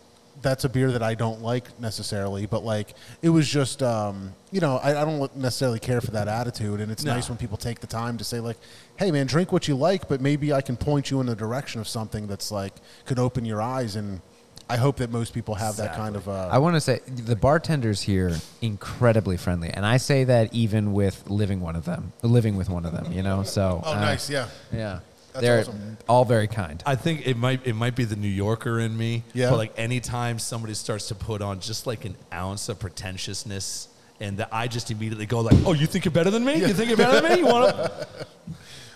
[0.41, 4.61] that's a beer that I don't like necessarily, but like it was just, um, you
[4.61, 7.13] know, I, I don't necessarily care for that attitude, and it's No.
[7.13, 8.55] nice when people take the time to say like,
[8.95, 11.81] hey man, drink what you like, but maybe I can point you in the direction
[11.81, 12.73] of something that's like
[13.05, 14.21] could open your eyes, and
[14.69, 16.29] I hope that most people have that kind of.
[16.29, 20.93] Uh, I want to say the bartenders here incredibly friendly, and I say that even
[20.93, 23.11] with living one of them, living with one of them.
[23.11, 24.47] You know, so oh, uh, nice, yeah.
[24.71, 24.99] yeah,
[25.33, 25.97] That's they're awesome.
[26.07, 26.83] all very kind.
[26.85, 29.23] I think it might it might be the New Yorker in me.
[29.33, 29.49] Yeah.
[29.49, 33.87] But like anytime somebody starts to put on just like an ounce of pretentiousness,
[34.19, 36.55] and that I just immediately go like, "Oh, you think you're better than me?
[36.57, 37.39] You think you're better than me?
[37.39, 38.07] You want to?"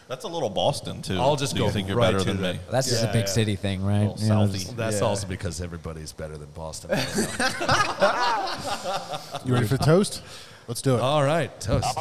[0.07, 1.17] That's a little Boston too.
[1.17, 2.55] I'll just Do you go think you're right better to than that.
[2.55, 2.59] me.
[2.71, 3.25] That's just a big yeah.
[3.25, 4.07] city thing, right?
[4.07, 4.53] Little You know, Southie.
[4.53, 5.05] just- That's yeah.
[5.07, 6.91] also because everybody's better than Boston.
[9.45, 10.21] You ready for the toast?
[10.67, 11.01] Let's do it.
[11.01, 11.97] All right, toast.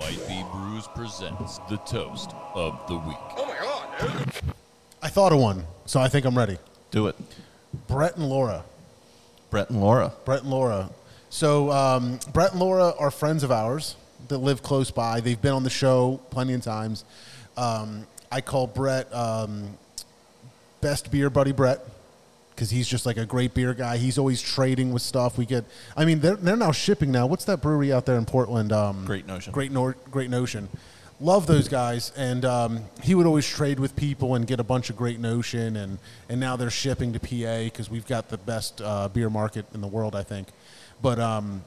[0.00, 3.16] Might Be Brews presents the toast of the week.
[3.36, 4.32] Oh my god.
[5.02, 6.56] I thought of one, so I think I'm ready.
[6.90, 7.16] Do it,
[7.86, 8.64] Brett and Laura.
[9.50, 10.12] Brett and Laura.
[10.24, 10.90] Brett and Laura.
[11.30, 13.96] So um, Brett and Laura are friends of ours
[14.28, 15.20] that live close by.
[15.20, 17.04] They've been on the show plenty of times.
[17.56, 19.76] Um, I call Brett um,
[20.80, 21.80] best beer buddy Brett
[22.58, 23.96] because he's just like a great beer guy.
[23.96, 25.38] He's always trading with stuff.
[25.38, 25.64] We get.
[25.96, 27.26] I mean, they're they're now shipping now.
[27.26, 28.72] What's that brewery out there in Portland?
[28.72, 29.52] Um, Great Notion.
[29.52, 30.68] Great Nor- Great Notion.
[31.20, 34.88] Love those guys, and um, he would always trade with people and get a bunch
[34.88, 35.98] of Great Notion, and
[36.28, 39.80] and now they're shipping to PA because we've got the best uh, beer market in
[39.80, 40.48] the world, I think.
[41.00, 41.62] But um,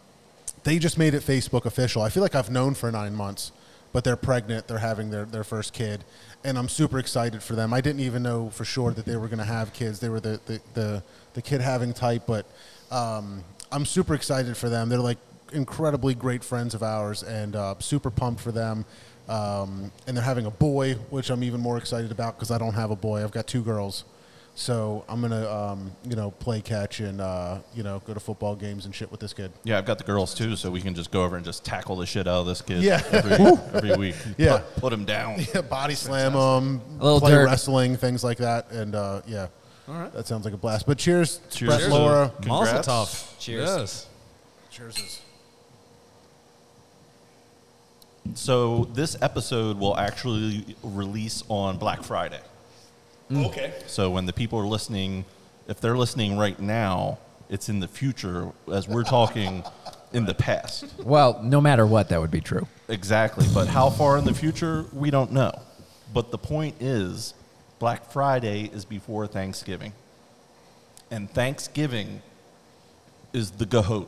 [0.64, 2.02] they just made it Facebook official.
[2.02, 3.52] I feel like I've known for nine months,
[3.94, 4.68] but they're pregnant.
[4.68, 6.04] They're having their, their first kid,
[6.44, 7.74] and I'm super excited for them.
[7.74, 10.00] I didn't even know for sure that they were going to have kids.
[10.00, 12.46] They were the, the, the, the kid having type, but
[12.92, 14.90] um, I'm super excited for them.
[14.90, 15.18] They're like
[15.54, 18.86] incredibly great friends of ours, and uh, super pumped for them.
[19.30, 22.74] Um, and they're having a boy, which I'm even more excited about because I don't
[22.74, 23.24] have a boy.
[23.24, 24.04] I've got two girls.
[24.54, 28.56] So I'm gonna, um, you know, play catch and uh, you know go to football
[28.56, 29.52] games and shit with this kid.
[29.64, 31.96] Yeah, I've got the girls too, so we can just go over and just tackle
[31.96, 32.84] the shit out of this kid.
[32.84, 33.02] Yeah.
[33.12, 33.32] every,
[33.74, 34.16] every week.
[34.38, 34.58] Yeah.
[34.60, 35.40] put, put him down.
[35.56, 37.46] Yeah, body slam him, A little play dirt.
[37.46, 39.48] wrestling, things like that, and uh, yeah,
[39.88, 40.14] All right.
[40.14, 40.86] that sounds like a blast.
[40.86, 41.70] But cheers, Cheers.
[41.70, 41.92] Brett, Cheers.
[41.94, 42.34] Laura.
[42.46, 42.88] Mazel Congrats.
[42.88, 43.40] tov.
[43.40, 43.70] Cheers.
[43.70, 44.08] Yes.
[44.70, 45.22] Cheers.
[48.36, 52.40] So this episode will actually release on Black Friday.
[53.32, 53.46] Mm.
[53.48, 53.74] Okay.
[53.88, 55.26] So when the people are listening,
[55.68, 57.18] if they're listening right now,
[57.50, 59.64] it's in the future as we're talking
[60.14, 60.86] in the past.
[61.00, 62.68] Well, no matter what, that would be true.
[62.90, 63.46] Exactly.
[63.54, 65.52] But how far in the future, we don't know.
[66.14, 67.34] But the point is,
[67.80, 69.94] Black Friday is before Thanksgiving.
[71.10, 72.22] And Thanksgiving
[73.34, 74.08] is the Gahoot,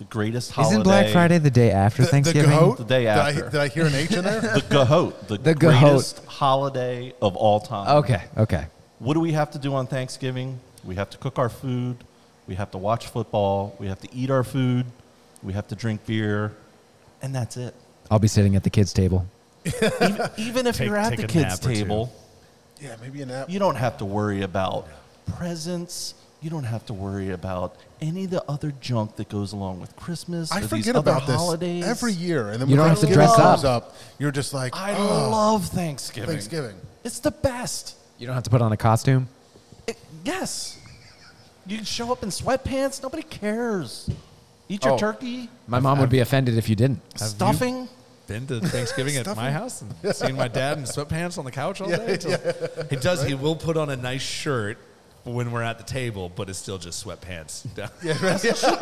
[0.00, 0.70] the greatest holiday.
[0.72, 2.50] Isn't Black Friday the day after Thanksgiving?
[2.50, 2.78] Gahoot?
[2.78, 3.42] The day Did I- after.
[3.50, 4.40] Did I, hear an H in there?
[4.40, 5.58] The Gahoot, the, The Gahoot.
[5.58, 7.98] greatest holiday of all time.
[7.98, 8.66] Okay, okay.
[8.98, 10.58] What do we have to do on Thanksgiving?
[10.84, 11.98] We have to cook our food.
[12.46, 13.76] We have to watch football.
[13.78, 14.86] We have to eat our food.
[15.42, 16.52] We have to drink beer.
[17.20, 17.74] And that's it.
[18.10, 19.26] I'll be sitting at the kids' table.
[19.66, 21.74] Even, even if Take- you're at take the a kids' nap or two.
[21.82, 22.12] table,
[22.80, 23.50] yeah, maybe a nap.
[23.50, 24.88] you don't have to worry about
[25.36, 26.14] presents.
[26.42, 29.94] You don't have to worry about any of the other junk that goes along with
[29.96, 30.50] Christmas.
[30.50, 31.82] I or these forget other about holidays.
[31.84, 33.88] this every year, and then You when don't have to Thanksgiving dress comes up.
[33.88, 33.96] up.
[34.18, 36.30] You're just like, I oh, love Thanksgiving.
[36.30, 36.76] Thanksgiving.
[37.04, 37.96] It's the best.
[38.18, 39.28] You don't have to put on a costume.
[39.86, 40.78] It- yes.
[41.66, 43.02] You can show up in sweatpants.
[43.02, 44.08] Nobody cares.
[44.68, 44.98] Eat your Oh.
[44.98, 45.50] turkey.
[45.68, 47.00] My mom would be offended if you didn't.
[47.18, 47.86] Stuffing.
[48.26, 51.80] Been to Thanksgiving at my house and seen my dad in sweatpants on the couch
[51.82, 52.16] all day.
[52.16, 52.38] till-
[52.88, 53.24] He does.
[53.24, 54.78] He will put on a nice shirt
[55.24, 57.66] when we're at the table, but it's still just sweatpants.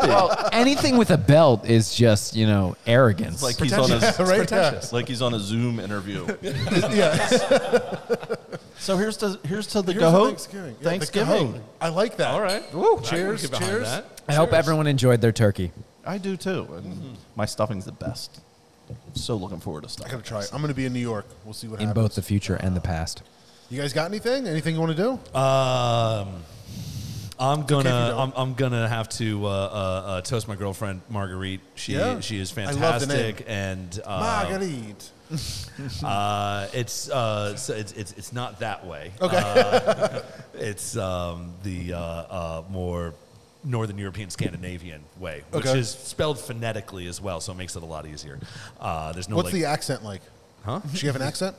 [0.06, 3.34] well, anything with a belt is just you know arrogance.
[3.34, 4.50] It's like he's on a right?
[4.50, 4.70] Yeah.
[4.72, 6.26] It's like he's on a Zoom interview.
[6.42, 7.26] yeah.
[8.78, 10.26] so here's to here's to the Here's Gahoot.
[10.26, 10.76] Thanksgiving.
[10.80, 11.52] Yeah, Thanksgiving.
[11.54, 11.60] Gahoot.
[11.80, 12.30] I like that.
[12.30, 12.62] all right.
[12.70, 13.88] Cheers, I can get behind cheers.
[13.88, 14.22] that.
[14.28, 15.72] I hope everyone enjoyed their turkey.
[16.04, 17.14] I do too, and mm-hmm.
[17.36, 18.40] my stuffing's the best.
[19.14, 20.10] So looking forward to I stuff.
[20.10, 20.50] gotta try it.
[20.54, 21.26] I'm gonna be in New York.
[21.44, 21.82] We'll see what happens.
[21.82, 22.04] in happens.
[22.04, 23.22] both the future and the past.
[23.70, 24.46] You guys got anything?
[24.46, 25.38] Anything you want to do?
[25.38, 26.42] Um,
[27.40, 28.18] I'm gonna don't.
[28.18, 31.60] I'm, I'm gonna have to uh, uh, uh, toast my girlfriend Marguerite.
[31.76, 32.20] She Yeah?
[32.20, 33.34] she is I love the name.
[33.34, 35.10] fantastic and uh, Marguerite.
[36.02, 39.12] Uh, it's, uh, so it's it's it's not that way.
[39.20, 39.36] Okay.
[39.36, 40.22] Uh,
[40.54, 43.14] it's um, the uh, uh, more
[43.62, 45.78] Northern European Scandinavian way, which Okay.
[45.78, 48.40] is spelled phonetically as well, so it makes it a lot easier.
[48.80, 50.22] Uh, there's no What's like, the accent like?
[50.64, 50.80] huh?
[50.80, 51.54] Does she have an accent?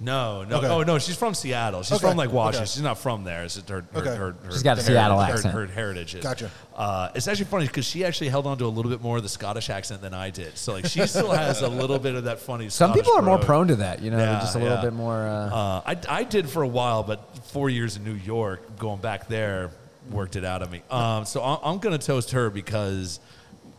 [0.00, 0.58] No, no.
[0.58, 0.68] Okay.
[0.68, 1.82] Oh no, she's from Seattle.
[1.82, 2.62] She's Okay, from like Washington.
[2.62, 2.70] okay.
[2.70, 3.42] She's not from there.
[3.44, 4.08] It's her, her, Okay.
[4.16, 5.52] her, her She's got a her- Seattle her- accent.
[5.54, 6.22] Her, heritage is.
[6.22, 6.50] Gotcha.
[6.76, 9.24] Uh, it's actually funny because she actually held on to a little bit more of
[9.24, 10.56] the Scottish accent than I did.
[10.56, 12.68] So like she still has a little bit of that funny.
[12.68, 14.00] Some Scottish people are more prone to that.
[14.00, 14.82] You know, they're Yeah, just a little yeah.
[14.82, 15.26] bit more.
[15.26, 19.00] Uh, Uh, I, I did for a while, but four years in New York, going
[19.00, 19.70] back there,
[20.12, 20.82] worked it out of me.
[20.92, 23.18] Um, so I'm, I'm going to toast her because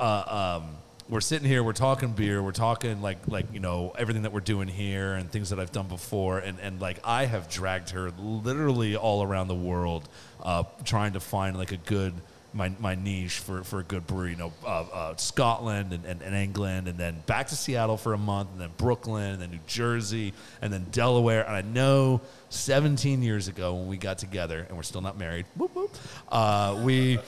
[0.01, 0.75] uh, um,
[1.09, 4.39] we're sitting here, we're talking beer, we're talking like like you know everything that we're
[4.39, 8.11] doing here and things that I've done before, and and like I have dragged her
[8.11, 10.07] literally all around the world,
[10.41, 12.13] uh, trying to find like a good.
[12.51, 16.23] My, my niche for, for a good brewery, you know, uh, uh, Scotland and, and,
[16.23, 19.51] and England, and then back to Seattle for a month, and then Brooklyn, and then
[19.51, 21.45] New Jersey, and then Delaware.
[21.45, 25.45] And I know 17 years ago when we got together, and we're still not married,
[25.55, 25.95] whoop, whoop,
[26.31, 27.19] uh, we,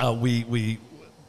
[0.00, 0.80] uh, we, we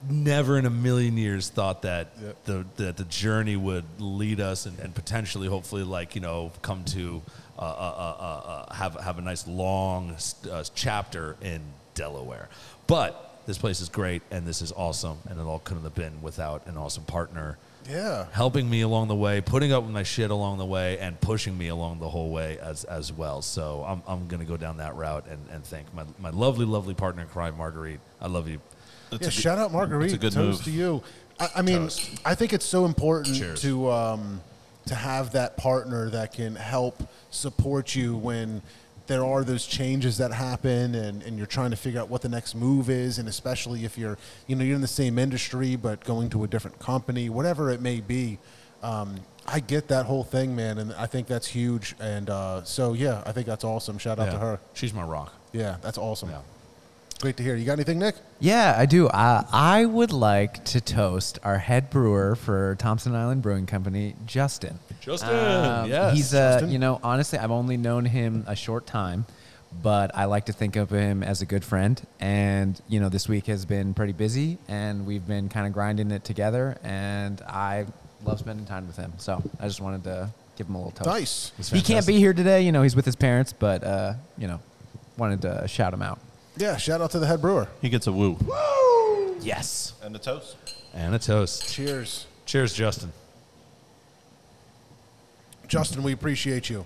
[0.09, 2.09] never in a million years thought that
[2.45, 6.83] the that the journey would lead us and, and potentially, hopefully, like you know, come
[6.85, 7.21] to
[7.57, 8.23] uh, uh, uh,
[8.69, 10.15] uh, have have a nice long
[10.51, 11.61] uh, chapter in
[11.95, 12.49] Delaware.
[12.87, 16.21] But this place is great, and this is awesome, and it all couldn't have been
[16.21, 17.57] without an awesome partner
[17.89, 18.25] Yeah.
[18.31, 21.57] helping me along the way, putting up with my shit along the way, and pushing
[21.57, 23.41] me along the whole way as as well.
[23.41, 26.65] So I'm, I'm going to go down that route and, and thank my, my lovely,
[26.65, 27.99] lovely partner crime, Marguerite.
[28.21, 28.59] I love you.
[29.21, 30.05] Yeah, a good- shout out Marguerite.
[30.05, 30.63] It's a good Toast move.
[30.65, 31.03] to you.
[31.39, 32.21] I, I mean, Toast.
[32.25, 33.61] I think it's so important Cheers.
[33.61, 34.41] to um,
[34.85, 38.61] to have that partner that can help support you when
[39.07, 42.29] there are those changes that happen and, and you're trying to figure out what the
[42.29, 44.17] next move is and especially if you're
[44.47, 47.81] you know you're in the same industry but going to a different company whatever it
[47.81, 48.37] may be
[48.81, 49.15] um,
[49.45, 53.21] I get that whole thing man and I think that's huge and uh, so yeah
[53.25, 55.33] I think that's awesome shout out to her She's my rock.
[55.51, 56.39] yeah that's awesome Yeah.
[57.23, 59.07] Great to hear you got anything Nick yeah, I do.
[59.07, 64.77] Uh, I would like to toast our head brewer for Thompson Island Brewing Company, Justin.
[64.99, 66.13] Justin, Um, yes.
[66.13, 66.71] He's uh, Justin.
[66.71, 69.25] you know, honestly, I've only known him a short time,
[69.81, 72.05] but I like to think of him as a good friend.
[72.19, 76.11] And you know, this week has been pretty busy, and we've been kind of grinding
[76.11, 76.77] it together.
[76.83, 77.85] And I
[78.25, 79.13] love spending time with him.
[79.19, 81.53] So I just wanted to give him a little toast.
[81.57, 82.63] nice He can't be here today.
[82.63, 84.59] You know, he's with his parents, but uh, you know,
[85.15, 86.19] wanted to shout him out.
[86.57, 88.37] Yeah shout out to the head brewer He gets a woo.
[88.45, 89.37] Woo!
[89.41, 89.93] Yes.
[90.01, 90.55] And a toast.
[90.93, 91.73] And a toast.
[91.73, 93.11] cheers Cheers, Justin.
[95.67, 96.85] Justin, we appreciate you.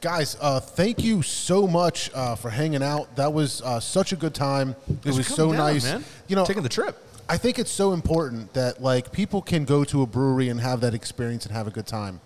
[0.00, 3.14] Guys, uh, thank you so much uh, for hanging out.
[3.16, 4.70] That was uh, such a good time.
[4.70, 5.84] It Thanks was so down, nice.
[5.84, 6.04] man.
[6.28, 6.96] You know, Taking the trip.
[7.28, 10.80] I think it's so important that like people can go to a brewery and have
[10.80, 12.20] that experience and have a good time.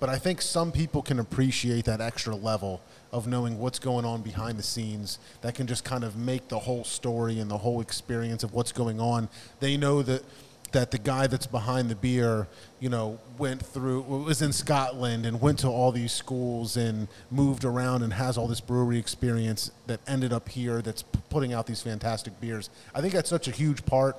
[0.00, 2.80] But I think some people can appreciate that extra level
[3.12, 6.58] of knowing what's going on behind the scenes that can just kind of make the
[6.58, 9.28] whole story and the whole experience of what's going on.
[9.60, 10.22] They know that
[10.72, 12.48] that the guy that's behind the beer,
[12.80, 17.64] you know, went through was in Scotland and went to all these schools and moved
[17.64, 21.82] around and has all this brewery experience that ended up here that's putting out these
[21.82, 22.70] fantastic beers.
[22.94, 24.16] I think that's such a huge part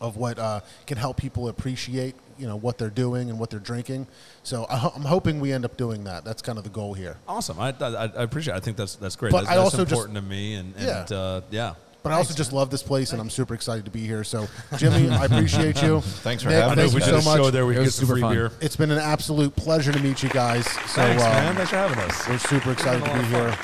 [0.00, 3.58] of what uh, can help people appreciate you know what they're doing and what they're
[3.60, 4.06] drinking.
[4.42, 6.24] So I ho- I'm hoping we end up doing that.
[6.24, 7.16] That's kind of the goal here.
[7.26, 7.58] Awesome.
[7.60, 8.56] I, I, I appreciate it.
[8.56, 9.32] I think that's that's great.
[9.32, 10.54] But that's, I that's also just- important to me.
[10.54, 11.16] And, and Yeah.
[11.16, 11.74] uh, yeah.
[12.04, 14.22] But I also just love this place, and I'm super excited to be here.
[14.22, 14.46] So,
[14.76, 16.00] Jimmy, I appreciate you.
[16.00, 17.20] Thanks for Nick, having thank us, you man.
[17.22, 17.52] so much.
[17.52, 18.34] there we It get was some super free fun.
[18.34, 18.52] beer.
[18.60, 20.64] It's been an absolute pleasure to meet you guys.
[20.70, 21.54] So, Thanks, um, man.
[21.56, 22.28] Thanks for having us.
[22.28, 23.58] We're super excited to be here.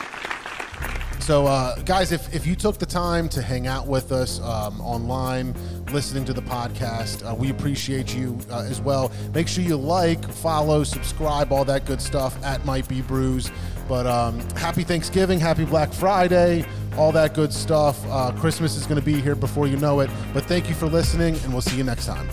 [1.25, 4.79] So, uh, guys, if, if you took the time to hang out with us um,
[4.83, 5.55] online,
[5.91, 9.11] listening to the podcast, uh, we appreciate you uh, as well.
[9.33, 13.51] Make sure you like, follow, subscribe, all that good stuff at Might Be Brews.
[13.89, 18.05] But um, happy Thanksgiving, happy Black Friday, all that good stuff.
[18.11, 20.11] Uh, Christmas is going to be here before you know it.
[20.35, 22.29] But thank you for listening, and we'll see you next time.